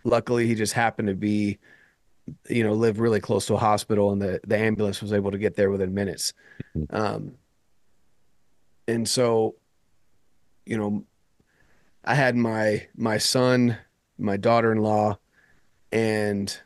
Luckily 0.04 0.48
he 0.48 0.54
just 0.54 0.74
happened 0.74 1.08
to 1.08 1.16
be 1.16 1.58
you 2.50 2.64
know 2.64 2.74
live 2.74 3.00
really 3.00 3.20
close 3.20 3.46
to 3.48 3.56
a 3.56 3.58
hospital 3.58 4.12
and 4.12 4.22
the, 4.22 4.40
the 4.48 4.58
ambulance 4.58 5.02
was 5.02 5.14
able 5.14 5.32
to 5.32 5.38
get 5.38 5.56
there 5.56 5.72
within 5.72 5.94
minutes. 5.94 6.34
Um, 6.90 7.34
and 8.88 9.10
so 9.10 9.56
you 10.66 10.78
know 10.78 11.04
i 12.04 12.14
had 12.14 12.36
my 12.36 12.86
my 12.96 13.18
son 13.18 13.78
my 14.18 14.38
daughter-in-law 14.38 15.18
and 15.92 16.60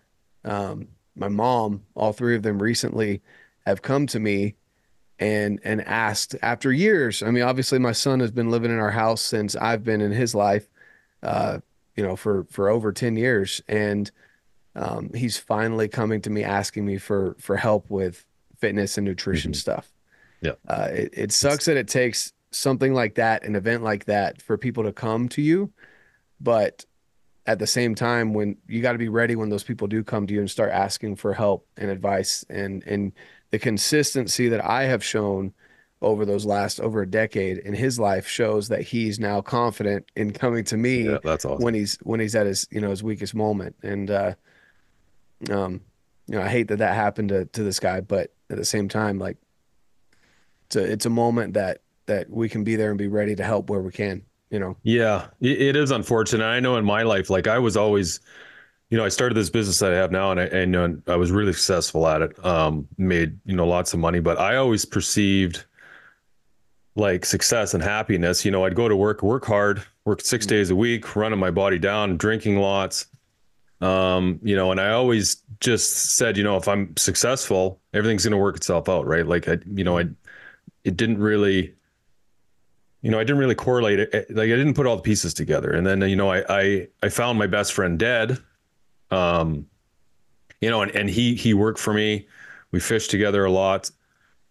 um, 0.45 0.87
my 1.15 1.27
mom, 1.27 1.83
all 1.95 2.13
three 2.13 2.35
of 2.35 2.43
them 2.43 2.61
recently 2.61 3.21
have 3.65 3.81
come 3.81 4.07
to 4.07 4.19
me 4.19 4.55
and 5.19 5.59
and 5.63 5.81
asked 5.81 6.35
after 6.41 6.71
years. 6.71 7.21
I 7.21 7.31
mean, 7.31 7.43
obviously 7.43 7.79
my 7.79 7.91
son 7.91 8.19
has 8.21 8.31
been 8.31 8.49
living 8.49 8.71
in 8.71 8.79
our 8.79 8.91
house 8.91 9.21
since 9.21 9.55
I've 9.55 9.83
been 9.83 10.01
in 10.01 10.11
his 10.11 10.33
life, 10.33 10.67
uh, 11.23 11.59
you 11.95 12.03
know, 12.03 12.15
for 12.15 12.45
for 12.49 12.69
over 12.69 12.91
10 12.91 13.17
years. 13.17 13.61
And 13.67 14.09
um, 14.75 15.11
he's 15.13 15.37
finally 15.37 15.87
coming 15.87 16.21
to 16.21 16.29
me 16.29 16.43
asking 16.43 16.85
me 16.85 16.97
for 16.97 17.35
for 17.39 17.57
help 17.57 17.89
with 17.89 18.25
fitness 18.59 18.97
and 18.97 19.05
nutrition 19.05 19.53
stuff. 19.53 19.91
Yeah. 20.41 20.53
Uh, 20.67 20.87
it, 20.91 21.13
it 21.13 21.31
sucks 21.31 21.65
that 21.65 21.77
it 21.77 21.87
takes 21.87 22.33
something 22.51 22.93
like 22.93 23.15
that, 23.15 23.43
an 23.43 23.55
event 23.55 23.83
like 23.83 24.05
that, 24.05 24.41
for 24.41 24.57
people 24.57 24.83
to 24.83 24.93
come 24.93 25.29
to 25.29 25.41
you, 25.41 25.71
but 26.39 26.85
at 27.45 27.59
the 27.59 27.67
same 27.67 27.95
time 27.95 28.33
when 28.33 28.55
you 28.67 28.81
got 28.81 28.91
to 28.91 28.97
be 28.97 29.09
ready 29.09 29.35
when 29.35 29.49
those 29.49 29.63
people 29.63 29.87
do 29.87 30.03
come 30.03 30.27
to 30.27 30.33
you 30.33 30.39
and 30.39 30.51
start 30.51 30.71
asking 30.71 31.15
for 31.15 31.33
help 31.33 31.67
and 31.77 31.89
advice 31.89 32.45
and 32.49 32.83
and 32.83 33.11
the 33.51 33.59
consistency 33.59 34.49
that 34.49 34.63
I 34.63 34.83
have 34.83 35.03
shown 35.03 35.53
over 36.01 36.25
those 36.25 36.45
last 36.45 36.79
over 36.79 37.01
a 37.01 37.09
decade 37.09 37.57
in 37.57 37.73
his 37.73 37.99
life 37.99 38.27
shows 38.27 38.69
that 38.69 38.81
he's 38.81 39.19
now 39.19 39.41
confident 39.41 40.05
in 40.15 40.31
coming 40.31 40.63
to 40.65 40.77
me 40.77 41.09
Yeah, 41.09 41.17
that's 41.23 41.43
awesome. 41.45 41.63
when 41.63 41.73
he's 41.73 41.97
when 42.03 42.19
he's 42.19 42.35
at 42.35 42.45
his 42.45 42.67
you 42.71 42.79
know 42.79 42.89
his 42.89 43.03
weakest 43.03 43.35
moment 43.35 43.75
and 43.83 44.09
uh 44.09 44.33
um 45.51 45.81
you 46.27 46.35
know 46.35 46.41
I 46.41 46.47
hate 46.47 46.69
that 46.69 46.77
that 46.77 46.95
happened 46.95 47.29
to 47.29 47.45
to 47.45 47.63
this 47.63 47.79
guy 47.79 47.99
but 48.01 48.31
at 48.49 48.57
the 48.57 48.65
same 48.65 48.87
time 48.87 49.19
like 49.19 49.37
it's 50.67 50.75
a 50.77 50.83
it's 50.91 51.05
a 51.05 51.09
moment 51.09 51.55
that 51.55 51.81
that 52.05 52.29
we 52.29 52.47
can 52.49 52.63
be 52.63 52.75
there 52.75 52.89
and 52.89 52.97
be 52.97 53.07
ready 53.07 53.35
to 53.35 53.43
help 53.43 53.69
where 53.69 53.81
we 53.81 53.91
can 53.91 54.23
you 54.49 54.59
know 54.59 54.77
Yeah, 54.83 55.27
it, 55.41 55.61
it 55.61 55.75
is 55.75 55.91
unfortunate. 55.91 56.45
I 56.45 56.59
know 56.59 56.77
in 56.77 56.85
my 56.85 57.03
life, 57.03 57.29
like 57.29 57.45
I 57.47 57.59
was 57.59 57.75
always, 57.77 58.19
you 58.89 58.97
know, 58.97 59.05
I 59.05 59.09
started 59.09 59.35
this 59.35 59.49
business 59.49 59.79
that 59.79 59.93
I 59.93 59.97
have 59.97 60.11
now, 60.11 60.31
and 60.31 60.39
I 60.39 60.45
and 60.45 61.03
I 61.07 61.15
was 61.15 61.31
really 61.31 61.53
successful 61.53 62.07
at 62.07 62.21
it. 62.21 62.45
Um, 62.45 62.87
made 62.97 63.39
you 63.45 63.55
know 63.55 63.67
lots 63.67 63.93
of 63.93 63.99
money, 63.99 64.19
but 64.19 64.39
I 64.39 64.55
always 64.55 64.85
perceived 64.85 65.65
like 66.95 67.23
success 67.23 67.73
and 67.73 67.83
happiness. 67.83 68.43
You 68.43 68.51
know, 68.51 68.65
I'd 68.65 68.75
go 68.75 68.87
to 68.87 68.95
work, 68.95 69.21
work 69.21 69.45
hard, 69.45 69.83
work 70.05 70.21
six 70.21 70.45
days 70.45 70.71
a 70.71 70.75
week, 70.75 71.15
running 71.15 71.39
my 71.39 71.51
body 71.51 71.77
down, 71.77 72.17
drinking 72.17 72.57
lots. 72.57 73.05
Um, 73.79 74.39
you 74.43 74.55
know, 74.55 74.71
and 74.71 74.81
I 74.81 74.91
always 74.91 75.37
just 75.61 76.17
said, 76.17 76.35
you 76.35 76.43
know, 76.43 76.57
if 76.57 76.67
I'm 76.67 76.97
successful, 76.97 77.79
everything's 77.93 78.25
going 78.25 78.31
to 78.31 78.37
work 78.37 78.57
itself 78.57 78.89
out, 78.89 79.05
right? 79.05 79.25
Like 79.25 79.47
I, 79.47 79.59
you 79.71 79.85
know, 79.85 79.99
I, 79.99 80.05
it 80.83 80.97
didn't 80.97 81.19
really 81.19 81.75
you 83.01 83.11
know, 83.11 83.19
I 83.19 83.23
didn't 83.23 83.37
really 83.37 83.55
correlate 83.55 83.99
it. 83.99 84.29
Like 84.29 84.45
I 84.45 84.55
didn't 84.55 84.73
put 84.73 84.85
all 84.85 84.97
the 84.97 85.01
pieces 85.01 85.33
together. 85.33 85.71
And 85.71 85.87
then, 85.87 86.01
you 86.01 86.15
know, 86.15 86.29
I, 86.29 86.43
I, 86.49 86.87
I 87.01 87.09
found 87.09 87.39
my 87.39 87.47
best 87.47 87.71
friend 87.71 87.97
dead. 87.97 88.37
Um, 89.11 89.67
you 90.61 90.69
know, 90.69 90.81
and, 90.81 90.91
and 90.95 91.09
he, 91.09 91.35
he 91.35 91.53
worked 91.53 91.79
for 91.79 91.93
me. 91.93 92.27
We 92.71 92.79
fished 92.79 93.11
together 93.11 93.45
a 93.45 93.51
lot. 93.51 93.89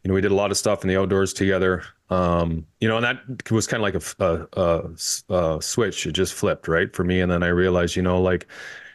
you 0.03 0.09
know, 0.09 0.15
we 0.15 0.21
did 0.21 0.33
a 0.33 0.35
lot 0.35 0.51
of 0.51 0.57
stuff 0.57 0.83
in 0.83 0.89
the 0.89 0.97
outdoors 0.97 1.33
together. 1.33 1.85
Um, 2.11 2.67
you 2.81 2.89
know, 2.89 2.97
and 2.97 3.05
that 3.05 3.51
was 3.51 3.67
kind 3.67 3.83
of 3.83 3.83
like 3.83 3.95
a, 3.95 4.49
a, 4.59 5.33
a, 5.33 5.57
a, 5.57 5.63
switch. 5.63 6.07
It 6.07 6.13
just 6.13 6.33
flipped 6.33 6.67
right 6.67 6.95
for 6.95 7.05
me. 7.05 7.21
And 7.21 7.31
then 7.31 7.43
I 7.43 7.49
realized, 7.49 7.97
you 7.97 8.03
know, 8.03 8.21
like, 8.21 8.47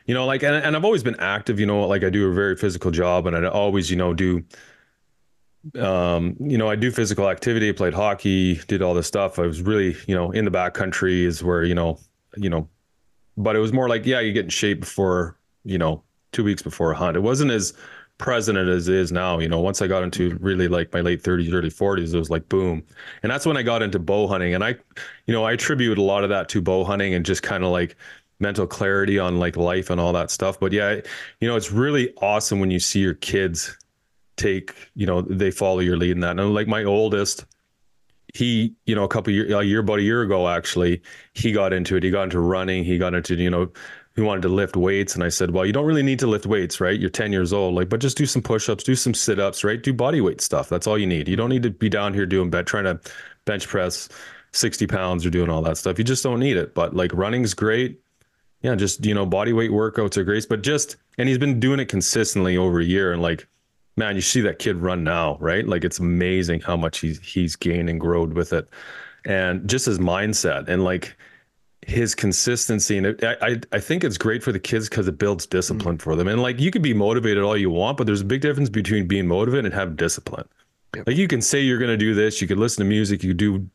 you 0.07 0.13
know, 0.13 0.25
like, 0.25 0.43
and, 0.43 0.55
and 0.55 0.75
I've 0.75 0.83
always 0.83 1.03
been 1.03 1.19
active, 1.19 1.59
you 1.59 1.65
know, 1.65 1.85
like 1.87 2.03
I 2.03 2.09
do 2.09 2.29
a 2.29 2.33
very 2.33 2.55
physical 2.55 2.91
job 2.91 3.27
and 3.27 3.35
I 3.35 3.47
always, 3.47 3.91
you 3.91 3.95
know, 3.97 4.13
do, 4.13 4.43
um, 5.79 6.35
you 6.39 6.57
know, 6.57 6.69
I 6.69 6.75
do 6.75 6.91
physical 6.91 7.29
activity, 7.29 7.71
played 7.71 7.93
hockey, 7.93 8.55
did 8.67 8.81
all 8.81 8.93
this 8.93 9.07
stuff. 9.07 9.39
I 9.39 9.43
was 9.43 9.61
really, 9.61 9.95
you 10.07 10.15
know, 10.15 10.31
in 10.31 10.43
the 10.45 10.51
back 10.51 10.73
country 10.73 11.23
is 11.23 11.43
where, 11.43 11.63
you 11.63 11.75
know, 11.75 11.99
you 12.35 12.49
know, 12.49 12.67
but 13.37 13.55
it 13.55 13.59
was 13.59 13.71
more 13.71 13.87
like, 13.87 14.05
yeah, 14.05 14.19
you 14.19 14.33
get 14.33 14.45
in 14.45 14.49
shape 14.49 14.81
before, 14.81 15.37
you 15.63 15.77
know, 15.77 16.03
two 16.31 16.43
weeks 16.43 16.61
before 16.61 16.91
a 16.91 16.95
hunt. 16.95 17.15
It 17.15 17.21
wasn't 17.21 17.51
as 17.51 17.73
present 18.17 18.57
as 18.57 18.87
it 18.87 18.95
is 18.95 19.11
now. 19.11 19.39
You 19.39 19.49
know, 19.49 19.59
once 19.59 19.81
I 19.81 19.87
got 19.87 20.03
into 20.03 20.31
mm-hmm. 20.31 20.43
really 20.43 20.67
like 20.67 20.93
my 20.93 21.01
late 21.01 21.23
30s, 21.23 21.53
early 21.53 21.69
40s, 21.69 22.13
it 22.13 22.17
was 22.17 22.29
like 22.29 22.47
boom. 22.49 22.83
And 23.21 23.31
that's 23.31 23.45
when 23.45 23.57
I 23.57 23.63
got 23.63 23.81
into 23.81 23.99
bow 23.99 24.27
hunting. 24.27 24.53
And 24.53 24.63
I, 24.63 24.75
you 25.25 25.33
know, 25.33 25.43
I 25.43 25.53
attribute 25.53 25.97
a 25.97 26.03
lot 26.03 26.23
of 26.23 26.29
that 26.29 26.49
to 26.49 26.61
bow 26.61 26.83
hunting 26.83 27.13
and 27.13 27.25
just 27.25 27.43
kind 27.43 27.63
of 27.63 27.71
like 27.71 27.95
mental 28.39 28.67
clarity 28.67 29.19
on 29.19 29.39
like 29.39 29.57
life 29.57 29.89
and 29.89 29.99
all 29.99 30.13
that 30.13 30.31
stuff. 30.31 30.59
But 30.59 30.71
yeah, 30.71 30.99
you 31.39 31.47
know, 31.47 31.55
it's 31.55 31.71
really 31.71 32.13
awesome 32.21 32.59
when 32.59 32.71
you 32.71 32.79
see 32.79 32.99
your 32.99 33.13
kids 33.15 33.77
take, 34.35 34.73
you 34.95 35.05
know, 35.05 35.21
they 35.21 35.51
follow 35.51 35.79
your 35.79 35.97
lead 35.97 36.11
in 36.11 36.19
that. 36.21 36.39
And 36.39 36.53
like 36.53 36.67
my 36.67 36.83
oldest, 36.83 37.45
he, 38.33 38.73
you 38.85 38.95
know, 38.95 39.03
a 39.03 39.07
couple 39.07 39.31
years, 39.31 39.53
a 39.53 39.63
year, 39.63 39.79
about 39.79 39.99
a 39.99 40.01
year 40.01 40.23
ago, 40.23 40.47
actually, 40.47 41.01
he 41.33 41.51
got 41.51 41.71
into 41.71 41.95
it. 41.95 42.03
He 42.03 42.09
got 42.09 42.23
into 42.23 42.39
running. 42.39 42.83
He 42.83 42.97
got 42.97 43.13
into, 43.13 43.35
you 43.35 43.49
know, 43.49 43.71
he 44.15 44.21
wanted 44.21 44.41
to 44.41 44.49
lift 44.49 44.75
weights 44.75 45.15
and 45.15 45.23
i 45.23 45.29
said 45.29 45.51
well 45.51 45.65
you 45.65 45.73
don't 45.73 45.85
really 45.85 46.03
need 46.03 46.19
to 46.19 46.27
lift 46.27 46.45
weights 46.45 46.79
right? 46.79 46.99
You're 46.99 47.09
10 47.09 47.31
years 47.31 47.53
old. 47.53 47.75
Like 47.75 47.89
but 47.89 47.99
just 47.99 48.17
do 48.17 48.25
some 48.25 48.41
push-ups 48.41 48.83
do 48.83 48.95
some 48.95 49.13
sit-ups 49.13 49.63
right? 49.63 49.81
Do 49.81 49.93
body 49.93 50.21
weight 50.21 50.41
stuff. 50.41 50.69
That's 50.69 50.87
all 50.87 50.97
you 50.97 51.07
need. 51.07 51.27
You 51.27 51.35
don't 51.35 51.49
need 51.49 51.63
to 51.63 51.69
be 51.69 51.89
down 51.89 52.13
here 52.13 52.25
doing 52.25 52.49
bed 52.49 52.67
trying 52.67 52.85
to 52.85 52.99
bench 53.45 53.67
press 53.67 54.09
60 54.51 54.85
pounds 54.87 55.25
or 55.25 55.29
doing 55.29 55.49
all 55.49 55.61
that 55.63 55.77
stuff. 55.77 55.97
You 55.97 56.03
just 56.03 56.23
don't 56.23 56.39
need 56.39 56.57
it. 56.57 56.75
But 56.75 56.95
like 56.95 57.11
running's 57.13 57.53
great. 57.53 57.99
Yeah 58.61 58.75
just 58.75 59.05
you 59.05 59.13
know 59.13 59.25
body 59.25 59.53
weight 59.53 59.71
workouts 59.71 60.17
are 60.17 60.23
great. 60.23 60.47
But 60.47 60.61
just 60.61 60.97
and 61.17 61.27
he's 61.27 61.37
been 61.37 61.59
doing 61.59 61.79
it 61.79 61.85
consistently 61.85 62.57
over 62.57 62.79
a 62.79 62.85
year 62.85 63.13
and 63.13 63.21
like 63.21 63.47
man 63.95 64.15
you 64.15 64.21
see 64.21 64.41
that 64.41 64.59
kid 64.59 64.77
run 64.77 65.03
now 65.03 65.37
right? 65.39 65.67
Like 65.67 65.83
it's 65.83 65.99
amazing 65.99 66.61
how 66.61 66.77
much 66.77 66.99
he's 66.99 67.19
he's 67.19 67.55
gained 67.55 67.89
and 67.89 67.99
growed 67.99 68.33
with 68.33 68.53
it. 68.53 68.67
And 69.25 69.67
just 69.69 69.85
his 69.85 69.99
mindset 69.99 70.67
and 70.67 70.83
like 70.83 71.17
his 71.87 72.15
consistency 72.15 72.97
and 72.97 73.05
it, 73.07 73.23
I 73.23 73.59
I 73.71 73.79
think 73.79 74.03
it's 74.03 74.17
great 74.17 74.43
for 74.43 74.51
the 74.51 74.59
kids 74.59 74.89
because 74.89 75.07
it 75.07 75.17
builds 75.17 75.45
discipline 75.45 75.97
mm-hmm. 75.97 76.03
for 76.03 76.15
them. 76.15 76.27
And 76.27 76.41
like 76.41 76.59
you 76.59 76.71
could 76.71 76.81
be 76.81 76.93
motivated 76.93 77.43
all 77.43 77.57
you 77.57 77.69
want, 77.69 77.97
but 77.97 78.07
there's 78.07 78.21
a 78.21 78.25
big 78.25 78.41
difference 78.41 78.69
between 78.69 79.07
being 79.07 79.27
motivated 79.27 79.65
and 79.65 79.73
having 79.73 79.95
discipline. 79.95 80.47
Yep. 80.95 81.07
Like 81.07 81.17
you 81.17 81.27
can 81.27 81.41
say 81.41 81.61
you're 81.61 81.79
going 81.79 81.91
to 81.91 81.97
do 81.97 82.13
this, 82.13 82.41
you 82.41 82.47
could 82.47 82.59
listen 82.59 82.83
to 82.83 82.89
music, 82.89 83.23
you 83.23 83.31
could 83.31 83.37
do 83.37 83.67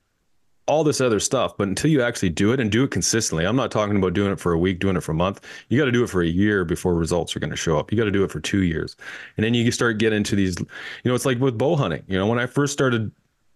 all 0.68 0.84
this 0.84 1.00
other 1.00 1.18
stuff, 1.18 1.56
but 1.56 1.66
until 1.66 1.90
you 1.90 2.02
actually 2.02 2.28
do 2.28 2.52
it 2.52 2.60
and 2.60 2.70
do 2.70 2.84
it 2.84 2.90
consistently, 2.90 3.46
I'm 3.46 3.56
not 3.56 3.70
talking 3.70 3.96
about 3.96 4.12
doing 4.12 4.30
it 4.30 4.38
for 4.38 4.52
a 4.52 4.58
week, 4.58 4.78
doing 4.78 4.96
it 4.96 5.02
for 5.02 5.12
a 5.12 5.14
month. 5.14 5.40
You 5.68 5.78
got 5.78 5.86
to 5.86 5.92
do 5.92 6.04
it 6.04 6.10
for 6.10 6.22
a 6.22 6.26
year 6.26 6.64
before 6.64 6.94
results 6.94 7.34
are 7.34 7.40
going 7.40 7.50
to 7.50 7.56
show 7.56 7.78
up. 7.78 7.90
You 7.90 7.96
got 7.96 8.04
to 8.04 8.10
do 8.10 8.22
it 8.22 8.30
for 8.30 8.38
two 8.38 8.62
years, 8.62 8.94
and 9.36 9.44
then 9.44 9.54
you 9.54 9.72
start 9.72 9.98
getting 9.98 10.18
into 10.18 10.36
these. 10.36 10.60
You 10.60 10.66
know, 11.06 11.14
it's 11.14 11.24
like 11.24 11.40
with 11.40 11.56
bow 11.56 11.74
hunting. 11.74 12.04
You 12.06 12.18
know, 12.18 12.26
when 12.26 12.38
I 12.38 12.46
first 12.46 12.74
started 12.74 13.10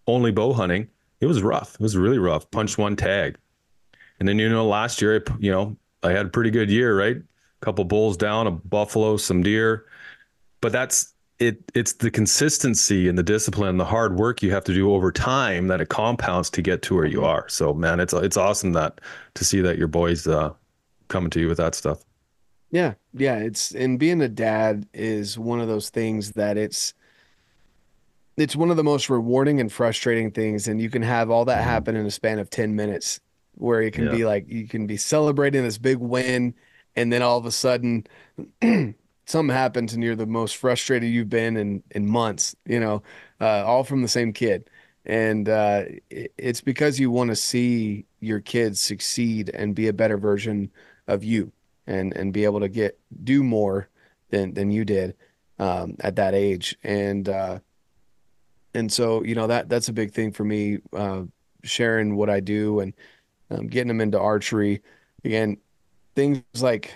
only 0.07 0.32
bow 0.32 0.55
hunting, 0.55 0.88
it 1.20 1.26
was 1.26 1.42
rough. 1.42 1.74
It 1.74 1.80
was 1.80 1.96
really 1.96 2.18
rough. 2.18 2.50
Punch 2.50 2.78
one 2.78 2.96
tag 2.96 3.36
and 4.22 4.28
then 4.28 4.38
you 4.38 4.48
know, 4.48 4.68
last 4.68 5.02
year, 5.02 5.16
I, 5.16 5.34
you 5.40 5.50
know, 5.50 5.76
I 6.04 6.12
had 6.12 6.26
a 6.26 6.28
pretty 6.28 6.52
good 6.52 6.70
year, 6.70 6.96
right? 6.96 7.16
A 7.16 7.64
couple 7.64 7.84
bulls 7.84 8.16
down, 8.16 8.46
a 8.46 8.52
buffalo, 8.52 9.16
some 9.16 9.42
deer, 9.42 9.86
but 10.60 10.70
that's 10.70 11.12
it. 11.40 11.58
It's 11.74 11.94
the 11.94 12.08
consistency 12.08 13.08
and 13.08 13.18
the 13.18 13.24
discipline, 13.24 13.70
and 13.70 13.80
the 13.80 13.84
hard 13.84 14.14
work 14.14 14.40
you 14.40 14.52
have 14.52 14.62
to 14.62 14.74
do 14.74 14.94
over 14.94 15.10
time 15.10 15.66
that 15.66 15.80
it 15.80 15.88
compounds 15.88 16.50
to 16.50 16.62
get 16.62 16.82
to 16.82 16.94
where 16.94 17.04
you 17.04 17.24
are. 17.24 17.48
So, 17.48 17.74
man, 17.74 17.98
it's 17.98 18.12
it's 18.12 18.36
awesome 18.36 18.74
that 18.74 19.00
to 19.34 19.44
see 19.44 19.60
that 19.60 19.76
your 19.76 19.88
boys 19.88 20.28
uh, 20.28 20.52
coming 21.08 21.30
to 21.30 21.40
you 21.40 21.48
with 21.48 21.58
that 21.58 21.74
stuff. 21.74 22.04
Yeah, 22.70 22.94
yeah. 23.14 23.38
It's 23.38 23.72
and 23.72 23.98
being 23.98 24.20
a 24.20 24.28
dad 24.28 24.86
is 24.94 25.36
one 25.36 25.58
of 25.58 25.66
those 25.66 25.90
things 25.90 26.30
that 26.34 26.56
it's 26.56 26.94
it's 28.36 28.54
one 28.54 28.70
of 28.70 28.76
the 28.76 28.84
most 28.84 29.10
rewarding 29.10 29.58
and 29.58 29.72
frustrating 29.72 30.30
things 30.30 30.68
and 30.68 30.80
you 30.80 30.90
can 30.90 31.02
have 31.02 31.28
all 31.28 31.44
that 31.46 31.58
mm-hmm. 31.58 31.70
happen 31.70 31.96
in 31.96 32.06
a 32.06 32.10
span 32.10 32.38
of 32.38 32.48
10 32.48 32.76
minutes 32.76 33.20
where 33.57 33.82
it 33.82 33.92
can 33.92 34.07
yeah. 34.07 34.12
be 34.12 34.24
like 34.24 34.48
you 34.48 34.66
can 34.66 34.86
be 34.86 34.96
celebrating 34.96 35.62
this 35.62 35.78
big 35.78 35.98
win 35.98 36.55
and 36.96 37.12
then 37.12 37.22
all 37.22 37.38
of 37.38 37.46
a 37.46 37.50
sudden 37.50 38.07
something 39.26 39.55
happens 39.55 39.94
and 39.94 40.03
you're 40.03 40.16
the 40.16 40.26
most 40.26 40.57
frustrated 40.57 41.11
you've 41.11 41.28
been 41.28 41.57
in 41.57 41.82
in 41.92 42.07
months 42.07 42.57
you 42.66 42.80
know 42.80 43.03
uh, 43.40 43.64
all 43.64 43.84
from 43.84 44.03
the 44.03 44.09
same 44.09 44.32
kid 44.32 44.68
and 45.05 45.48
uh, 45.48 45.82
it's 46.11 46.61
because 46.61 47.00
you 47.00 47.11
want 47.11 47.28
to 47.28 47.36
see 47.36 48.05
your 48.20 48.40
kids 48.40 48.80
succeed 48.80 49.50
and 49.50 49.74
be 49.74 49.88
a 49.88 49.92
better 49.92 50.16
version 50.16 50.70
of 51.09 51.24
you 51.24 51.50
and 51.86 52.16
and 52.16 52.32
be 52.32 52.44
able 52.44 52.61
to 52.61 52.68
get 52.68 52.98
do 53.24 53.42
more 53.42 53.88
than 54.30 54.55
than 54.55 54.70
you 54.70 54.84
did 54.84 55.14
um, 55.59 55.96
at 56.00 56.16
that 56.16 56.34
age 56.34 56.76
and 56.84 57.28
uh, 57.28 57.59
and 58.74 58.92
so 58.92 59.22
you 59.24 59.34
know 59.34 59.46
that 59.46 59.68
that's 59.68 59.88
a 59.88 59.92
big 59.92 60.12
thing 60.12 60.32
for 60.32 60.44
me 60.44 60.78
uh, 60.92 61.22
sharing 61.64 62.16
what 62.16 62.30
I 62.30 62.40
do 62.40 62.80
and 62.80 62.92
um, 63.53 63.66
getting 63.66 63.88
them 63.88 64.00
into 64.00 64.18
archery. 64.18 64.82
Again, 65.24 65.59
things 66.14 66.42
like 66.61 66.94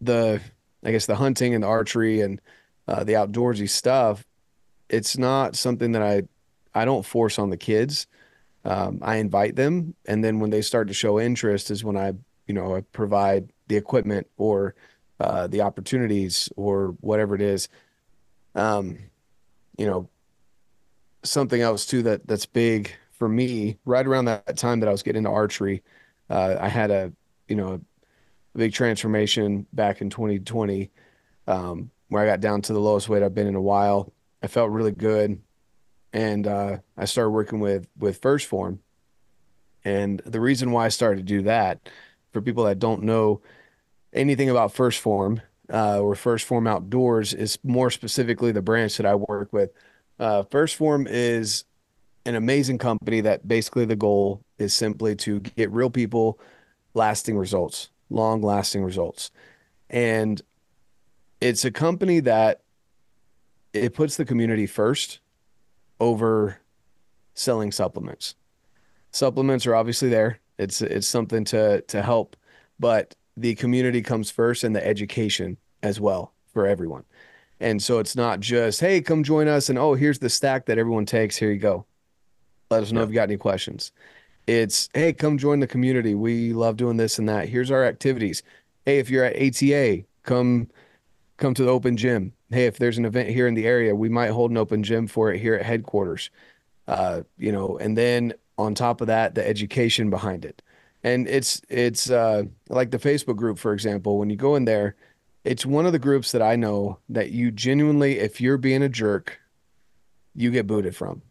the, 0.00 0.40
I 0.84 0.90
guess, 0.90 1.06
the 1.06 1.16
hunting 1.16 1.54
and 1.54 1.62
the 1.62 1.68
archery 1.68 2.20
and 2.20 2.40
uh, 2.86 3.04
the 3.04 3.14
outdoorsy 3.14 3.68
stuff. 3.68 4.24
It's 4.88 5.18
not 5.18 5.56
something 5.56 5.92
that 5.92 6.02
I, 6.02 6.22
I 6.74 6.84
don't 6.84 7.04
force 7.04 7.38
on 7.38 7.50
the 7.50 7.56
kids. 7.56 8.06
Um, 8.64 8.98
I 9.02 9.16
invite 9.16 9.56
them, 9.56 9.94
and 10.06 10.22
then 10.22 10.40
when 10.40 10.50
they 10.50 10.62
start 10.62 10.88
to 10.88 10.94
show 10.94 11.20
interest, 11.20 11.70
is 11.70 11.84
when 11.84 11.96
I, 11.96 12.12
you 12.46 12.54
know, 12.54 12.76
I 12.76 12.80
provide 12.80 13.52
the 13.68 13.76
equipment 13.76 14.26
or 14.36 14.74
uh, 15.20 15.46
the 15.46 15.62
opportunities 15.62 16.48
or 16.56 16.96
whatever 17.00 17.34
it 17.34 17.40
is. 17.40 17.68
Um, 18.54 18.98
you 19.76 19.86
know, 19.86 20.08
something 21.22 21.60
else 21.60 21.86
too 21.86 22.02
that 22.02 22.26
that's 22.26 22.46
big 22.46 22.92
for 23.18 23.28
me, 23.28 23.78
right 23.84 24.06
around 24.06 24.26
that 24.26 24.56
time 24.56 24.80
that 24.80 24.88
I 24.88 24.92
was 24.92 25.02
getting 25.02 25.18
into 25.18 25.30
archery, 25.30 25.82
uh, 26.30 26.56
I 26.60 26.68
had 26.68 26.90
a 26.90 27.12
you 27.48 27.56
know 27.56 27.74
a 28.54 28.58
big 28.58 28.72
transformation 28.72 29.66
back 29.72 30.00
in 30.00 30.10
2020, 30.10 30.90
um, 31.46 31.90
where 32.08 32.22
I 32.22 32.26
got 32.26 32.40
down 32.40 32.62
to 32.62 32.72
the 32.72 32.80
lowest 32.80 33.08
weight 33.08 33.22
I've 33.22 33.34
been 33.34 33.46
in 33.46 33.54
a 33.54 33.60
while. 33.60 34.12
I 34.42 34.46
felt 34.46 34.70
really 34.70 34.92
good, 34.92 35.40
and 36.12 36.46
uh, 36.46 36.78
I 36.96 37.04
started 37.04 37.30
working 37.30 37.60
with 37.60 37.88
with 37.98 38.20
1st 38.20 38.46
Phorm. 38.46 38.80
And 39.84 40.20
the 40.24 40.40
reason 40.40 40.70
why 40.70 40.86
I 40.86 40.88
started 40.88 41.18
to 41.18 41.22
do 41.22 41.42
that, 41.42 41.88
for 42.32 42.40
people 42.40 42.64
that 42.64 42.78
don't 42.78 43.02
know 43.02 43.40
anything 44.12 44.50
about 44.50 44.74
1st 44.74 44.98
Phorm 44.98 45.40
uh, 45.72 46.00
or 46.00 46.14
1st 46.14 46.44
Phorm 46.44 46.66
Outdoors, 46.66 47.32
is 47.32 47.58
more 47.62 47.90
specifically 47.90 48.52
the 48.52 48.62
branch 48.62 48.96
that 48.96 49.06
I 49.06 49.14
work 49.14 49.52
with. 49.52 49.70
Uh, 50.18 50.42
1st 50.42 50.74
Phorm 50.74 51.06
is 51.08 51.64
an 52.26 52.34
amazing 52.34 52.78
company 52.78 53.20
that 53.22 53.46
basically 53.46 53.84
the 53.84 53.96
goal 53.96 54.42
is 54.58 54.74
simply 54.74 55.16
to 55.16 55.40
get 55.40 55.70
real 55.70 55.90
people 55.90 56.38
lasting 56.94 57.38
results, 57.38 57.90
long 58.10 58.42
lasting 58.42 58.84
results. 58.84 59.30
And 59.90 60.40
it's 61.40 61.64
a 61.64 61.70
company 61.70 62.20
that 62.20 62.62
it 63.72 63.94
puts 63.94 64.16
the 64.16 64.24
community 64.24 64.66
first 64.66 65.20
over 66.00 66.58
selling 67.34 67.72
supplements. 67.72 68.34
Supplements 69.12 69.66
are 69.66 69.74
obviously 69.74 70.08
there. 70.08 70.40
It's 70.58 70.82
it's 70.82 71.06
something 71.06 71.44
to 71.46 71.80
to 71.82 72.02
help, 72.02 72.36
but 72.78 73.14
the 73.36 73.54
community 73.54 74.02
comes 74.02 74.30
first 74.30 74.64
and 74.64 74.74
the 74.74 74.84
education 74.84 75.56
as 75.82 76.00
well 76.00 76.32
for 76.52 76.66
everyone. 76.66 77.04
And 77.60 77.82
so 77.82 77.98
it's 77.98 78.16
not 78.16 78.40
just, 78.40 78.80
hey, 78.80 79.00
come 79.00 79.22
join 79.22 79.48
us 79.48 79.68
and 79.68 79.78
oh, 79.78 79.94
here's 79.94 80.18
the 80.18 80.28
stack 80.28 80.66
that 80.66 80.78
everyone 80.78 81.06
takes. 81.06 81.36
Here 81.36 81.50
you 81.50 81.58
go. 81.58 81.86
Let 82.70 82.82
us 82.82 82.92
know 82.92 83.02
if 83.02 83.08
you 83.08 83.14
got 83.14 83.30
any 83.30 83.38
questions. 83.38 83.92
It's 84.46 84.88
hey, 84.94 85.12
come 85.12 85.38
join 85.38 85.60
the 85.60 85.66
community. 85.66 86.14
We 86.14 86.52
love 86.52 86.76
doing 86.76 86.96
this 86.96 87.18
and 87.18 87.28
that. 87.28 87.48
Here's 87.48 87.70
our 87.70 87.84
activities. 87.84 88.42
Hey, 88.84 88.98
if 88.98 89.10
you're 89.10 89.24
at 89.24 89.36
ATA, 89.36 90.04
come 90.22 90.68
come 91.38 91.54
to 91.54 91.64
the 91.64 91.70
open 91.70 91.96
gym. 91.96 92.32
Hey, 92.50 92.66
if 92.66 92.78
there's 92.78 92.98
an 92.98 93.04
event 93.04 93.30
here 93.30 93.46
in 93.46 93.54
the 93.54 93.66
area, 93.66 93.94
we 93.94 94.08
might 94.08 94.28
hold 94.30 94.50
an 94.50 94.56
open 94.56 94.82
gym 94.82 95.06
for 95.06 95.32
it 95.32 95.40
here 95.40 95.54
at 95.54 95.64
headquarters. 95.64 96.30
Uh, 96.86 97.22
you 97.36 97.52
know, 97.52 97.78
and 97.78 97.96
then 97.96 98.34
on 98.56 98.74
top 98.74 99.00
of 99.00 99.06
that, 99.06 99.34
the 99.34 99.46
education 99.46 100.10
behind 100.10 100.44
it. 100.44 100.62
And 101.02 101.28
it's 101.28 101.62
it's 101.68 102.10
uh, 102.10 102.44
like 102.68 102.90
the 102.90 102.98
Facebook 102.98 103.36
group, 103.36 103.58
for 103.58 103.72
example. 103.72 104.18
When 104.18 104.30
you 104.30 104.36
go 104.36 104.56
in 104.56 104.64
there, 104.64 104.96
it's 105.44 105.64
one 105.64 105.86
of 105.86 105.92
the 105.92 105.98
groups 105.98 106.32
that 106.32 106.42
I 106.42 106.56
know 106.56 106.98
that 107.08 107.30
you 107.30 107.50
genuinely, 107.50 108.18
if 108.18 108.40
you're 108.40 108.58
being 108.58 108.82
a 108.82 108.88
jerk, 108.88 109.40
you 110.34 110.50
get 110.50 110.66
booted 110.66 110.96
from 110.96 111.22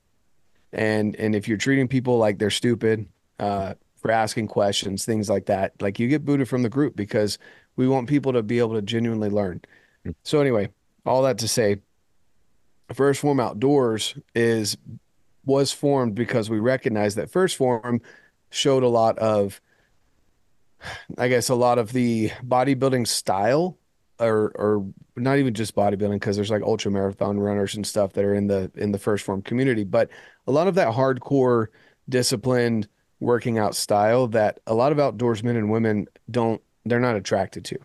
and 0.77 1.15
and 1.15 1.35
if 1.35 1.47
you're 1.47 1.57
treating 1.57 1.87
people 1.87 2.17
like 2.17 2.37
they're 2.37 2.49
stupid 2.49 3.07
uh, 3.39 3.73
for 3.97 4.11
asking 4.11 4.47
questions, 4.47 5.03
things 5.03 5.29
like 5.29 5.47
that, 5.47 5.73
like 5.81 5.99
you 5.99 6.07
get 6.07 6.23
booted 6.23 6.47
from 6.47 6.61
the 6.61 6.69
group 6.69 6.95
because 6.95 7.37
we 7.75 7.87
want 7.87 8.07
people 8.07 8.33
to 8.33 8.43
be 8.43 8.59
able 8.59 8.75
to 8.75 8.81
genuinely 8.81 9.29
learn. 9.29 9.61
Hmm. 10.03 10.11
So 10.23 10.39
anyway, 10.39 10.69
all 11.05 11.23
that 11.23 11.39
to 11.39 11.47
say, 11.47 11.77
1st 12.89 13.19
Phorm 13.19 13.39
Outdoors 13.39 14.15
is 14.35 14.77
was 15.45 15.71
formed 15.71 16.13
because 16.13 16.49
we 16.49 16.59
recognized 16.59 17.17
that 17.17 17.31
1st 17.31 17.55
Phorm 17.55 18.01
showed 18.49 18.83
a 18.83 18.87
lot 18.87 19.17
of 19.17 19.59
I 21.17 21.27
guess 21.27 21.49
a 21.49 21.55
lot 21.55 21.79
of 21.79 21.91
the 21.91 22.29
bodybuilding 22.45 23.07
style 23.07 23.77
or 24.19 24.51
or 24.55 24.85
not 25.15 25.37
even 25.37 25.53
just 25.53 25.75
bodybuilding 25.75 26.13
because 26.13 26.35
there's 26.35 26.49
like 26.51 26.63
ultra 26.63 26.91
marathon 26.91 27.39
runners 27.39 27.75
and 27.75 27.85
stuff 27.85 28.13
that 28.13 28.25
are 28.25 28.33
in 28.33 28.47
the 28.47 28.71
in 28.75 28.91
the 28.91 28.97
1st 28.97 29.21
Phorm 29.21 29.41
community, 29.41 29.83
but 29.83 30.09
a 30.47 30.51
lot 30.51 30.67
of 30.67 30.75
that 30.75 30.93
hardcore 30.93 31.67
disciplined 32.09 32.87
working 33.19 33.57
out 33.57 33.75
style 33.75 34.27
that 34.27 34.59
a 34.67 34.73
lot 34.73 34.91
of 34.91 34.97
outdoorsmen 34.97 35.57
and 35.57 35.69
women 35.69 36.07
don't 36.29 36.61
they're 36.85 36.99
not 36.99 37.15
attracted 37.15 37.65
to. 37.65 37.77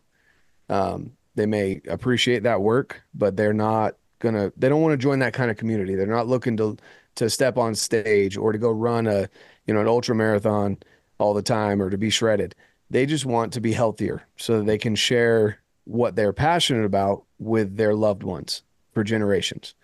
Um, 0.69 1.13
they 1.35 1.47
may 1.47 1.81
appreciate 1.89 2.43
that 2.43 2.61
work, 2.61 3.03
but 3.15 3.37
they're 3.37 3.53
not 3.53 3.97
gonna 4.19 4.53
they 4.57 4.69
don't 4.69 4.83
want 4.83 4.93
to 4.93 4.97
join 4.99 5.19
that 5.21 5.33
kind 5.33 5.51
of 5.51 5.57
community. 5.57 5.95
They're 5.95 6.07
not 6.07 6.29
looking 6.29 6.57
to 6.59 6.77
to 7.17 7.29
step 7.29 7.59
on 7.59 7.75
stage 7.75 8.37
or 8.37 8.53
to 8.53 8.59
go 8.59 8.71
run 8.71 9.07
a 9.07 9.29
you 9.67 9.75
know 9.75 9.81
an 9.81 9.89
ultra 9.89 10.15
marathon 10.15 10.79
all 11.19 11.35
the 11.35 11.43
time 11.43 11.81
or 11.83 11.91
to 11.91 11.99
be 11.99 12.11
shredded. 12.11 12.55
They 12.91 13.07
just 13.07 13.25
want 13.25 13.55
to 13.55 13.61
be 13.61 13.73
healthier 13.73 14.27
so 14.37 14.63
they 14.63 14.79
can 14.79 14.95
share 14.95 15.62
what 15.85 16.17
they're 16.17 16.33
passionate 16.33 16.85
about 16.85 17.25
with 17.39 17.77
their 17.77 17.95
loved 17.95 18.23
ones 18.23 18.63
for 18.93 19.03
generations. 19.03 19.75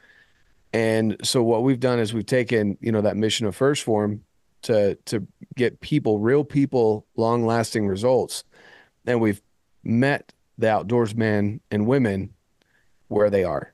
And 0.72 1.16
so 1.22 1.42
what 1.42 1.62
we've 1.62 1.80
done 1.80 1.98
is 1.98 2.12
we've 2.12 2.26
taken, 2.26 2.76
you 2.80 2.92
know, 2.92 3.00
that 3.00 3.16
mission 3.16 3.46
of 3.46 3.56
1st 3.56 3.82
Phorm 3.82 4.24
to 4.62 4.96
to 5.06 5.26
get 5.56 5.80
people, 5.80 6.18
real 6.18 6.44
people, 6.44 7.06
long 7.16 7.46
lasting 7.46 7.86
results. 7.86 8.44
And 9.06 9.20
we've 9.20 9.40
met 9.82 10.32
the 10.58 10.66
outdoorsmen 10.66 11.60
and 11.70 11.86
women 11.86 12.34
where 13.08 13.30
they 13.30 13.44
are, 13.44 13.72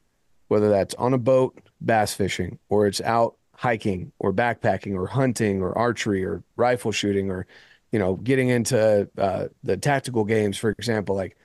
whether 0.48 0.68
that's 0.68 0.94
on 0.94 1.14
a 1.14 1.18
boat, 1.18 1.58
bass 1.80 2.14
fishing, 2.14 2.58
or 2.68 2.86
it's 2.86 3.00
out 3.00 3.36
hiking 3.56 4.12
or 4.18 4.32
backpacking 4.32 4.94
or 4.94 5.06
hunting 5.06 5.62
or 5.62 5.76
archery 5.76 6.24
or 6.24 6.42
rifle 6.56 6.92
shooting 6.92 7.30
or, 7.30 7.46
you 7.90 7.98
know, 7.98 8.16
getting 8.16 8.48
into 8.48 9.08
uh, 9.18 9.46
the 9.62 9.76
tactical 9.76 10.24
games, 10.24 10.56
for 10.56 10.70
example, 10.70 11.16
like 11.16 11.36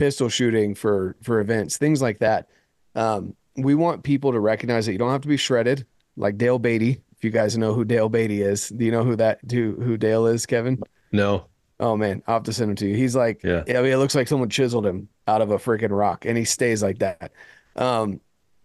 pistol 0.00 0.28
shooting 0.30 0.74
for 0.74 1.14
for 1.22 1.40
events, 1.40 1.76
things 1.76 2.00
like 2.02 2.18
that. 2.20 2.48
Um, 2.94 3.36
we 3.56 3.74
want 3.74 4.02
people 4.02 4.32
to 4.32 4.40
recognize 4.40 4.86
that 4.86 4.92
you 4.92 4.98
don't 4.98 5.10
have 5.12 5.20
to 5.20 5.28
be 5.28 5.36
shredded, 5.36 5.86
like 6.16 6.38
Dale 6.38 6.58
Beatty. 6.58 7.00
If 7.16 7.22
you 7.24 7.30
guys 7.30 7.58
know 7.58 7.74
who 7.74 7.84
Dale 7.84 8.08
Beatty 8.08 8.40
is, 8.42 8.70
do 8.70 8.84
you 8.84 8.90
know 8.90 9.04
who 9.04 9.14
that 9.16 9.40
who 9.50 9.74
who 9.80 9.96
Dale 9.98 10.26
is, 10.26 10.46
Kevin? 10.46 10.82
No. 11.12 11.44
Oh 11.78 11.96
man, 11.96 12.22
I'll 12.26 12.34
have 12.36 12.42
to 12.44 12.52
send 12.52 12.70
him 12.70 12.76
to 12.76 12.88
you. 12.88 12.94
He's 12.96 13.14
like, 13.14 13.42
Yeah. 13.44 13.62
I 13.68 13.72
mean, 13.82 13.92
it 13.92 13.96
looks 13.98 14.14
like 14.14 14.26
someone 14.28 14.48
chiseled 14.48 14.86
him 14.86 15.08
out 15.28 15.42
of 15.42 15.50
a 15.50 15.58
freaking 15.58 15.96
rock, 15.96 16.24
and 16.24 16.36
he 16.36 16.44
stays 16.44 16.82
like 16.82 16.98
that. 17.00 17.32
Um, 17.76 18.20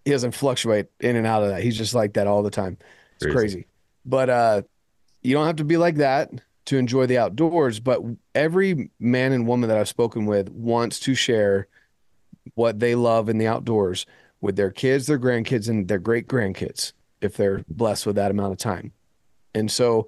he 0.05 0.11
doesn't 0.11 0.31
fluctuate 0.31 0.87
in 0.99 1.15
and 1.15 1.27
out 1.27 1.43
of 1.43 1.49
that. 1.49 1.61
He's 1.63 1.77
just 1.77 1.93
like 1.93 2.13
that 2.13 2.27
all 2.27 2.43
the 2.43 2.49
time. 2.49 2.77
It's 3.15 3.23
Crazy. 3.25 3.35
crazy. 3.35 3.65
But 4.05 4.29
uh, 4.29 4.61
you 5.21 5.33
don't 5.33 5.47
have 5.47 5.55
to 5.57 5.63
be 5.63 5.77
like 5.77 5.95
that 5.95 6.31
to 6.65 6.77
enjoy 6.77 7.05
the 7.05 7.17
outdoors. 7.17 7.79
But 7.79 8.01
every 8.33 8.89
man 8.99 9.31
and 9.31 9.47
woman 9.47 9.69
that 9.69 9.77
I've 9.77 9.87
spoken 9.87 10.25
with 10.25 10.49
wants 10.49 10.99
to 11.01 11.15
share 11.15 11.67
what 12.55 12.79
they 12.79 12.95
love 12.95 13.29
in 13.29 13.37
the 13.37 13.47
outdoors 13.47 14.05
with 14.41 14.55
their 14.55 14.71
kids, 14.71 15.07
their 15.07 15.19
grandkids, 15.19 15.69
and 15.69 15.87
their 15.87 15.99
great 15.99 16.27
grandkids 16.27 16.93
if 17.21 17.37
they're 17.37 17.63
blessed 17.69 18.05
with 18.05 18.15
that 18.17 18.31
amount 18.31 18.51
of 18.51 18.57
time. 18.57 18.91
And 19.53 19.71
so 19.71 20.07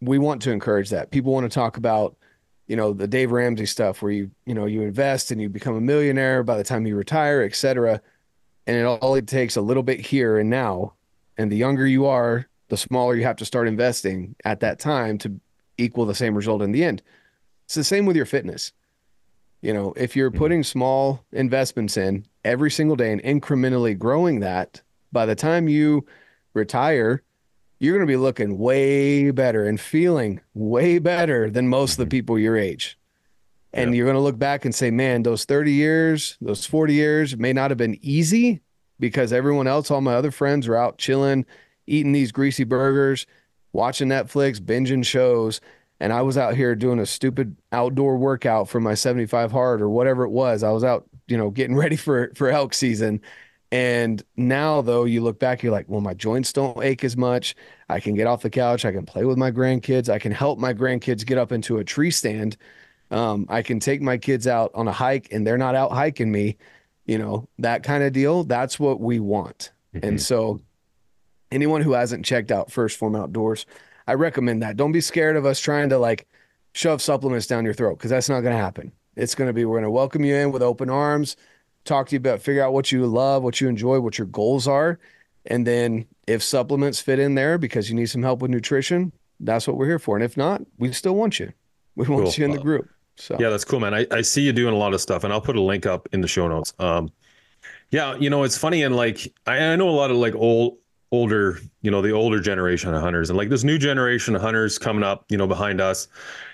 we 0.00 0.18
want 0.18 0.42
to 0.42 0.52
encourage 0.52 0.90
that. 0.90 1.10
People 1.10 1.32
want 1.32 1.50
to 1.50 1.54
talk 1.54 1.76
about, 1.76 2.16
you 2.66 2.76
know, 2.76 2.92
the 2.92 3.08
Dave 3.08 3.32
Ramsey 3.32 3.66
stuff 3.66 4.02
where 4.02 4.12
you, 4.12 4.30
you 4.46 4.54
know, 4.54 4.66
you 4.66 4.82
invest 4.82 5.30
and 5.30 5.40
you 5.40 5.48
become 5.48 5.74
a 5.74 5.80
millionaire 5.80 6.42
by 6.42 6.56
the 6.56 6.62
time 6.62 6.86
you 6.86 6.94
retire, 6.94 7.42
et 7.42 7.54
cetera. 7.56 8.00
And 8.66 8.76
it 8.76 8.84
all 8.84 9.14
it 9.14 9.26
takes 9.26 9.56
a 9.56 9.62
little 9.62 9.82
bit 9.82 9.98
here 9.98 10.38
and 10.38 10.50
now. 10.50 10.92
And 11.36 11.50
the 11.50 11.56
younger 11.56 11.86
you 11.86 12.06
are, 12.06 12.46
the 12.68 12.76
smaller 12.76 13.14
you 13.14 13.24
have 13.24 13.36
to 13.36 13.44
start 13.44 13.68
investing 13.68 14.34
at 14.44 14.60
that 14.60 14.78
time 14.78 15.18
to 15.18 15.40
equal 15.78 16.06
the 16.06 16.14
same 16.14 16.34
result 16.34 16.62
in 16.62 16.72
the 16.72 16.84
end. 16.84 17.02
It's 17.64 17.74
the 17.74 17.84
same 17.84 18.06
with 18.06 18.16
your 18.16 18.26
fitness. 18.26 18.72
You 19.60 19.72
know, 19.72 19.92
if 19.96 20.14
you're 20.14 20.30
mm-hmm. 20.30 20.38
putting 20.38 20.62
small 20.62 21.24
investments 21.32 21.96
in 21.96 22.26
every 22.44 22.70
single 22.70 22.96
day 22.96 23.12
and 23.12 23.22
incrementally 23.22 23.98
growing 23.98 24.40
that, 24.40 24.82
by 25.12 25.26
the 25.26 25.34
time 25.34 25.68
you 25.68 26.06
retire, 26.54 27.22
you're 27.78 27.94
going 27.94 28.06
to 28.06 28.10
be 28.10 28.16
looking 28.16 28.58
way 28.58 29.30
better 29.30 29.64
and 29.66 29.80
feeling 29.80 30.40
way 30.54 30.98
better 30.98 31.50
than 31.50 31.68
most 31.68 31.92
of 31.92 31.96
the 31.98 32.04
mm-hmm. 32.04 32.10
people 32.10 32.38
your 32.38 32.56
age. 32.56 32.98
And 33.74 33.94
you're 33.94 34.06
going 34.06 34.16
to 34.16 34.22
look 34.22 34.38
back 34.38 34.64
and 34.64 34.74
say, 34.74 34.90
man, 34.90 35.22
those 35.22 35.44
30 35.44 35.72
years, 35.72 36.38
those 36.40 36.64
40 36.64 36.94
years 36.94 37.36
may 37.36 37.52
not 37.52 37.70
have 37.70 37.76
been 37.76 37.98
easy 38.00 38.62
because 38.98 39.32
everyone 39.32 39.66
else, 39.66 39.90
all 39.90 40.00
my 40.00 40.14
other 40.14 40.30
friends 40.30 40.66
were 40.66 40.76
out 40.76 40.98
chilling, 40.98 41.44
eating 41.88 42.12
these 42.12 42.32
greasy 42.32 42.64
burgers, 42.64 43.26
watching 43.72 44.08
Netflix, 44.08 44.60
binging 44.60 45.04
shows. 45.04 45.60
And 46.00 46.12
I 46.12 46.22
was 46.22 46.38
out 46.38 46.54
here 46.54 46.74
doing 46.74 47.00
a 47.00 47.06
stupid 47.06 47.56
outdoor 47.72 48.16
workout 48.16 48.68
for 48.68 48.80
my 48.80 48.94
75 48.94 49.50
hard 49.50 49.82
or 49.82 49.88
whatever 49.88 50.24
it 50.24 50.30
was. 50.30 50.62
I 50.62 50.70
was 50.70 50.84
out, 50.84 51.08
you 51.26 51.36
know, 51.36 51.50
getting 51.50 51.76
ready 51.84 51.96
for, 51.96 52.32
for 52.34 52.48
elk 52.48 52.74
season. 52.74 53.20
And 53.70 54.22
now, 54.36 54.80
though, 54.80 55.04
you 55.04 55.20
look 55.20 55.38
back, 55.38 55.62
you're 55.62 55.72
like, 55.72 55.88
well, 55.88 56.00
my 56.00 56.14
joints 56.14 56.52
don't 56.52 56.82
ache 56.82 57.04
as 57.04 57.16
much. 57.16 57.54
I 57.88 58.00
can 58.00 58.14
get 58.14 58.26
off 58.26 58.40
the 58.40 58.50
couch. 58.50 58.84
I 58.84 58.92
can 58.92 59.04
play 59.04 59.24
with 59.24 59.36
my 59.36 59.50
grandkids. 59.50 60.08
I 60.08 60.18
can 60.18 60.32
help 60.32 60.58
my 60.58 60.72
grandkids 60.72 61.26
get 61.26 61.36
up 61.36 61.52
into 61.52 61.76
a 61.76 61.84
tree 61.84 62.10
stand. 62.10 62.56
Um, 63.10 63.46
I 63.48 63.62
can 63.62 63.78
take 63.78 64.00
my 64.00 64.16
kids 64.16 64.46
out 64.46 64.70
on 64.74 64.88
a 64.88 64.92
hike 64.92 65.32
and 65.32 65.46
they're 65.46 65.58
not 65.58 65.74
out 65.74 65.92
hiking 65.92 66.30
me, 66.30 66.56
you 67.06 67.18
know, 67.18 67.48
that 67.58 67.82
kind 67.82 68.02
of 68.02 68.12
deal. 68.12 68.44
That's 68.44 68.78
what 68.80 69.00
we 69.00 69.20
want. 69.20 69.72
And 70.02 70.20
so, 70.20 70.60
anyone 71.50 71.82
who 71.82 71.92
hasn't 71.92 72.24
checked 72.24 72.50
out 72.50 72.68
1st 72.70 72.96
Phorm 72.96 73.16
Outdoors, 73.16 73.66
I 74.06 74.14
recommend 74.14 74.62
that. 74.62 74.76
Don't 74.76 74.92
be 74.92 75.00
scared 75.00 75.36
of 75.36 75.46
us 75.46 75.60
trying 75.60 75.88
to 75.90 75.98
like 75.98 76.26
shove 76.72 77.02
supplements 77.02 77.46
down 77.46 77.64
your 77.64 77.74
throat 77.74 77.98
because 77.98 78.10
that's 78.10 78.28
not 78.28 78.40
going 78.40 78.54
to 78.54 78.62
happen. 78.62 78.92
It's 79.16 79.34
going 79.34 79.48
to 79.48 79.52
be, 79.52 79.64
we're 79.64 79.76
going 79.76 79.84
to 79.84 79.90
welcome 79.90 80.24
you 80.24 80.34
in 80.34 80.52
with 80.52 80.62
open 80.62 80.88
arms, 80.88 81.36
talk 81.84 82.08
to 82.08 82.14
you 82.14 82.18
about, 82.18 82.40
figure 82.40 82.62
out 82.62 82.72
what 82.72 82.92
you 82.92 83.06
love, 83.06 83.42
what 83.42 83.60
you 83.60 83.68
enjoy, 83.68 84.00
what 84.00 84.16
your 84.16 84.28
goals 84.28 84.68
are. 84.68 84.98
And 85.46 85.66
then 85.66 86.06
if 86.26 86.42
supplements 86.42 87.00
fit 87.00 87.18
in 87.18 87.34
there 87.34 87.58
because 87.58 87.88
you 87.88 87.96
need 87.96 88.06
some 88.06 88.22
help 88.22 88.40
with 88.40 88.50
nutrition, 88.50 89.12
that's 89.40 89.66
what 89.66 89.76
we're 89.76 89.86
here 89.86 89.98
for. 89.98 90.16
And 90.16 90.24
if 90.24 90.36
not, 90.36 90.62
we 90.78 90.92
still 90.92 91.14
want 91.14 91.40
you. 91.40 91.52
We 91.96 92.06
want 92.06 92.24
Cool. 92.24 92.34
you 92.34 92.44
in 92.44 92.50
the 92.52 92.58
group. 92.58 92.88
So 93.16 93.36
Yeah, 93.40 93.50
that's 93.50 93.64
cool, 93.64 93.80
man. 93.80 93.94
I, 93.94 94.06
I 94.10 94.22
see 94.22 94.42
you 94.42 94.52
doing 94.52 94.74
a 94.74 94.76
lot 94.76 94.94
of 94.94 95.00
stuff, 95.00 95.24
and 95.24 95.32
I'll 95.32 95.40
put 95.40 95.56
a 95.56 95.60
link 95.60 95.86
up 95.86 96.08
in 96.12 96.20
the 96.20 96.28
show 96.28 96.46
notes. 96.46 96.72
Um, 96.78 97.10
yeah, 97.90 98.14
you 98.16 98.30
know, 98.30 98.44
it's 98.44 98.56
funny, 98.56 98.82
and 98.84 98.94
like 98.94 99.32
I, 99.46 99.58
I 99.58 99.76
know 99.76 99.88
a 99.88 99.90
lot 99.90 100.10
of 100.10 100.16
like 100.18 100.34
old, 100.34 100.78
older, 101.10 101.58
you 101.82 101.90
know, 101.90 102.02
the 102.02 102.12
older 102.12 102.40
generation 102.40 102.94
of 102.94 103.00
hunters, 103.00 103.30
and 103.30 103.36
like 103.36 103.48
this 103.48 103.64
new 103.64 103.78
generation 103.78 104.34
of 104.34 104.42
hunters 104.42 104.78
coming 104.78 105.02
up, 105.02 105.24
you 105.28 105.38
know, 105.38 105.46
behind 105.46 105.80
us. 105.80 106.08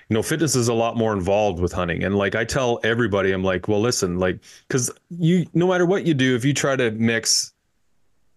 You 0.08 0.14
know, 0.14 0.22
fitness 0.22 0.54
is 0.54 0.68
a 0.68 0.74
lot 0.74 0.96
more 0.96 1.12
involved 1.12 1.60
with 1.60 1.72
hunting, 1.72 2.04
and 2.04 2.14
like 2.14 2.34
I 2.34 2.44
tell 2.44 2.78
everybody, 2.84 3.32
I'm 3.32 3.42
like, 3.42 3.68
well, 3.68 3.80
listen, 3.80 4.18
like, 4.18 4.38
because 4.68 4.90
you, 5.10 5.46
no 5.54 5.66
matter 5.66 5.86
what 5.86 6.06
you 6.06 6.14
do, 6.14 6.36
if 6.36 6.44
you 6.44 6.52
try 6.52 6.76
to 6.76 6.90
mix 6.90 7.52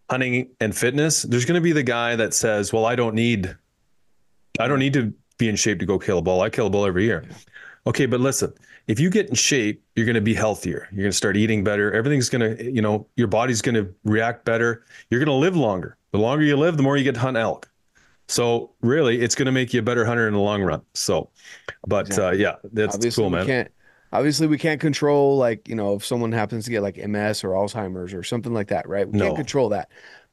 hunting 0.10 0.50
and 0.62 0.76
fitness, 0.76 1.24
there's 1.24 1.46
going 1.46 1.56
to 1.56 1.62
be 1.62 1.74
the 1.74 1.84
guy 1.84 2.16
that 2.16 2.34
says, 2.34 2.72
well, 2.72 2.86
I 2.86 2.96
don't 2.96 3.14
need, 3.14 3.56
I 4.60 4.68
don't 4.68 4.80
need 4.80 4.94
to 4.94 5.14
be 5.38 5.50
in 5.50 5.56
shape 5.56 5.80
to 5.80 5.86
go 5.86 6.00
kill 6.00 6.20
a 6.20 6.22
bull. 6.22 6.42
I 6.42 6.50
kill 6.50 6.68
a 6.68 6.70
bull 6.70 6.86
every 6.86 7.04
year. 7.04 7.26
Okay, 7.86 8.06
but 8.06 8.22
listen, 8.22 8.54
if 8.88 9.00
you 9.00 9.10
get 9.10 9.28
in 9.28 9.36
shape, 9.36 9.84
you're 9.96 10.06
going 10.06 10.16
to 10.16 10.22
be 10.22 10.34
healthier. 10.34 10.88
You're 10.92 11.04
going 11.04 11.12
to 11.12 11.18
start 11.18 11.36
eating 11.36 11.64
better. 11.64 11.94
Everything's 11.94 12.30
going 12.30 12.58
to, 12.58 12.72
you 12.72 12.82
know, 12.82 13.06
your 13.18 13.28
body's 13.28 13.62
going 13.62 13.76
to 13.76 13.94
react 14.06 14.46
better. 14.46 14.86
You're 15.10 15.20
going 15.20 15.28
to 15.28 15.34
live 15.34 15.56
longer. 15.56 15.98
The 16.18 16.24
longer 16.24 16.44
you 16.44 16.58
live, 16.58 16.78
the 16.78 16.84
more 16.84 16.98
you 16.98 17.04
get 17.04 17.14
to 17.14 17.22
hunt 17.22 17.38
elk. 17.38 17.70
So 18.28 18.72
really, 18.82 19.22
it's 19.22 19.36
going 19.36 19.46
to 19.46 19.52
make 19.52 19.72
you 19.72 19.82
a 19.82 19.84
better 19.84 20.04
hunter 20.04 20.28
in 20.28 20.34
the 20.34 20.40
long 20.40 20.64
run. 20.64 20.82
So, 20.96 21.30
but 21.86 22.18
uh, 22.18 22.32
yeah, 22.32 22.56
that's 22.74 22.96
obviously 22.96 23.22
cool, 23.22 23.30
we 23.30 23.38
man. 23.38 23.46
can't 23.46 23.72
obviously 24.12 24.48
we 24.48 24.58
can't 24.58 24.82
control 24.82 25.38
like 25.38 25.68
you 25.68 25.76
know 25.76 25.94
if 25.94 26.04
someone 26.06 26.32
happens 26.32 26.64
to 26.66 26.72
get 26.72 26.82
like 26.82 26.96
ms 26.96 27.44
or 27.44 27.50
alzheimer's 27.50 28.14
or 28.14 28.24
something 28.24 28.54
like 28.54 28.70
that 28.70 28.88
right 28.88 29.06
we 29.10 29.20
No. 29.20 29.26
can't 29.26 29.36
control 29.36 29.68
that 29.70 29.92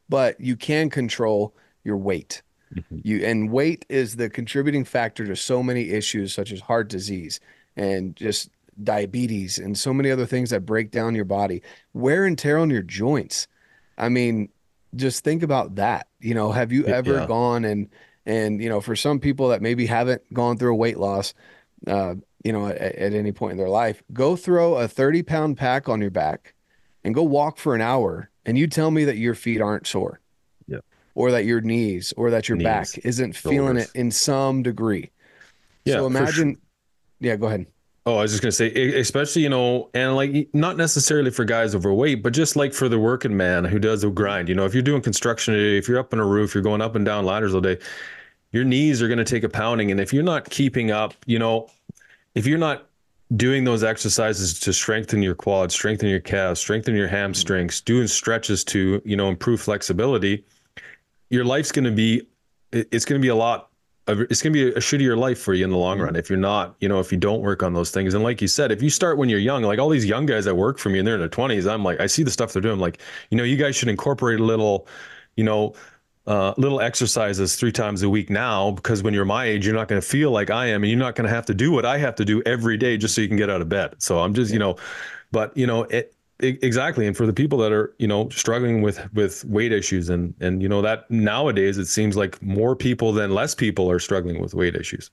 but 0.08 0.40
you 0.40 0.54
can 0.56 0.88
control 0.88 1.54
your 1.82 1.96
weight 1.96 2.40
Mm-hmm. 2.74 2.98
you 3.04 3.24
and 3.24 3.50
weight 3.50 3.84
is 3.88 4.14
the 4.16 4.30
contributing 4.30 4.84
factor 4.84 5.24
to 5.26 5.34
so 5.36 5.60
many 5.62 5.90
issues 5.90 6.32
such 6.32 6.50
as 6.52 6.60
heart 6.60 6.88
disease 6.88 7.38
and 7.76 8.14
just 8.16 8.48
diabetes 8.84 9.58
and 9.58 9.76
so 9.76 9.92
many 9.92 10.10
other 10.10 10.24
things 10.26 10.50
that 10.50 10.64
break 10.64 10.90
down 10.92 11.14
your 11.16 11.24
body 11.24 11.60
wear 11.94 12.24
and 12.26 12.38
tear 12.38 12.58
on 12.58 12.70
your 12.70 12.82
joints 12.82 13.48
i 13.98 14.08
mean 14.08 14.48
just 14.96 15.24
think 15.24 15.42
about 15.42 15.76
that 15.76 16.08
you 16.20 16.34
know 16.34 16.52
have 16.52 16.72
you 16.72 16.84
Yeah. 16.86 16.96
ever 16.96 17.26
gone 17.26 17.64
and 17.64 17.88
and 18.26 18.62
you 18.62 18.68
know 18.68 18.80
for 18.80 18.96
some 18.96 19.18
people 19.20 19.48
that 19.48 19.60
maybe 19.62 19.86
haven't 19.86 20.22
gone 20.32 20.56
through 20.58 20.72
a 20.72 20.76
weight 20.76 20.98
loss 20.98 21.34
uh, 21.86 22.14
you 22.42 22.52
know, 22.52 22.66
at, 22.66 22.76
at 22.78 23.12
any 23.14 23.32
point 23.32 23.52
in 23.52 23.58
their 23.58 23.68
life, 23.70 24.02
go 24.12 24.36
throw 24.36 24.76
a 24.76 24.86
30 24.88 25.22
pound 25.22 25.56
pack 25.56 25.88
on 25.88 26.00
your 26.00 26.10
back 26.10 26.54
and 27.02 27.14
go 27.14 27.22
walk 27.22 27.56
for 27.58 27.74
an 27.74 27.80
hour. 27.80 28.30
And 28.46 28.56
you 28.58 28.66
tell 28.66 28.90
me 28.90 29.04
that 29.04 29.16
your 29.18 29.34
feet 29.34 29.60
aren't 29.62 29.86
sore. 29.86 30.20
Yeah. 30.66 30.78
Or 31.14 31.30
that 31.30 31.44
your 31.46 31.60
knees 31.62 32.12
or 32.16 32.30
that 32.30 32.48
your 32.48 32.56
back 32.58 32.88
isn't 33.04 33.34
feeling 33.34 33.76
shoulders. 33.76 33.90
it 33.94 33.98
in 33.98 34.10
some 34.10 34.62
degree. 34.62 35.10
Yeah, 35.84 35.94
so 35.96 36.06
imagine, 36.06 36.56
yeah, 37.20 37.36
go 37.36 37.46
ahead. 37.46 37.66
Oh, 38.06 38.16
I 38.16 38.22
was 38.22 38.32
just 38.32 38.42
gonna 38.42 38.52
say, 38.52 38.70
especially 38.98 39.42
you 39.42 39.48
know, 39.48 39.88
and 39.94 40.14
like 40.14 40.48
not 40.52 40.76
necessarily 40.76 41.30
for 41.30 41.44
guys 41.44 41.74
overweight, 41.74 42.22
but 42.22 42.34
just 42.34 42.54
like 42.54 42.74
for 42.74 42.86
the 42.88 42.98
working 42.98 43.34
man 43.34 43.64
who 43.64 43.78
does 43.78 44.04
a 44.04 44.10
grind. 44.10 44.48
You 44.50 44.54
know, 44.54 44.66
if 44.66 44.74
you're 44.74 44.82
doing 44.82 45.00
construction, 45.00 45.54
if 45.54 45.88
you're 45.88 45.98
up 45.98 46.12
on 46.12 46.20
a 46.20 46.26
roof, 46.26 46.54
you're 46.54 46.62
going 46.62 46.82
up 46.82 46.96
and 46.96 47.04
down 47.04 47.24
ladders 47.24 47.54
all 47.54 47.62
day, 47.62 47.78
your 48.52 48.64
knees 48.64 49.00
are 49.00 49.08
gonna 49.08 49.24
take 49.24 49.42
a 49.42 49.48
pounding, 49.48 49.90
and 49.90 50.00
if 50.00 50.12
you're 50.12 50.22
not 50.22 50.50
keeping 50.50 50.90
up, 50.90 51.14
you 51.24 51.38
know, 51.38 51.70
if 52.34 52.46
you're 52.46 52.58
not 52.58 52.86
doing 53.36 53.64
those 53.64 53.82
exercises 53.82 54.60
to 54.60 54.72
strengthen 54.74 55.22
your 55.22 55.34
quads, 55.34 55.74
strengthen 55.74 56.10
your 56.10 56.20
calves, 56.20 56.60
strengthen 56.60 56.94
your 56.94 57.08
hamstrings, 57.08 57.80
doing 57.80 58.06
stretches 58.06 58.64
to 58.64 59.00
you 59.06 59.16
know 59.16 59.30
improve 59.30 59.62
flexibility, 59.62 60.44
your 61.30 61.44
life's 61.44 61.72
gonna 61.72 61.90
be, 61.90 62.26
it's 62.70 63.06
gonna 63.06 63.18
be 63.18 63.28
a 63.28 63.34
lot 63.34 63.70
it's 64.06 64.42
going 64.42 64.52
to 64.52 64.70
be 64.70 64.76
a 64.76 64.80
shittier 64.80 65.16
life 65.16 65.40
for 65.40 65.54
you 65.54 65.64
in 65.64 65.70
the 65.70 65.78
long 65.78 65.98
run 65.98 66.14
if 66.14 66.28
you're 66.28 66.38
not, 66.38 66.74
you 66.80 66.88
know, 66.88 67.00
if 67.00 67.10
you 67.10 67.16
don't 67.16 67.40
work 67.40 67.62
on 67.62 67.72
those 67.72 67.90
things. 67.90 68.12
And 68.12 68.22
like 68.22 68.42
you 68.42 68.48
said, 68.48 68.70
if 68.70 68.82
you 68.82 68.90
start 68.90 69.16
when 69.16 69.28
you're 69.28 69.38
young, 69.38 69.62
like 69.62 69.78
all 69.78 69.88
these 69.88 70.04
young 70.04 70.26
guys 70.26 70.44
that 70.44 70.54
work 70.54 70.78
for 70.78 70.90
me 70.90 70.98
and 70.98 71.08
they're 71.08 71.14
in 71.14 71.20
their 71.20 71.28
20s, 71.28 71.70
I'm 71.70 71.82
like, 71.82 72.00
I 72.00 72.06
see 72.06 72.22
the 72.22 72.30
stuff 72.30 72.52
they're 72.52 72.60
doing. 72.60 72.74
I'm 72.74 72.80
like, 72.80 73.00
you 73.30 73.38
know, 73.38 73.44
you 73.44 73.56
guys 73.56 73.76
should 73.76 73.88
incorporate 73.88 74.40
a 74.40 74.44
little, 74.44 74.86
you 75.36 75.44
know, 75.44 75.74
uh, 76.26 76.54
little 76.56 76.80
exercises 76.80 77.56
three 77.56 77.72
times 77.72 78.02
a 78.02 78.08
week 78.08 78.30
now 78.30 78.70
because 78.70 79.02
when 79.02 79.12
you're 79.14 79.24
my 79.24 79.44
age, 79.44 79.66
you're 79.66 79.74
not 79.74 79.88
going 79.88 80.00
to 80.00 80.06
feel 80.06 80.30
like 80.30 80.50
I 80.50 80.66
am, 80.66 80.82
and 80.82 80.90
you're 80.90 80.98
not 80.98 81.14
going 81.14 81.28
to 81.28 81.34
have 81.34 81.46
to 81.46 81.54
do 81.54 81.70
what 81.70 81.84
I 81.84 81.98
have 81.98 82.14
to 82.16 82.24
do 82.24 82.42
every 82.46 82.76
day 82.76 82.96
just 82.96 83.14
so 83.14 83.20
you 83.20 83.28
can 83.28 83.36
get 83.36 83.50
out 83.50 83.60
of 83.60 83.68
bed. 83.68 83.94
So 83.98 84.20
I'm 84.20 84.32
just, 84.32 84.52
you 84.52 84.58
know, 84.58 84.76
but 85.32 85.54
you 85.56 85.66
know, 85.66 85.82
it, 85.84 86.13
Exactly, 86.40 87.06
and 87.06 87.16
for 87.16 87.26
the 87.26 87.32
people 87.32 87.58
that 87.58 87.70
are 87.70 87.94
you 87.98 88.08
know 88.08 88.28
struggling 88.30 88.82
with 88.82 89.00
with 89.14 89.44
weight 89.44 89.72
issues, 89.72 90.08
and 90.08 90.34
and 90.40 90.62
you 90.62 90.68
know 90.68 90.82
that 90.82 91.08
nowadays 91.10 91.78
it 91.78 91.86
seems 91.86 92.16
like 92.16 92.42
more 92.42 92.74
people 92.74 93.12
than 93.12 93.32
less 93.32 93.54
people 93.54 93.88
are 93.88 94.00
struggling 94.00 94.40
with 94.40 94.52
weight 94.52 94.74
issues. 94.74 95.10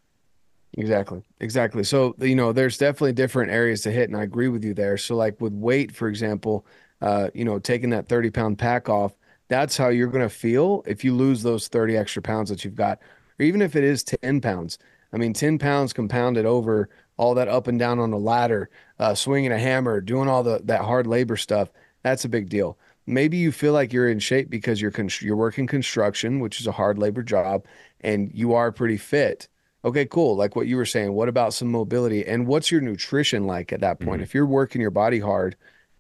Exactly. 0.78 1.22
Exactly. 1.42 1.84
So, 1.84 2.16
you 2.20 2.36
know, 2.36 2.54
there's 2.54 2.78
definitely 2.78 3.12
different 3.14 3.52
areas 3.52 3.82
to 3.82 3.92
hit, 3.92 4.10
and 4.10 4.18
I 4.18 4.24
agree 4.24 4.48
with 4.48 4.64
you 4.64 4.74
there. 4.74 4.98
So, 4.98 5.16
like 5.16 5.40
with 5.42 5.54
weight, 5.54 5.94
for 5.94 6.08
example, 6.08 6.66
uh, 7.02 7.30
you 7.34 7.44
know, 7.44 7.60
taking 7.60 7.90
that 7.90 8.08
30 8.08 8.32
pound 8.32 8.58
pack 8.58 8.88
off, 8.88 9.14
that's 9.50 9.76
how 9.76 9.90
you're 9.90 10.08
going 10.08 10.28
to 10.28 10.34
feel 10.34 10.82
if 10.88 11.04
you 11.04 11.14
lose 11.14 11.44
those 11.44 11.68
30 11.68 11.98
extra 11.98 12.22
pounds 12.22 12.50
that 12.50 12.64
you've 12.64 12.76
got, 12.76 13.00
or 13.38 13.46
even 13.46 13.62
if 13.62 13.76
it 13.76 13.84
is 13.84 14.04
10 14.04 14.40
pounds. 14.40 14.78
I 15.14 15.18
mean, 15.18 15.34
10 15.34 15.60
pounds 15.60 15.92
compounded 15.92 16.46
over 16.46 16.90
all 17.18 17.36
that 17.36 17.50
up 17.50 17.68
and 17.68 17.78
down 17.78 18.00
on 18.00 18.10
the 18.10 18.18
ladder, 18.18 18.70
uh, 19.02 19.14
swinging 19.16 19.52
a 19.52 19.58
hammer, 19.60 20.00
doing 20.00 20.30
all 20.30 20.44
the 20.44 20.62
that 20.64 20.82
hard 20.82 21.08
labor 21.08 21.36
stuff. 21.36 21.70
That's 22.04 22.24
a 22.24 22.30
big 22.30 22.48
deal. 22.48 22.78
Maybe 23.08 23.36
you 23.36 23.52
feel 23.52 23.74
like 23.74 23.92
you're 23.92 24.08
in 24.08 24.20
shape 24.20 24.50
because 24.50 24.80
you're 24.80 24.92
con- 24.92 25.10
you're 25.20 25.36
working 25.36 25.68
construction, 25.68 26.40
which 26.40 26.62
is 26.62 26.68
a 26.68 26.72
hard 26.72 26.98
labor 27.00 27.24
job, 27.24 27.66
and 28.02 28.32
you 28.34 28.54
are 28.54 28.72
pretty 28.72 28.98
fit. 28.98 29.48
Okay, 29.84 30.06
cool. 30.06 30.36
Like 30.36 30.56
what 30.56 30.68
you 30.68 30.78
were 30.78 30.86
saying, 30.86 31.14
what 31.14 31.28
about 31.28 31.56
some 31.56 31.72
mobility? 31.72 32.24
And 32.26 32.46
what's 32.46 32.72
your 32.72 32.82
nutrition 32.82 33.46
like 33.48 33.74
at 33.74 33.82
that 33.82 34.00
point? 34.00 34.22
Mhm. 34.22 34.24
If 34.24 34.36
you're 34.36 34.46
working 34.46 34.80
your 34.80 34.92
body 34.92 35.20
hard, 35.20 35.56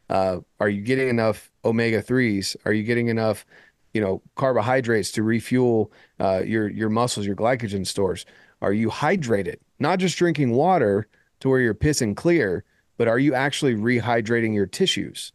uh, 0.09 0.41
are 0.59 0.69
you 0.69 0.81
getting 0.81 1.09
enough 1.09 1.51
omega 1.65 2.01
threes? 2.03 2.55
Are 2.65 2.73
you 2.73 2.83
getting 2.83 3.07
enough, 3.07 3.43
you 3.95 4.01
know, 4.01 4.21
carbohydrates 4.35 5.11
to 5.13 5.23
refuel 5.23 5.91
uh, 6.19 6.43
your 6.45 6.69
your 6.69 6.89
muscles, 6.89 7.25
your 7.25 7.35
glycogen 7.35 7.87
stores? 7.87 8.27
Are 8.61 8.73
you 8.73 8.89
hydrated? 8.89 9.55
Not 9.79 9.97
just 9.97 10.17
drinking 10.17 10.51
water 10.51 11.07
to 11.39 11.49
where 11.49 11.59
you're 11.59 11.73
pissing 11.73 12.15
clear, 12.15 12.63
but 13.01 13.07
are 13.07 13.17
you 13.17 13.33
actually 13.33 13.73
rehydrating 13.73 14.53
your 14.53 14.67
tissues 14.67 15.33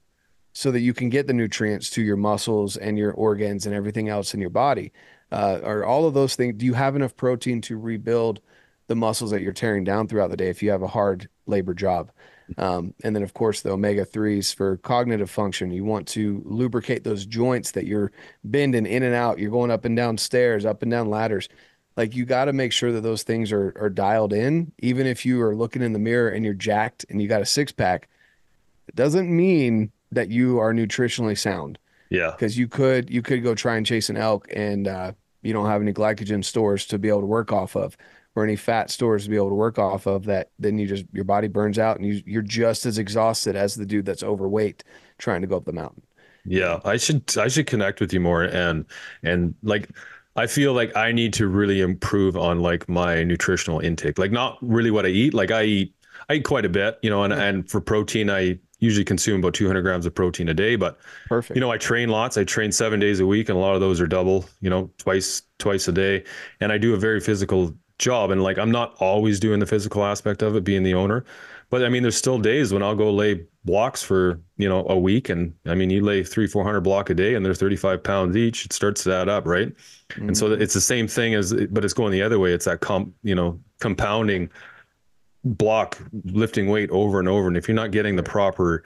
so 0.52 0.70
that 0.70 0.82
you 0.82 0.94
can 0.94 1.08
get 1.08 1.26
the 1.26 1.32
nutrients 1.32 1.90
to 1.90 2.00
your 2.00 2.16
muscles 2.16 2.76
and 2.76 2.96
your 2.96 3.10
organs 3.10 3.66
and 3.66 3.74
everything 3.74 4.08
else 4.08 4.34
in 4.34 4.40
your 4.40 4.50
body? 4.50 4.92
Uh, 5.32 5.58
are 5.64 5.84
all 5.84 6.06
of 6.06 6.14
those 6.14 6.36
things? 6.36 6.54
Do 6.58 6.64
you 6.64 6.74
have 6.74 6.94
enough 6.94 7.16
protein 7.16 7.60
to 7.62 7.76
rebuild 7.76 8.40
the 8.86 8.94
muscles 8.94 9.32
that 9.32 9.42
you're 9.42 9.52
tearing 9.52 9.82
down 9.82 10.06
throughout 10.06 10.30
the 10.30 10.36
day 10.36 10.48
if 10.48 10.62
you 10.62 10.70
have 10.70 10.82
a 10.82 10.86
hard 10.86 11.28
labor 11.46 11.74
job? 11.74 12.12
Um, 12.56 12.94
and 13.02 13.16
then, 13.16 13.24
of 13.24 13.34
course, 13.34 13.62
the 13.62 13.72
omega 13.72 14.06
3s 14.06 14.54
for 14.54 14.76
cognitive 14.76 15.28
function. 15.28 15.72
You 15.72 15.84
want 15.84 16.06
to 16.10 16.42
lubricate 16.44 17.02
those 17.02 17.26
joints 17.26 17.72
that 17.72 17.86
you're 17.86 18.12
bending 18.44 18.86
in 18.86 19.02
and 19.02 19.12
out. 19.12 19.40
You're 19.40 19.50
going 19.50 19.72
up 19.72 19.84
and 19.84 19.96
down 19.96 20.18
stairs, 20.18 20.64
up 20.64 20.82
and 20.82 20.90
down 20.92 21.10
ladders. 21.10 21.48
Like 21.96 22.14
you 22.14 22.26
got 22.26 22.46
to 22.46 22.52
make 22.52 22.72
sure 22.72 22.92
that 22.92 23.00
those 23.00 23.22
things 23.22 23.52
are, 23.52 23.74
are 23.80 23.90
dialed 23.90 24.32
in. 24.32 24.72
Even 24.78 25.06
if 25.06 25.24
you 25.24 25.42
are 25.42 25.56
looking 25.56 25.82
in 25.82 25.92
the 25.92 25.98
mirror 25.98 26.28
and 26.28 26.44
you're 26.44 26.54
jacked 26.54 27.06
and 27.08 27.20
you 27.22 27.28
got 27.28 27.42
a 27.42 27.46
six 27.46 27.72
pack, 27.72 28.08
it 28.88 28.94
doesn't 28.94 29.34
mean 29.34 29.90
that 30.12 30.30
you 30.30 30.58
are 30.58 30.72
nutritionally 30.72 31.36
sound 31.36 31.78
Yeah, 32.10 32.32
because 32.32 32.58
you 32.58 32.68
could 32.68 33.10
you 33.10 33.22
could 33.22 33.42
go 33.42 33.54
try 33.54 33.76
and 33.76 33.86
chase 33.86 34.10
an 34.10 34.16
elk 34.16 34.46
and 34.54 34.86
uh, 34.86 35.12
you 35.42 35.52
don't 35.52 35.66
have 35.66 35.82
any 35.82 35.92
glycogen 35.92 36.44
stores 36.44 36.86
to 36.86 36.98
be 36.98 37.08
able 37.08 37.20
to 37.20 37.26
work 37.26 37.52
off 37.52 37.76
of 37.76 37.96
or 38.34 38.44
any 38.44 38.56
fat 38.56 38.90
stores 38.90 39.24
to 39.24 39.30
be 39.30 39.36
able 39.36 39.48
to 39.48 39.54
work 39.54 39.78
off 39.78 40.06
of 40.06 40.24
that 40.26 40.50
then 40.58 40.78
you 40.78 40.86
just 40.86 41.06
your 41.12 41.24
body 41.24 41.48
burns 41.48 41.78
out 41.78 41.96
and 41.96 42.06
you 42.06 42.22
you're 42.26 42.42
just 42.42 42.86
as 42.86 42.98
exhausted 42.98 43.56
as 43.56 43.74
the 43.74 43.86
dude 43.86 44.04
that's 44.04 44.22
overweight 44.22 44.84
trying 45.18 45.40
to 45.40 45.46
go 45.46 45.56
up 45.56 45.64
the 45.64 45.72
mountain 45.72 46.02
yeah. 46.48 46.80
I 46.84 46.96
should 46.96 47.24
I 47.36 47.48
should 47.48 47.66
connect 47.66 48.00
with 48.00 48.12
you 48.12 48.20
more 48.20 48.44
and 48.44 48.84
and 49.22 49.54
like 49.62 49.90
I 50.36 50.46
feel 50.46 50.72
like 50.72 50.94
I 50.96 51.12
need 51.12 51.32
to 51.34 51.48
really 51.48 51.80
improve 51.80 52.36
on 52.36 52.60
like 52.60 52.88
my 52.88 53.24
nutritional 53.24 53.80
intake. 53.80 54.18
Like 54.18 54.32
not 54.32 54.58
really 54.60 54.90
what 54.90 55.06
I 55.06 55.08
eat. 55.08 55.34
Like 55.34 55.50
I 55.50 55.62
eat 55.62 55.94
I 56.28 56.34
eat 56.34 56.44
quite 56.44 56.64
a 56.64 56.68
bit, 56.68 56.98
you 57.02 57.10
know, 57.10 57.22
and 57.24 57.32
and 57.32 57.70
for 57.70 57.80
protein 57.80 58.30
I 58.30 58.58
usually 58.78 59.04
consume 59.04 59.40
about 59.40 59.54
200 59.54 59.82
grams 59.82 60.06
of 60.06 60.14
protein 60.14 60.48
a 60.48 60.54
day, 60.54 60.76
but 60.76 60.98
perfect 61.28 61.56
you 61.56 61.60
know 61.60 61.70
i 61.70 61.78
train 61.78 62.08
lots 62.08 62.36
i 62.36 62.44
train 62.44 62.70
seven 62.70 63.00
days 63.00 63.20
a 63.20 63.26
week 63.26 63.48
and 63.48 63.56
a 63.56 63.60
lot 63.60 63.74
of 63.74 63.80
those 63.80 64.00
are 64.00 64.06
double 64.06 64.44
you 64.60 64.70
know 64.70 64.90
twice 64.98 65.42
twice 65.58 65.88
a 65.88 65.92
day 65.92 66.22
and 66.60 66.72
i 66.72 66.78
do 66.78 66.94
a 66.94 66.96
very 66.96 67.20
physical 67.20 67.74
job 67.98 68.30
and 68.30 68.42
like 68.42 68.58
i'm 68.58 68.70
not 68.70 68.94
always 69.00 69.40
doing 69.40 69.58
the 69.58 69.66
physical 69.66 70.04
aspect 70.04 70.42
of 70.42 70.54
it 70.54 70.64
being 70.64 70.82
the 70.82 70.94
owner 70.94 71.24
but 71.70 71.84
i 71.84 71.88
mean 71.88 72.02
there's 72.02 72.16
still 72.16 72.38
days 72.38 72.72
when 72.72 72.82
i'll 72.82 72.94
go 72.94 73.10
lay 73.10 73.44
blocks 73.64 74.02
for 74.02 74.40
you 74.56 74.68
know 74.68 74.86
a 74.88 74.98
week 74.98 75.28
and 75.28 75.52
i 75.66 75.74
mean 75.74 75.90
you 75.90 76.02
lay 76.02 76.22
three 76.22 76.46
400 76.46 76.80
block 76.80 77.10
a 77.10 77.14
day 77.14 77.34
and 77.34 77.44
they're 77.44 77.54
35 77.54 78.02
pounds 78.02 78.36
each 78.36 78.64
it 78.64 78.72
starts 78.72 79.02
to 79.04 79.14
add 79.14 79.28
up 79.28 79.46
right 79.46 79.72
and 80.16 80.36
so 80.36 80.48
mm-hmm. 80.48 80.62
it's 80.62 80.74
the 80.74 80.80
same 80.80 81.08
thing 81.08 81.34
as 81.34 81.52
but 81.70 81.84
it's 81.84 81.94
going 81.94 82.12
the 82.12 82.22
other 82.22 82.38
way 82.38 82.52
it's 82.52 82.66
that 82.66 82.80
comp 82.80 83.12
you 83.22 83.34
know 83.34 83.58
compounding 83.80 84.48
block 85.44 85.98
lifting 86.24 86.68
weight 86.68 86.90
over 86.90 87.18
and 87.18 87.28
over 87.28 87.48
and 87.48 87.56
if 87.56 87.68
you're 87.68 87.74
not 87.74 87.90
getting 87.90 88.16
the 88.16 88.22
proper 88.22 88.84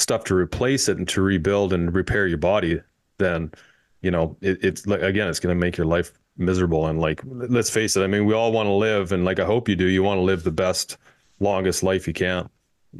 stuff 0.00 0.24
to 0.24 0.34
replace 0.34 0.88
it 0.88 0.98
and 0.98 1.08
to 1.08 1.22
rebuild 1.22 1.72
and 1.72 1.94
repair 1.94 2.26
your 2.26 2.38
body, 2.38 2.80
then 3.18 3.52
you 4.02 4.10
know 4.10 4.36
it, 4.40 4.64
it's 4.64 4.86
like 4.86 5.02
again, 5.02 5.28
it's 5.28 5.40
going 5.40 5.54
to 5.54 5.60
make 5.60 5.76
your 5.76 5.86
life 5.86 6.12
miserable. 6.36 6.86
And 6.86 6.98
like, 6.98 7.22
let's 7.26 7.70
face 7.70 7.96
it. 7.96 8.02
I 8.02 8.06
mean, 8.06 8.24
we 8.24 8.34
all 8.34 8.52
want 8.52 8.66
to 8.66 8.72
live, 8.72 9.12
and 9.12 9.24
like 9.24 9.38
I 9.38 9.44
hope 9.44 9.68
you 9.68 9.76
do. 9.76 9.86
You 9.86 10.02
want 10.02 10.18
to 10.18 10.22
live 10.22 10.42
the 10.42 10.50
best, 10.50 10.96
longest 11.40 11.82
life 11.82 12.06
you 12.06 12.12
can. 12.12 12.48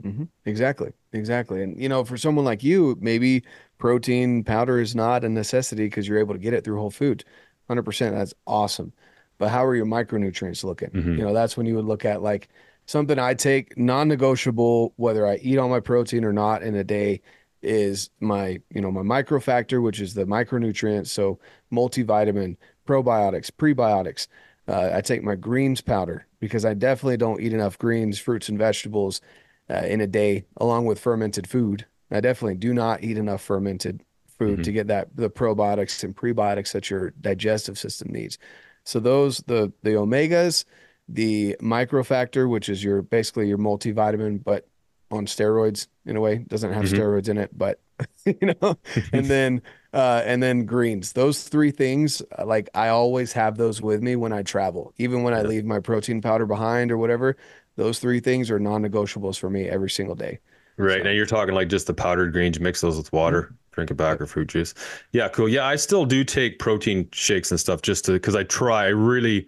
hmm 0.03 0.25
Exactly. 0.45 0.93
Exactly. 1.13 1.63
And, 1.63 1.81
you 1.81 1.89
know, 1.89 2.05
for 2.05 2.17
someone 2.17 2.45
like 2.45 2.63
you, 2.63 2.97
maybe 3.01 3.43
protein 3.79 4.45
powder 4.45 4.81
is 4.81 4.95
not 4.95 5.25
a 5.25 5.29
necessity 5.29 5.85
because 5.87 6.07
you're 6.09 6.19
able 6.19 6.35
to 6.35 6.41
get 6.41 6.55
it 6.55 6.65
through 6.65 6.79
Whole 6.79 6.91
Foods. 6.91 7.25
100%. 7.67 8.15
That's 8.15 8.35
awesome. 8.47 8.93
But 9.39 9.49
how 9.51 9.65
are 9.65 9.75
your 9.75 9.87
micronutrients 9.87 10.65
looking? 10.65 10.91
Mhm. 10.91 11.19
You 11.19 11.25
know, 11.25 11.33
that's 11.33 11.57
when 11.57 11.67
you 11.67 11.77
would 11.77 11.85
look 11.87 12.05
at 12.05 12.23
like 12.23 12.49
something 12.87 13.19
I 13.19 13.35
take 13.35 13.77
non 13.79 14.09
negotiable, 14.09 14.93
whether 14.97 15.27
I 15.27 15.37
eat 15.37 15.59
all 15.59 15.69
my 15.69 15.81
protein 15.81 16.25
or 16.25 16.33
not 16.33 16.63
in 16.63 16.75
a 16.75 16.85
day, 16.85 17.21
is 17.63 18.11
my, 18.21 18.61
you 18.71 18.81
know, 18.81 18.91
my 18.91 19.03
microfactor, 19.03 19.83
which 19.83 20.01
is 20.01 20.15
the 20.15 20.25
micronutrients. 20.25 21.09
So 21.09 21.39
multivitamin, 21.73 22.57
probiotics, 22.87 23.51
prebiotics. 23.51 24.27
Uh, 24.71 24.91
I 24.95 25.01
take 25.01 25.23
my 25.25 25.35
greens 25.35 25.81
powder 25.81 26.27
because 26.39 26.65
I 26.65 26.75
definitely 26.75 27.17
don't 27.17 27.41
eat 27.41 27.53
enough 27.53 27.79
greens, 27.79 28.19
fruits, 28.19 28.49
and 28.49 28.59
vegetables 28.59 29.21
uh, 29.69 29.85
in 29.87 30.01
a 30.01 30.07
day, 30.07 30.45
along 30.59 30.87
with 30.87 31.01
fermented 31.01 31.49
food. 31.49 31.87
I 32.11 32.21
definitely 32.21 32.57
do 32.57 32.73
not 32.73 33.03
eat 33.03 33.19
enough 33.19 33.43
fermented 33.43 34.03
food 34.39 34.65
to 34.65 34.73
get 34.73 34.87
that 34.87 35.15
the 35.17 35.29
probiotics 35.31 36.03
and 36.05 36.15
prebiotics 36.17 36.73
that 36.73 36.89
your 36.89 37.11
digestive 37.21 37.79
system 37.79 38.13
needs. 38.13 38.39
So 38.85 39.01
those 39.01 39.39
the 39.39 39.73
the 39.83 39.91
omegas, 39.91 40.65
the 41.09 41.57
microfactor, 41.61 42.49
which 42.49 42.69
is 42.69 42.83
your 42.83 43.03
basically 43.03 43.49
your 43.49 43.59
multivitamin, 43.59 44.43
but 44.45 44.67
on 45.11 45.27
steroids 45.27 45.89
in 46.07 46.17
a 46.17 46.21
way, 46.21 46.39
doesn't 46.39 46.73
have 46.73 46.85
Mhm. 46.85 46.99
steroids 46.99 47.29
in 47.29 47.39
it, 47.39 47.51
but 47.57 47.81
you 48.25 48.55
know, 48.63 48.79
and 49.13 49.27
then 49.27 49.63
uh, 49.93 50.23
and 50.25 50.43
then 50.43 50.65
greens. 50.65 51.13
Those 51.13 51.45
three 51.45 51.71
things, 51.71 52.23
uh, 52.39 52.47
like 52.47 52.69
I 52.75 52.89
always 52.89 53.33
have 53.33 53.57
those 53.57 53.83
with 53.83 54.03
me 54.03 54.17
when 54.17 54.33
I 54.33 54.43
travel, 54.43 54.93
even 54.99 55.23
when 55.23 55.35
I 55.35 55.43
leave 55.43 55.65
my 55.65 55.81
protein 55.81 56.21
powder 56.21 56.47
behind 56.47 56.91
or 56.93 56.99
whatever. 56.99 57.37
Those 57.77 57.99
three 57.99 58.21
things 58.21 58.51
are 58.51 58.59
non-negotiables 58.59 59.39
for 59.39 59.49
me 59.49 59.69
every 59.69 59.91
single 59.91 60.15
day. 60.15 60.39
Right 60.77 61.03
now, 61.03 61.11
you're 61.11 61.27
talking 61.27 61.55
like 61.55 61.69
just 61.69 61.87
the 61.87 61.95
powdered 61.95 62.33
greens. 62.33 62.59
Mix 62.61 62.81
those 62.81 62.97
with 62.97 63.13
water. 63.13 63.55
Drink 63.73 63.91
it 63.91 63.95
back 63.95 64.21
or 64.21 64.27
fruit 64.27 64.49
juice. 64.49 64.75
Yeah, 65.13 65.29
cool. 65.29 65.49
Yeah, 65.49 65.65
I 65.65 65.77
still 65.77 66.05
do 66.05 66.25
take 66.25 66.59
protein 66.59 67.09
shakes 67.13 67.51
and 67.51 67.61
stuff 67.61 67.83
just 67.83 68.05
to 68.07 68.13
because 68.13 68.35
I 68.35 68.43
try. 68.45 68.87
I 68.87 68.89
really, 68.89 69.47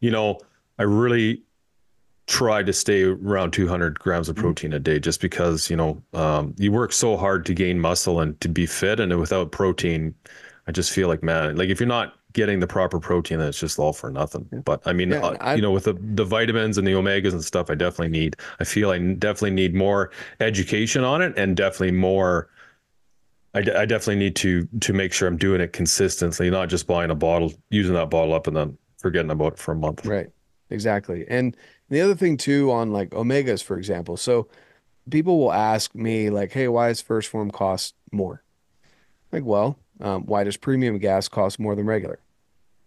you 0.00 0.10
know, 0.10 0.38
I 0.78 0.82
really 0.82 1.42
try 2.26 2.62
to 2.62 2.72
stay 2.72 3.02
around 3.04 3.52
200 3.52 3.98
grams 3.98 4.28
of 4.28 4.34
protein 4.34 4.72
a 4.72 4.80
day 4.80 4.98
just 4.98 5.20
because 5.20 5.70
you 5.70 5.76
know 5.76 6.02
um, 6.12 6.54
you 6.58 6.72
work 6.72 6.92
so 6.92 7.16
hard 7.16 7.46
to 7.46 7.54
gain 7.54 7.78
muscle 7.78 8.20
and 8.20 8.40
to 8.40 8.48
be 8.48 8.66
fit 8.66 8.98
and 8.98 9.16
without 9.18 9.52
protein 9.52 10.14
i 10.66 10.72
just 10.72 10.90
feel 10.90 11.06
like 11.06 11.22
man 11.22 11.56
like 11.56 11.68
if 11.68 11.78
you're 11.78 11.86
not 11.86 12.14
getting 12.36 12.60
the 12.60 12.66
proper 12.66 13.00
protein, 13.00 13.38
then 13.38 13.48
it's 13.48 13.58
just 13.58 13.78
all 13.78 13.94
for 13.94 14.10
nothing. 14.10 14.46
But 14.66 14.82
I 14.84 14.92
mean, 14.92 15.10
Yeah, 15.10 15.20
uh, 15.20 15.54
you 15.54 15.62
know, 15.62 15.72
with 15.72 15.84
the, 15.84 15.94
the 15.94 16.24
vitamins 16.24 16.76
and 16.76 16.86
the 16.86 16.92
omegas 16.92 17.32
and 17.32 17.42
stuff, 17.42 17.70
I 17.70 17.74
definitely 17.74 18.10
need. 18.10 18.36
I 18.60 18.64
feel 18.64 18.90
I 18.90 18.98
definitely 18.98 19.52
need 19.52 19.74
more 19.74 20.10
education 20.38 21.02
on 21.02 21.22
it, 21.22 21.32
and 21.38 21.56
definitely 21.56 21.92
more. 21.92 22.50
I, 23.54 23.60
I 23.60 23.86
definitely 23.86 24.16
need 24.16 24.36
to 24.36 24.68
to 24.82 24.92
make 24.92 25.14
sure 25.14 25.26
I'm 25.26 25.38
doing 25.38 25.62
it 25.62 25.72
consistently, 25.72 26.50
not 26.50 26.68
just 26.68 26.86
buying 26.86 27.10
a 27.10 27.14
bottle, 27.14 27.54
using 27.70 27.94
that 27.94 28.10
bottle 28.10 28.34
up, 28.34 28.46
and 28.46 28.54
then 28.54 28.76
forgetting 28.98 29.30
about 29.30 29.54
it 29.54 29.58
for 29.58 29.72
a 29.72 29.76
month. 29.76 30.04
Right. 30.04 30.28
Exactly. 30.68 31.24
And 31.28 31.56
the 31.88 32.00
other 32.00 32.14
thing 32.14 32.36
too 32.36 32.70
on 32.70 32.92
like 32.92 33.10
omegas, 33.10 33.62
for 33.62 33.78
example. 33.78 34.16
So 34.16 34.48
people 35.10 35.38
will 35.38 35.52
ask 35.52 35.94
me 35.94 36.30
like, 36.30 36.52
"Hey, 36.52 36.68
why 36.68 36.88
does 36.88 37.00
1st 37.00 37.28
Phorm 37.28 37.50
cost 37.50 37.94
more?" 38.12 38.42
Like, 39.32 39.44
well, 39.44 39.78
um, 40.00 40.26
why 40.26 40.44
does 40.44 40.56
premium 40.56 40.98
gas 40.98 41.28
cost 41.28 41.58
more 41.58 41.74
than 41.74 41.86
regular? 41.86 42.20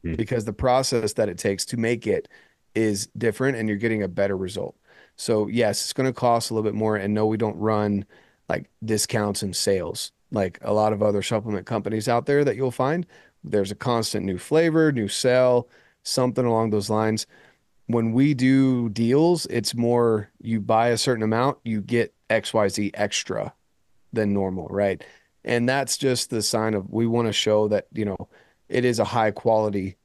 Hmm. 0.04 0.16
Because 0.16 0.46
the 0.46 0.54
process 0.54 1.14
that 1.14 1.30
it 1.30 1.38
takes 1.38 1.66
to 1.66 1.78
make 1.78 2.08
it 2.08 2.28
is 2.76 3.08
different, 3.18 3.58
and 3.58 3.68
you're 3.68 3.78
getting 3.78 4.04
a 4.04 4.08
better 4.08 4.38
result. 4.38 4.76
So 5.16 5.48
yes, 5.48 5.84
it's 5.84 5.94
going 5.94 6.08
to 6.08 6.14
cost 6.14 6.50
a 6.50 6.54
little 6.54 6.70
bit 6.70 6.78
more. 6.78 6.96
And 6.96 7.14
no, 7.14 7.26
we 7.26 7.38
don't 7.38 7.58
run 7.58 8.06
like 8.48 8.70
discounts 8.84 9.44
and 9.44 9.56
sales 9.56 10.12
like 10.32 10.60
a 10.62 10.74
lot 10.74 10.94
of 10.94 11.02
other 11.02 11.22
supplement 11.22 11.66
companies 11.66 12.08
out 12.08 12.26
there 12.26 12.44
that 12.44 12.56
you'll 12.56 12.72
find. 12.72 13.06
There's 13.44 13.72
a 13.72 13.76
constant 13.76 14.26
new 14.26 14.38
flavor, 14.38 14.92
new 14.92 15.08
sell, 15.08 15.68
something 16.04 16.46
along 16.46 16.70
those 16.70 16.90
lines 16.90 17.26
when 17.90 18.12
we 18.12 18.36
do 18.36 18.88
deals, 18.90 19.48
it's 19.48 19.74
more 19.74 20.30
you 20.40 20.62
buy 20.62 20.90
a 20.90 20.98
certain 20.98 21.24
amount, 21.24 21.58
you 21.64 21.82
get 21.82 22.14
XYZ 22.30 22.92
extra 22.94 23.52
than 24.14 24.32
normal, 24.32 24.68
right? 24.68 25.04
And 25.44 25.68
that's 25.68 25.98
just 25.98 26.30
the 26.30 26.44
sign 26.44 26.76
of 26.76 26.92
we 26.92 27.08
want 27.08 27.28
to 27.30 27.34
show 27.34 27.68
that, 27.70 27.88
you 27.92 28.06
know, 28.06 28.30
it 28.68 28.86
is 28.86 29.00
a 29.00 29.04
high 29.04 29.32
quality 29.32 29.98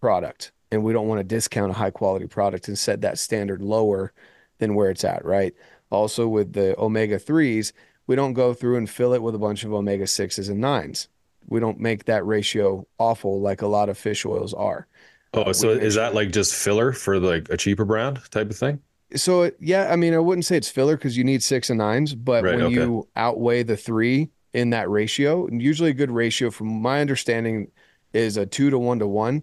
product 0.00 0.50
and 0.72 0.82
we 0.82 0.92
don't 0.92 1.06
want 1.06 1.20
to 1.20 1.24
discount 1.24 1.70
a 1.70 1.74
high 1.74 1.92
quality 1.92 2.26
product 2.26 2.66
and 2.66 2.76
set 2.76 3.02
that 3.02 3.20
standard 3.20 3.62
lower 3.62 4.12
than 4.58 4.74
where 4.74 4.90
it's 4.90 5.04
at, 5.04 5.24
right? 5.24 5.54
Also 5.90 6.26
with 6.26 6.54
the 6.54 6.76
omega 6.80 7.20
3s, 7.20 7.70
we 8.08 8.16
don't 8.16 8.32
go 8.32 8.52
through 8.52 8.78
and 8.78 8.90
fill 8.90 9.14
it 9.14 9.22
with 9.22 9.36
a 9.36 9.38
bunch 9.38 9.62
of 9.62 9.72
omega 9.72 10.04
6s 10.04 10.50
and 10.50 10.60
9s. 10.60 11.06
We 11.46 11.60
don't 11.60 11.78
make 11.78 12.06
that 12.06 12.26
ratio 12.26 12.84
awful 12.98 13.40
like 13.40 13.62
a 13.62 13.68
lot 13.68 13.88
of 13.88 13.96
fish 13.96 14.26
oils 14.26 14.52
are. 14.54 14.88
Oh, 15.34 15.52
Uh, 15.52 15.52
so 15.52 15.70
is 15.70 15.94
that 15.96 16.14
like 16.14 16.30
just 16.32 16.54
filler 16.54 16.92
for 16.92 17.18
like 17.20 17.48
a 17.50 17.56
cheaper 17.56 17.84
brand 17.84 18.20
type 18.30 18.50
of 18.50 18.56
thing? 18.56 18.80
So 19.16 19.50
yeah, 19.58 19.90
I 19.90 19.96
mean, 19.96 20.12
I 20.14 20.18
wouldn't 20.18 20.44
say 20.44 20.56
it's 20.56 20.68
filler 20.68 20.96
because 20.96 21.16
you 21.16 21.24
need 21.24 21.42
six 21.42 21.70
and 21.70 21.78
nines, 21.78 22.14
but 22.14 22.46
Right, 22.46 22.50
when 22.50 22.66
okay. 22.66 22.68
you 22.68 23.08
outweigh 23.16 23.62
the 23.62 23.76
three 23.76 24.30
in 24.52 24.70
that 24.70 24.90
ratio, 24.90 25.46
and 25.46 25.62
usually 25.62 25.90
a 25.90 25.94
good 25.94 26.10
ratio 26.10 26.50
from 26.50 26.68
my 26.82 27.00
understanding 27.00 27.70
is 28.12 28.36
a 28.36 28.44
two 28.46 28.68
to 28.70 28.78
one 28.78 28.98
to 28.98 29.06
one, 29.06 29.42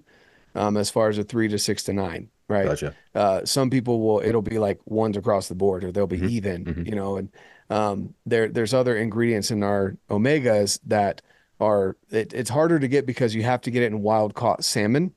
um, 0.54 0.78
as 0.78 0.90
far 0.92 1.10
as 1.10 1.18
a 1.18 1.24
three 1.24 1.48
to 1.48 1.58
six 1.58 1.84
to 1.84 1.94
nine, 1.94 2.30
right? 2.48 2.76
Gotcha. 2.76 2.96
Uh, 3.16 3.44
some 3.46 3.70
people 3.72 4.02
will 4.02 4.20
it'll 4.22 4.42
be 4.44 4.60
like 4.60 4.80
ones 4.86 5.18
across 5.18 5.48
the 5.48 5.56
board, 5.56 5.84
or 5.84 5.92
they'll 5.92 6.06
be 6.08 6.20
Mhm, 6.20 6.30
even, 6.32 6.70
mhm. 6.70 6.84
you 6.84 6.94
know, 6.96 7.18
and 7.18 7.30
um, 7.72 8.14
there 8.26 8.50
there's 8.50 8.74
other 8.74 8.96
ingredients 8.96 9.50
in 9.52 9.64
our 9.64 9.98
omegas 10.12 10.80
that 10.86 11.22
are 11.60 11.98
it, 12.12 12.34
it's 12.34 12.50
harder 12.52 12.78
to 12.80 12.88
get 12.88 13.06
because 13.08 13.34
you 13.34 13.42
have 13.44 13.62
to 13.62 13.72
get 13.72 13.82
it 13.84 13.88
in 13.88 14.02
wild 14.04 14.36
caught 14.36 14.64
salmon, 14.64 15.14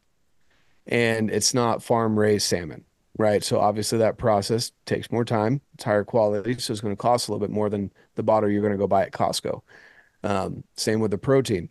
and 0.89 1.31
it's 1.31 1.55
not 1.55 1.83
farm 1.83 2.19
raised 2.19 2.47
salmon 2.47 2.85
right? 3.19 3.43
So 3.43 3.59
obviously 3.59 3.99
that 3.99 4.17
process 4.17 4.73
takes 4.87 5.11
more 5.11 5.25
time. 5.25 5.61
It's 5.75 5.85
higher 5.85 6.05
quality, 6.05 6.57
so 6.59 6.73
it's 6.73 6.81
going 6.81 6.95
to 6.95 7.01
cost 7.01 7.29
a 7.29 7.33
little 7.33 7.45
bit 7.45 7.53
more 7.53 7.69
than 7.69 7.93
the 8.15 8.23
bottle 8.23 8.49
you're 8.49 8.63
going 8.63 8.73
to 8.73 8.79
go 8.79 8.87
buy 8.87 9.03
at 9.03 9.13
Costco. 9.13 9.61
Um, 10.23 10.65
same 10.77 11.01
with 11.01 11.11
the 11.11 11.19
protein. 11.19 11.69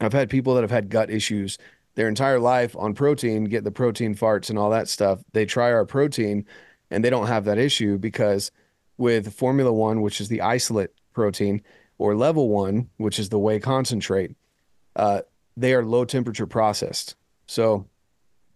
I've 0.00 0.12
had 0.12 0.28
people 0.28 0.54
that 0.54 0.62
have 0.62 0.70
had 0.70 0.90
gut 0.90 1.10
issues 1.10 1.58
their 1.94 2.08
entire 2.08 2.38
life 2.38 2.76
on 2.76 2.94
protein, 2.94 3.44
get 3.44 3.64
the 3.64 3.72
protein 3.72 4.14
farts 4.14 4.50
and 4.50 4.58
all 4.58 4.70
that 4.70 4.88
stuff. 4.88 5.20
They 5.32 5.44
try 5.46 5.72
our 5.72 5.84
protein 5.84 6.46
and 6.90 7.04
they 7.04 7.10
don't 7.10 7.26
have 7.26 7.44
that 7.46 7.58
issue 7.58 7.98
because 7.98 8.52
with 8.98 9.36
Phormula-1, 9.36 10.00
which 10.00 10.20
is 10.20 10.28
the 10.28 10.42
isolate 10.42 10.90
protein, 11.12 11.60
or 11.98 12.14
Level 12.14 12.48
One, 12.48 12.88
which 12.98 13.18
is 13.18 13.28
the 13.28 13.38
whey 13.38 13.58
concentrate, 13.58 14.36
uh, 14.94 15.22
they 15.56 15.74
are 15.74 15.84
low 15.84 16.04
temperature 16.04 16.46
processed. 16.46 17.16
So 17.46 17.88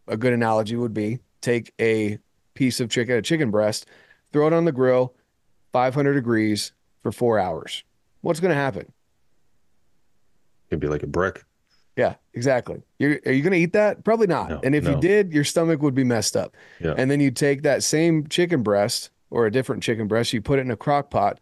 a 0.09 0.17
good 0.17 0.33
analogy 0.33 0.77
would 0.77 0.95
be 0.95 1.21
take 1.41 1.73
a 1.81 2.19
piece 2.55 2.81
of 2.81 2.91
chicken, 2.91 3.17
a 3.17 3.23
chicken 3.23 3.51
breast, 3.51 3.87
throw 4.33 4.47
it 4.47 4.53
on 4.53 4.65
the 4.65 4.73
grill, 4.73 5.15
500 5.73 6.15
degrees 6.15 6.73
for 7.03 7.13
four 7.13 7.39
hours. 7.39 7.85
What's 8.21 8.41
going 8.41 8.51
to 8.51 8.61
happen? 8.61 8.93
It'd 10.71 10.81
be 10.81 10.89
like 10.89 11.03
a 11.03 11.09
brick. 11.09 11.45
Yeah, 11.97 12.15
exactly. 12.33 12.83
You're, 12.99 13.21
are 13.27 13.33
you 13.33 13.43
going 13.43 13.53
to 13.53 13.59
eat 13.59 13.75
that? 13.75 14.05
Probably 14.05 14.27
not. 14.27 14.49
No, 14.49 14.61
and 14.63 14.75
if 14.75 14.87
you 14.87 14.99
did, 14.99 15.33
your 15.33 15.45
stomach 15.45 15.83
would 15.83 15.95
be 15.95 16.05
messed 16.05 16.37
up. 16.37 16.57
Yeah. 16.81 16.95
And 16.97 17.11
then 17.11 17.21
you 17.21 17.31
take 17.31 17.63
that 17.63 17.83
same 17.83 18.27
chicken 18.29 18.63
breast 18.63 19.11
or 19.33 19.47
a 19.47 19.51
different 19.51 19.83
chicken 19.83 20.09
breast, 20.09 20.33
you 20.33 20.43
put 20.43 20.59
it 20.59 20.63
in 20.63 20.71
a 20.71 20.77
crock 20.77 21.11
pot, 21.11 21.41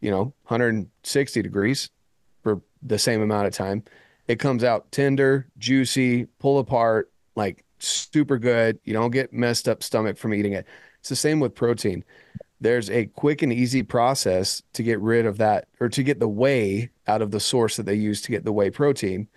you 0.00 0.10
know, 0.10 0.32
160 0.46 1.42
degrees 1.42 1.90
for 2.42 2.62
the 2.80 2.98
same 2.98 3.20
amount 3.20 3.46
of 3.46 3.52
time. 3.52 3.82
It 4.28 4.36
comes 4.38 4.62
out 4.62 4.90
tender, 4.92 5.48
juicy, 5.58 6.26
pull 6.38 6.58
apart, 6.58 7.10
like 7.34 7.63
super 7.78 8.38
good. 8.38 8.78
You 8.84 8.92
don't 8.92 9.10
get 9.10 9.32
messed 9.32 9.68
up 9.68 9.82
stomach 9.82 10.16
from 10.16 10.34
eating 10.34 10.52
it. 10.52 10.66
It's 11.00 11.08
the 11.08 11.16
same 11.16 11.40
with 11.40 11.54
protein. 11.54 12.04
There's 12.60 12.88
a 12.88 13.06
quick 13.06 13.42
and 13.42 13.52
easy 13.52 13.82
process 13.82 14.62
to 14.72 14.82
get 14.82 14.98
rid 15.00 15.26
of 15.26 15.36
that 15.38 15.66
or 15.80 15.88
to 15.90 16.02
get 16.02 16.18
the 16.20 16.28
whey 16.28 16.90
out 17.06 17.20
of 17.20 17.30
the 17.30 17.40
source 17.40 17.76
that 17.76 17.84
they 17.84 17.94
use 17.94 18.22
to 18.22 18.30
get 18.30 18.44
the 18.44 18.52
whey 18.52 18.70
protein. 18.70 19.28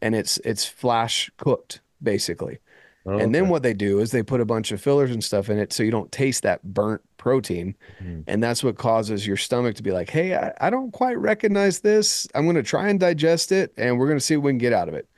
And 0.00 0.14
it's 0.14 0.38
it's 0.38 0.64
flash 0.64 1.30
cooked 1.36 1.80
basically. 2.02 2.58
And 3.06 3.34
then 3.34 3.42
Okay. 3.44 3.50
what 3.50 3.62
they 3.62 3.74
do 3.74 3.98
is 3.98 4.12
they 4.12 4.22
put 4.22 4.40
a 4.40 4.44
bunch 4.46 4.72
of 4.72 4.80
fillers 4.80 5.10
and 5.10 5.24
stuff 5.24 5.48
in 5.50 5.58
it 5.58 5.72
so 5.72 5.82
you 5.82 5.90
don't 5.90 6.12
taste 6.12 6.42
that 6.44 6.62
burnt 6.62 7.00
protein. 7.16 7.74
Mhm. 8.02 8.24
And 8.26 8.42
that's 8.42 8.62
what 8.62 8.76
causes 8.76 9.26
your 9.26 9.36
stomach 9.38 9.74
to 9.76 9.82
be 9.82 9.90
like, 9.90 10.08
hey, 10.10 10.34
I, 10.36 10.52
I 10.60 10.70
don't 10.70 10.92
quite 10.92 11.18
recognize 11.18 11.80
this. 11.80 12.26
I'm 12.34 12.44
going 12.44 12.56
to 12.56 12.62
try 12.62 12.88
and 12.88 13.00
digest 13.00 13.52
it 13.52 13.72
and 13.76 13.98
we're 13.98 14.06
going 14.06 14.18
to 14.18 14.24
see 14.24 14.36
what 14.36 14.44
we 14.44 14.50
can 14.52 14.58
get 14.58 14.72
out 14.72 14.88
of 14.88 14.94
it 14.94 15.08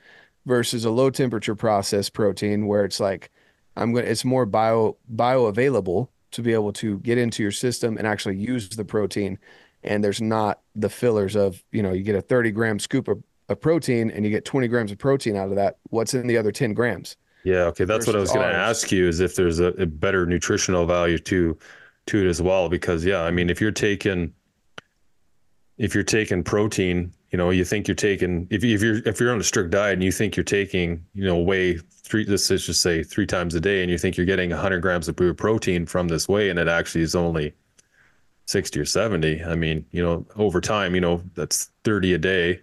versus 0.45 0.85
a 0.85 0.91
low 0.91 1.09
temperature 1.09 1.55
processed 1.55 2.13
protein 2.13 2.67
where 2.67 2.85
it's 2.85 2.99
like, 2.99 3.31
I'm 3.75 3.91
going 3.91 4.05
to, 4.05 4.11
it's 4.11 4.25
more 4.25 4.45
bio, 4.45 4.97
bioavailable 5.13 6.09
to 6.31 6.41
be 6.41 6.53
able 6.53 6.73
to 6.73 6.99
get 6.99 7.17
into 7.17 7.43
your 7.43 7.51
system 7.51 7.97
and 7.97 8.05
actually 8.05 8.37
use 8.37 8.69
the 8.69 8.85
protein. 8.85 9.39
And 9.83 10.03
there's 10.03 10.21
not 10.21 10.61
the 10.75 10.89
fillers 10.89 11.35
of, 11.35 11.63
you 11.71 11.83
know, 11.83 11.91
you 11.91 12.03
get 12.03 12.15
a 12.15 12.21
30 12.21 12.51
gram 12.51 12.79
scoop 12.79 13.07
of, 13.07 13.23
of 13.49 13.59
protein 13.59 14.11
and 14.11 14.25
you 14.25 14.31
get 14.31 14.45
20 14.45 14.67
grams 14.67 14.91
of 14.91 14.97
protein 14.97 15.35
out 15.35 15.49
of 15.49 15.55
that. 15.55 15.77
What's 15.89 16.13
in 16.13 16.27
the 16.27 16.37
other 16.37 16.51
10 16.51 16.73
grams? 16.73 17.17
Yeah, 17.43 17.63
okay. 17.65 17.85
That's 17.85 18.07
what 18.07 18.15
I 18.15 18.19
was 18.19 18.31
going 18.31 18.47
to 18.47 18.55
ask 18.55 18.91
you 18.91 19.07
is 19.07 19.19
if 19.19 19.35
there's 19.35 19.59
a, 19.59 19.67
a 19.73 19.85
better 19.85 20.25
nutritional 20.25 20.85
value 20.85 21.19
to 21.19 21.57
to 22.05 22.25
it 22.25 22.27
as 22.27 22.41
well 22.41 22.67
because 22.69 23.05
yeah, 23.05 23.21
I 23.21 23.31
mean 23.31 23.49
if 23.49 23.61
you're 23.61 23.71
taking 23.71 24.33
if 25.77 25.93
you're 25.93 26.03
taking 26.03 26.43
protein, 26.43 27.13
you 27.33 27.37
know, 27.37 27.49
you 27.49 27.65
think 27.65 27.87
you're 27.87 27.95
taking 27.95 28.47
if 28.51 28.63
if 28.63 28.81
you're 28.83 28.97
if 29.07 29.19
you're 29.19 29.33
on 29.33 29.39
a 29.39 29.43
strict 29.43 29.71
diet 29.71 29.93
and 29.93 30.03
you 30.03 30.11
think 30.11 30.37
you're 30.37 30.43
taking, 30.43 31.03
you 31.15 31.25
know, 31.25 31.37
whey 31.37 31.77
three 32.03 32.25
let's 32.25 32.47
just 32.47 32.79
say 32.81 33.01
3 33.01 33.25
times 33.25 33.55
a 33.55 33.59
day 33.59 33.81
and 33.81 33.89
you 33.89 33.97
think 33.97 34.15
you're 34.15 34.25
getting 34.25 34.51
100 34.51 34.81
grams 34.81 35.07
of 35.07 35.15
pure 35.15 35.33
protein 35.33 35.85
from 35.87 36.07
this 36.07 36.29
whey 36.29 36.49
and 36.49 36.59
it 36.59 36.67
actually 36.67 37.01
is 37.01 37.15
only 37.15 37.53
60 38.45 38.79
or 38.79 38.85
70. 38.85 39.43
I 39.43 39.55
mean, 39.55 39.85
you 39.91 40.03
know, 40.03 40.25
over 40.35 40.61
time, 40.61 40.93
you 40.93 41.01
know, 41.01 41.23
that's 41.33 41.71
30 41.85 42.13
a 42.13 42.17
day. 42.19 42.61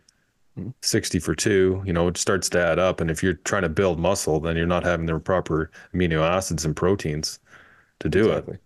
Mhm. 0.59 0.73
60 0.83 1.19
for 1.19 1.35
two, 1.35 1.83
you 1.87 1.93
know, 1.93 2.07
it 2.09 2.17
starts 2.17 2.49
to 2.51 2.61
add 2.65 2.79
up. 2.79 3.01
And 3.01 3.11
if 3.11 3.23
you're 3.25 3.35
trying 3.45 3.63
to 3.63 3.69
build 3.69 3.99
muscle, 3.99 4.39
then 4.41 4.57
you're 4.57 4.67
not 4.67 4.85
having 4.85 5.07
the 5.07 5.19
proper 5.19 5.71
amino 5.95 6.21
acids 6.23 6.65
and 6.65 6.77
proteins 6.77 7.41
to 8.01 8.09
do 8.09 8.29
Exactly. 8.29 8.55
it. 8.55 8.61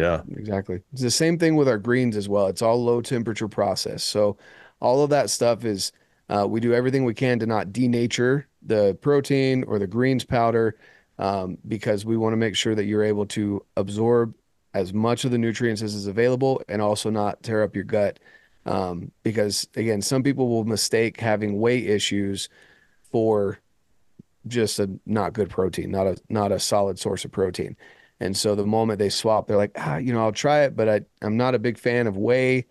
Yeah. 0.00 0.22
Exactly. 0.36 0.82
It's 0.92 1.02
the 1.02 1.10
same 1.10 1.38
thing 1.38 1.56
with 1.56 1.68
our 1.68 1.78
greens 1.78 2.16
as 2.16 2.28
well. 2.28 2.46
It's 2.48 2.62
all 2.62 2.82
low 2.84 3.00
temperature 3.00 3.48
process. 3.48 4.02
So 4.04 4.36
all 4.86 5.02
of 5.02 5.10
that 5.10 5.30
stuff 5.30 5.64
is 5.64 5.90
uh, 6.28 6.46
we 6.48 6.60
do 6.60 6.72
everything 6.72 7.04
we 7.04 7.12
can 7.12 7.40
to 7.40 7.46
not 7.46 7.68
denature 7.68 8.44
the 8.62 8.96
protein 9.00 9.64
or 9.64 9.80
the 9.80 9.86
greens 9.86 10.24
powder 10.24 10.76
um, 11.18 11.58
because 11.66 12.04
we 12.04 12.16
want 12.16 12.32
to 12.32 12.36
make 12.36 12.54
sure 12.54 12.76
that 12.76 12.84
you're 12.84 13.02
able 13.02 13.26
to 13.26 13.64
absorb 13.76 14.32
as 14.74 14.94
much 14.94 15.24
of 15.24 15.32
the 15.32 15.38
nutrients 15.38 15.82
as 15.82 15.94
is 15.94 16.06
available 16.06 16.62
and 16.68 16.80
also 16.80 17.10
not 17.10 17.42
tear 17.42 17.64
up 17.64 17.74
your 17.74 17.84
gut. 17.84 18.20
Um, 18.64 19.10
because 19.24 19.66
again, 19.74 20.02
some 20.02 20.22
people 20.22 20.48
will 20.48 20.64
mistake 20.64 21.18
having 21.18 21.58
weight 21.58 21.88
issues 21.88 22.48
for 23.10 23.58
just 24.46 24.78
a 24.78 24.88
not 25.04 25.32
good 25.32 25.50
protein, 25.50 25.90
not 25.90 26.06
a 26.06 26.16
not 26.28 26.52
a 26.52 26.60
solid 26.60 26.98
source 26.98 27.24
of 27.24 27.32
protein. 27.32 27.76
And 28.20 28.36
so 28.36 28.54
the 28.54 28.66
moment 28.66 29.00
they 29.00 29.08
swap, 29.08 29.48
they're 29.48 29.56
like, 29.56 29.72
ah, 29.76 29.96
you 29.96 30.12
know, 30.12 30.20
I'll 30.20 30.32
try 30.32 30.60
it, 30.60 30.76
but 30.76 30.88
I, 30.88 31.00
I'm 31.22 31.36
not 31.36 31.54
a 31.56 31.58
big 31.58 31.76
fan 31.76 32.06
of 32.06 32.16
whey. 32.16 32.66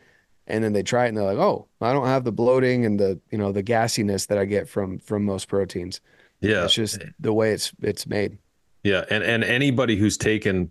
And 0.48 0.64
then 0.64 0.74
they 0.74 0.84
try 0.84 1.06
it 1.06 1.10
and 1.10 1.18
they're 1.18 1.26
like, 1.26 1.38
oh, 1.38 1.68
I 1.82 1.92
don't 1.92 2.08
have 2.08 2.24
the 2.24 2.32
bloating 2.32 2.86
and 2.86 3.00
the, 3.00 3.20
you 3.32 3.38
know, 3.38 3.52
the 3.52 3.64
gassiness 3.64 4.28
that 4.28 4.38
I 4.38 4.46
get 4.46 4.70
from 4.70 5.00
from 5.00 5.26
most 5.26 5.48
proteins. 5.48 6.02
Yeah. 6.40 6.66
It's 6.66 6.74
just 6.74 7.04
the 7.20 7.34
whey 7.34 7.52
it's 7.52 7.72
it's 7.82 8.06
made. 8.06 8.38
Yeah. 8.84 9.06
And 9.10 9.24
and 9.24 9.44
anybody 9.44 9.96
who's 9.96 10.18
taken 10.18 10.70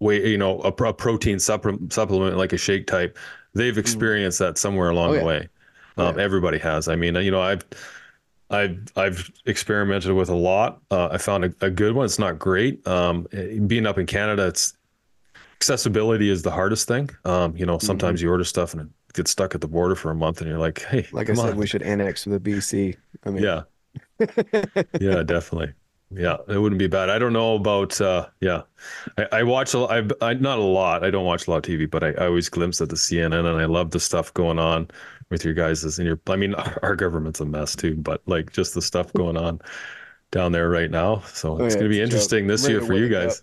way, 0.00 0.26
you 0.26 0.38
know, 0.38 0.60
a, 0.60 0.72
pro- 0.72 0.92
protein 0.94 1.38
supplement 1.38 1.92
supplement 1.92 2.36
like 2.36 2.52
a 2.52 2.56
shake 2.56 2.86
type, 2.86 3.18
they've 3.54 3.76
experienced 3.76 4.38
that 4.38 4.56
somewhere 4.56 4.90
along. 4.90 5.10
Oh, 5.10 5.18
the 5.18 5.24
way. 5.24 5.48
Oh, 5.98 6.06
Um, 6.06 6.16
yeah. 6.16 6.24
Everybody 6.24 6.58
has. 6.58 6.88
I 6.88 6.96
mean, 6.96 7.14
you 7.16 7.30
know, 7.30 7.42
I've 7.42 7.66
I've 8.50 8.84
I've 8.96 9.30
experimented 9.44 10.12
with 10.12 10.30
a 10.30 10.34
lot. 10.34 10.80
Uh, 10.90 11.08
I 11.12 11.18
found 11.18 11.44
a, 11.44 11.52
a, 11.60 11.70
good 11.70 11.94
one. 11.94 12.06
It's 12.06 12.18
not 12.18 12.38
great. 12.38 12.86
Um, 12.86 13.26
being 13.66 13.84
up 13.84 13.98
in 13.98 14.06
Canada, 14.06 14.46
it's 14.46 14.74
accessibility 15.60 16.30
is 16.30 16.42
the 16.42 16.50
hardest 16.50 16.86
thing. 16.86 17.10
Um, 17.24 17.56
you 17.56 17.66
know, 17.66 17.78
sometimes 17.78 18.20
mm-hmm. 18.20 18.26
you 18.26 18.30
order 18.30 18.44
stuff 18.44 18.74
and 18.74 18.82
it 18.82 18.88
gets 19.14 19.30
stuck 19.32 19.54
at 19.54 19.60
the 19.60 19.68
border 19.68 19.96
for 19.96 20.10
a 20.10 20.14
month, 20.14 20.40
and 20.40 20.48
you're 20.48 20.58
like, 20.58 20.82
hey, 20.82 21.06
like 21.12 21.30
I 21.30 21.34
said, 21.34 21.50
on. 21.50 21.56
we 21.56 21.66
should 21.66 21.82
annex 21.82 22.24
the 22.24 22.38
BC. 22.38 22.96
I 23.24 23.30
mean, 23.30 23.42
yeah, 23.42 23.62
yeah, 25.00 25.22
definitely. 25.22 25.72
Yeah, 26.10 26.38
it 26.48 26.56
wouldn't 26.56 26.78
be 26.78 26.86
bad. 26.86 27.10
I 27.10 27.18
don't 27.18 27.32
know 27.32 27.56
about. 27.56 28.00
Uh, 28.00 28.28
yeah, 28.40 28.62
I, 29.18 29.26
I 29.32 29.42
watch 29.42 29.74
a. 29.74 29.80
I, 29.80 30.02
I 30.22 30.34
not 30.34 30.58
a 30.58 30.62
lot. 30.62 31.04
I 31.04 31.10
don't 31.10 31.26
watch 31.26 31.46
a 31.46 31.50
lot 31.50 31.58
of 31.58 31.62
TV, 31.64 31.90
but 31.90 32.02
I, 32.02 32.10
I 32.12 32.26
always 32.26 32.48
glimpse 32.48 32.80
at 32.80 32.88
the 32.88 32.96
CNN, 32.96 33.44
and 33.44 33.60
I 33.60 33.66
love 33.66 33.90
the 33.90 34.00
stuff 34.00 34.32
going 34.32 34.58
on 34.58 34.88
with 35.30 35.44
your 35.44 35.54
guys. 35.54 35.84
And 35.98 36.06
your, 36.06 36.20
I 36.28 36.36
mean, 36.36 36.54
our, 36.54 36.78
our 36.82 36.96
government's 36.96 37.40
a 37.40 37.44
mess 37.44 37.76
too, 37.76 37.96
but 37.96 38.22
like 38.26 38.52
just 38.52 38.74
the 38.74 38.82
stuff 38.82 39.12
going 39.12 39.36
on 39.36 39.60
down 40.30 40.52
there 40.52 40.70
right 40.70 40.90
now. 40.90 41.20
So 41.20 41.58
oh, 41.58 41.64
it's 41.64 41.74
yeah, 41.74 41.80
going 41.80 41.90
to 41.90 41.96
be 41.96 42.00
interesting 42.00 42.46
this 42.46 42.68
year 42.68 42.80
for 42.80 42.94
you 42.94 43.08
guys. 43.08 43.42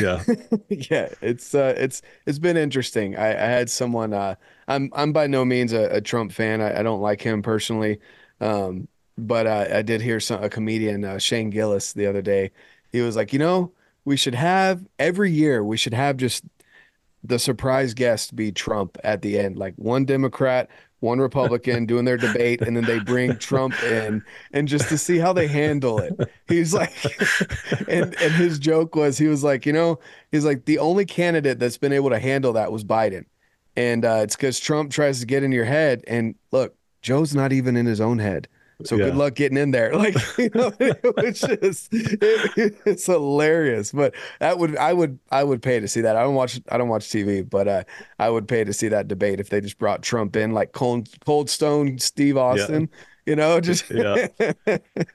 Yeah, 0.00 0.24
yeah, 0.68 1.08
it's 1.20 1.54
uh, 1.54 1.74
it's 1.76 2.02
it's 2.26 2.38
been 2.38 2.56
interesting. 2.56 3.16
I, 3.16 3.30
I 3.30 3.48
had 3.48 3.70
someone. 3.70 4.12
Uh, 4.12 4.34
I'm 4.66 4.90
I'm 4.94 5.12
by 5.12 5.26
no 5.26 5.44
means 5.44 5.72
a, 5.72 5.84
a 5.96 6.00
Trump 6.00 6.32
fan. 6.32 6.60
I, 6.60 6.80
I, 6.80 6.82
don't 6.82 7.00
like 7.00 7.20
him 7.20 7.42
personally. 7.42 8.00
Um, 8.40 8.88
but 9.16 9.46
I 9.46 9.82
did 9.82 10.00
hear 10.00 10.20
some 10.20 10.42
a 10.42 10.48
comedian 10.48 11.04
uh, 11.04 11.18
Shane 11.18 11.50
Gillis 11.50 11.92
the 11.92 12.06
other 12.06 12.22
day. 12.22 12.52
He 12.92 13.00
was 13.00 13.16
like, 13.16 13.32
you 13.32 13.38
know, 13.38 13.72
we 14.04 14.16
should 14.16 14.34
have 14.34 14.86
every 14.98 15.32
year 15.32 15.64
we 15.64 15.76
should 15.76 15.94
have 15.94 16.16
just 16.16 16.44
the 17.24 17.38
surprise 17.38 17.94
guest 17.94 18.36
be 18.36 18.52
Trump 18.52 18.96
at 19.02 19.22
the 19.22 19.38
end, 19.38 19.58
like 19.58 19.74
one 19.76 20.04
Democrat, 20.04 20.70
one 21.00 21.18
Republican 21.18 21.86
doing 21.86 22.04
their 22.04 22.16
debate, 22.16 22.60
and 22.60 22.76
then 22.76 22.84
they 22.84 22.98
bring 22.98 23.36
Trump 23.38 23.80
in, 23.84 24.22
and 24.52 24.66
just 24.66 24.88
to 24.88 24.98
see 24.98 25.18
how 25.18 25.32
they 25.32 25.46
handle 25.46 25.98
it. 25.98 26.12
He's 26.48 26.74
like, 26.74 26.92
and 27.88 28.14
and 28.20 28.34
his 28.34 28.58
joke 28.58 28.96
was 28.96 29.18
he 29.18 29.28
was 29.28 29.44
like, 29.44 29.66
you 29.66 29.72
know, 29.72 29.98
he's 30.32 30.44
like 30.44 30.64
the 30.64 30.78
only 30.78 31.04
candidate 31.04 31.58
that's 31.58 31.78
been 31.78 31.92
able 31.92 32.10
to 32.10 32.18
handle 32.18 32.52
that 32.54 32.72
was 32.72 32.84
Biden, 32.84 33.24
and 33.76 34.04
uh, 34.04 34.20
it's 34.22 34.36
because 34.36 34.58
Trump 34.58 34.90
tries 34.90 35.20
to 35.20 35.26
get 35.26 35.42
in 35.42 35.52
your 35.52 35.64
head, 35.64 36.02
and 36.08 36.34
look, 36.50 36.74
Joe's 37.02 37.34
not 37.34 37.52
even 37.52 37.76
in 37.76 37.86
his 37.86 38.00
own 38.00 38.18
head. 38.18 38.48
So 38.84 38.96
yeah. 38.96 39.06
good 39.06 39.16
luck 39.16 39.34
getting 39.34 39.58
in 39.58 39.70
there. 39.72 39.92
Like, 39.98 40.14
you 40.38 40.50
know, 40.54 40.72
it 40.80 41.16
was 41.16 41.40
just, 41.40 41.88
it, 41.92 42.78
it's 42.86 43.06
hilarious. 43.06 43.90
But 43.90 44.14
that 44.38 44.58
would, 44.58 44.76
I 44.76 44.92
would, 44.92 45.18
I 45.30 45.42
would 45.42 45.60
pay 45.60 45.80
to 45.80 45.88
see 45.88 46.00
that. 46.02 46.16
I 46.16 46.22
don't 46.22 46.34
watch, 46.34 46.60
I 46.70 46.78
don't 46.78 46.88
watch 46.88 47.08
TV, 47.08 47.48
but 47.48 47.66
uh, 47.66 47.84
I 48.18 48.30
would 48.30 48.46
pay 48.46 48.62
to 48.62 48.72
see 48.72 48.88
that 48.88 49.08
debate 49.08 49.40
if 49.40 49.50
they 49.50 49.60
just 49.60 49.78
brought 49.78 50.02
Trump 50.02 50.36
in 50.36 50.52
like 50.52 50.72
Cold, 50.72 51.08
Cold 51.24 51.50
Stone 51.50 51.98
Steve 51.98 52.36
Austin. 52.36 52.88
Yeah 52.92 52.98
you 53.28 53.36
know, 53.36 53.60
just 53.60 53.90
yeah, 53.90 54.28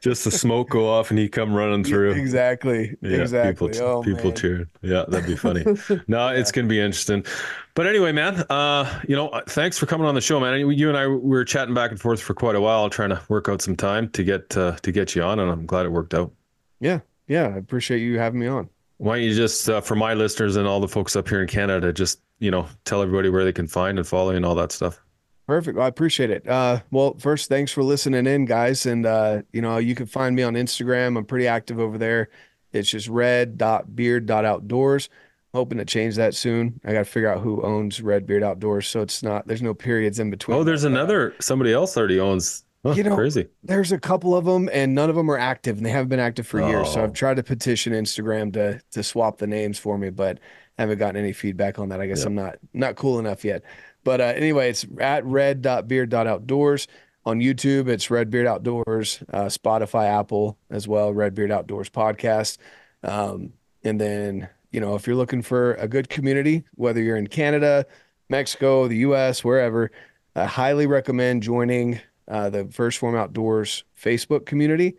just 0.02 0.24
the 0.24 0.32
smoke 0.32 0.70
go 0.70 0.88
off 0.88 1.10
and 1.10 1.18
he 1.18 1.28
come 1.28 1.54
running 1.54 1.84
through. 1.84 2.12
Exactly, 2.12 2.96
yeah, 3.02 3.18
exactly. 3.18 3.72
People, 3.72 3.88
oh, 3.88 4.04
people 4.04 4.32
cheering. 4.32 4.68
Yeah, 4.84 5.06
that'd 5.08 5.26
be 5.26 5.36
funny. 5.36 5.66
no, 6.08 6.28
it's 6.28 6.52
gonna 6.52 6.68
be 6.68 6.80
interesting. 6.80 7.26
But 7.74 7.88
anyway, 7.88 8.12
man, 8.12 8.46
uh, 8.52 9.02
you 9.08 9.16
know, 9.16 9.42
thanks 9.48 9.80
for 9.80 9.88
coming 9.88 10.06
on 10.06 10.14
the 10.14 10.22
show, 10.22 10.40
man. 10.40 10.70
You 10.70 10.90
and 10.90 10.98
I 10.98 11.08
we 11.08 11.18
were 11.18 11.44
chatting 11.44 11.74
back 11.74 11.90
and 11.90 12.00
forth 12.00 12.22
for 12.22 12.36
quite 12.36 12.56
a 12.56 12.62
while, 12.62 12.88
trying 12.90 13.10
to 13.10 13.22
work 13.30 13.50
out 13.50 13.64
some 13.64 13.76
time 13.76 14.10
to 14.12 14.24
get 14.24 14.56
uh, 14.56 14.74
to 14.84 14.92
get 14.92 15.16
you 15.16 15.24
on, 15.24 15.40
and 15.40 15.50
I'm 15.50 15.66
glad 15.66 15.88
it 15.88 15.90
worked 15.90 16.14
out. 16.14 16.32
Yeah, 16.80 17.00
yeah, 17.28 17.48
I 17.48 17.58
appreciate 17.58 18.00
you 18.00 18.20
having 18.20 18.40
me 18.40 18.48
on. 18.48 18.70
Why 18.98 19.18
don't 19.18 19.26
you 19.26 19.34
just, 19.34 19.68
uh, 19.68 19.82
for 19.82 19.96
my 19.96 20.14
listeners 20.14 20.56
and 20.56 20.68
all 20.68 20.80
the 20.80 20.88
folks 20.88 21.16
up 21.16 21.28
here 21.28 21.42
in 21.42 21.48
Canada, 21.48 21.92
just 21.92 22.22
you 22.40 22.52
know, 22.52 22.68
tell 22.86 23.02
everybody 23.02 23.30
where 23.30 23.44
they 23.44 23.54
can 23.54 23.68
find 23.68 23.98
and 23.98 24.08
follow 24.08 24.32
you 24.32 24.38
and 24.38 24.46
all 24.46 24.56
that 24.56 24.72
stuff. 24.72 25.03
Perfect. 25.48 25.76
Well, 25.76 25.86
I 25.86 25.90
appreciate 25.90 26.30
it. 26.30 26.48
Uh, 26.48 26.80
well, 26.90 27.16
first, 27.20 27.50
thanks 27.50 27.72
for 27.72 27.84
listening 27.84 28.28
in, 28.28 28.46
guys. 28.46 28.86
And, 28.86 29.06
uh, 29.06 29.42
you 29.52 29.62
know, 29.62 29.78
you 29.78 29.94
can 29.94 30.06
find 30.06 30.36
me 30.36 30.44
on 30.44 30.54
Instagram. 30.54 31.18
I'm 31.18 31.26
pretty 31.26 31.48
active 31.48 31.80
over 31.80 31.98
there. 31.98 32.30
It's 32.72 32.90
just 32.90 33.10
red.beard.outdoors. 33.10 35.10
Hoping 35.54 35.78
to 35.78 35.86
change 35.86 36.16
that 36.16 36.34
soon. 36.34 36.80
I 36.84 36.94
got 36.94 37.00
to 37.00 37.06
figure 37.06 37.32
out 37.32 37.42
who 37.42 37.62
owns 37.62 38.02
Red 38.02 38.26
Beard 38.26 38.42
Outdoors. 38.42 38.88
So 38.88 39.02
it's 39.02 39.22
not, 39.22 39.48
there's 39.48 39.62
no 39.62 39.76
periods 39.76 40.18
in 40.18 40.32
between. 40.32 40.58
Oh, 40.58 40.64
there's 40.64 40.86
another, 40.86 41.36
somebody 41.40 41.74
else 41.74 41.96
already 41.96 42.20
owns. 42.20 42.64
Oh, 42.86 42.94
you 42.94 43.04
know, 43.04 43.16
crazy. 43.16 43.48
There's 43.64 43.92
a 43.92 44.00
couple 44.00 44.36
of 44.36 44.46
them 44.46 44.70
and 44.74 44.96
none 44.96 45.10
of 45.10 45.16
them 45.16 45.30
are 45.30 45.38
active 45.38 45.78
and 45.78 45.86
they 45.86 45.92
haven't 45.92 46.10
been 46.10 46.20
active 46.20 46.48
for 46.48 46.62
oh. 46.62 46.68
years. 46.68 46.92
So 46.92 47.04
I've 47.04 47.12
oh. 47.12 47.14
tried 47.14 47.36
to 47.36 47.44
petition 47.44 47.94
Instagram 47.94 48.52
to, 48.54 48.82
to 48.92 49.04
swap 49.04 49.38
the 49.38 49.48
names 49.48 49.78
for 49.78 49.98
me, 49.98 50.10
but 50.10 50.40
haven't 50.80 50.98
gotten 50.98 51.18
any 51.18 51.34
feedback 51.34 51.78
on 51.78 51.90
that. 51.90 52.02
I 52.02 52.08
guess 52.08 52.20
yep. 52.20 52.28
I'm 52.28 52.36
not, 52.36 52.56
not 52.74 52.96
cool 52.96 53.20
enough 53.20 53.46
yet. 53.46 53.64
But 54.04 54.22
uh, 54.22 54.26
anyway, 54.26 54.70
it's 54.70 54.86
at 55.00 55.26
red.beard.outdoors. 55.26 56.88
On 57.26 57.40
YouTube, 57.40 57.88
it's 57.88 58.12
Redbeard 58.12 58.48
Outdoors, 58.48 59.24
uh, 59.32 59.46
Spotify, 59.46 60.08
Apple 60.08 60.58
as 60.70 60.90
well, 60.90 61.14
Redbeard 61.14 61.52
Outdoors 61.52 61.90
podcast. 61.90 62.58
Um, 63.02 63.54
and 63.84 64.00
then, 64.00 64.50
you 64.72 64.82
know, 64.82 64.96
if 64.96 65.08
you're 65.08 65.16
looking 65.16 65.42
for 65.42 65.76
a 65.76 65.88
good 65.88 66.10
community, 66.10 66.66
whether 66.76 67.02
you're 67.02 67.16
in 67.16 67.28
Canada, 67.28 67.86
Mexico, 68.30 68.90
the 68.90 68.98
US, 68.98 69.42
wherever, 69.42 69.90
I 70.36 70.46
highly 70.46 70.86
recommend 70.86 71.44
joining 71.44 72.02
uh, 72.28 72.50
the 72.50 72.66
1st 72.66 72.98
Phorm 72.98 73.16
Outdoors 73.16 73.86
Facebook 73.98 74.46
community. 74.46 74.98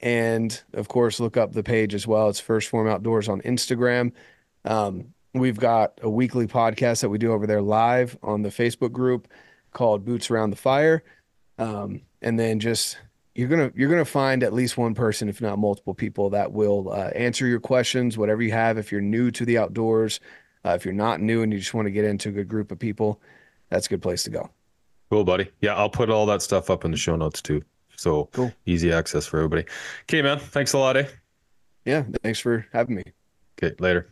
And 0.00 0.60
of 0.74 0.88
course, 0.88 1.20
look 1.20 1.36
up 1.36 1.52
the 1.52 1.62
page 1.62 1.94
as 1.94 2.06
well. 2.06 2.28
It's 2.28 2.42
1st 2.42 2.68
Phorm 2.68 2.88
Outdoors 2.88 3.28
on 3.28 3.40
Instagram. 3.42 4.12
Um, 4.64 5.14
We've 5.34 5.58
got 5.58 5.98
a 6.02 6.10
weekly 6.10 6.46
podcast 6.46 7.00
that 7.00 7.08
we 7.08 7.18
do 7.18 7.32
over 7.32 7.46
there 7.46 7.62
live 7.62 8.18
on 8.22 8.42
the 8.42 8.50
Facebook 8.50 8.92
group 8.92 9.28
called 9.72 10.04
Boots 10.04 10.30
Around 10.30 10.50
the 10.50 10.56
Fire. 10.56 11.02
Um, 11.58 12.02
and 12.20 12.38
then 12.38 12.60
just 12.60 12.98
you're 13.34 13.48
gonna 13.48 13.72
you're 13.74 13.88
gonna 13.88 14.04
find 14.04 14.42
at 14.42 14.52
least 14.52 14.76
one 14.76 14.94
person, 14.94 15.28
if 15.28 15.40
not 15.40 15.58
multiple 15.58 15.94
people, 15.94 16.30
that 16.30 16.52
will 16.52 16.92
uh, 16.92 17.10
answer 17.14 17.46
your 17.46 17.60
questions, 17.60 18.18
whatever 18.18 18.42
you 18.42 18.52
have. 18.52 18.76
If 18.76 18.92
you're 18.92 19.00
new 19.00 19.30
to 19.30 19.44
the 19.46 19.56
outdoors, 19.56 20.20
uh, 20.64 20.70
if 20.70 20.84
you're 20.84 20.94
not 20.94 21.20
new 21.20 21.42
and 21.42 21.52
you 21.52 21.58
just 21.58 21.72
want 21.72 21.86
to 21.86 21.90
get 21.92 22.04
into 22.04 22.28
a 22.28 22.32
good 22.32 22.48
group 22.48 22.70
of 22.70 22.78
people, 22.78 23.20
that's 23.70 23.86
a 23.86 23.90
good 23.90 24.02
place 24.02 24.22
to 24.24 24.30
go. 24.30 24.50
Cool, 25.10 25.24
buddy. 25.24 25.50
Yeah, 25.60 25.74
I'll 25.74 25.90
put 25.90 26.10
all 26.10 26.26
that 26.26 26.42
stuff 26.42 26.68
up 26.68 26.84
in 26.84 26.90
the 26.90 26.96
show 26.96 27.16
notes 27.16 27.40
too. 27.40 27.62
So 27.96 28.28
cool. 28.32 28.52
easy 28.66 28.92
access 28.92 29.26
for 29.26 29.38
everybody. 29.38 29.64
Okay, 30.02 30.22
man. 30.22 30.38
Thanks 30.38 30.72
a 30.72 30.78
lot, 30.78 30.96
eh? 30.96 31.06
Yeah, 31.84 32.04
thanks 32.22 32.38
for 32.38 32.66
having 32.72 32.96
me. 32.96 33.02
Okay, 33.58 33.74
later. 33.78 34.08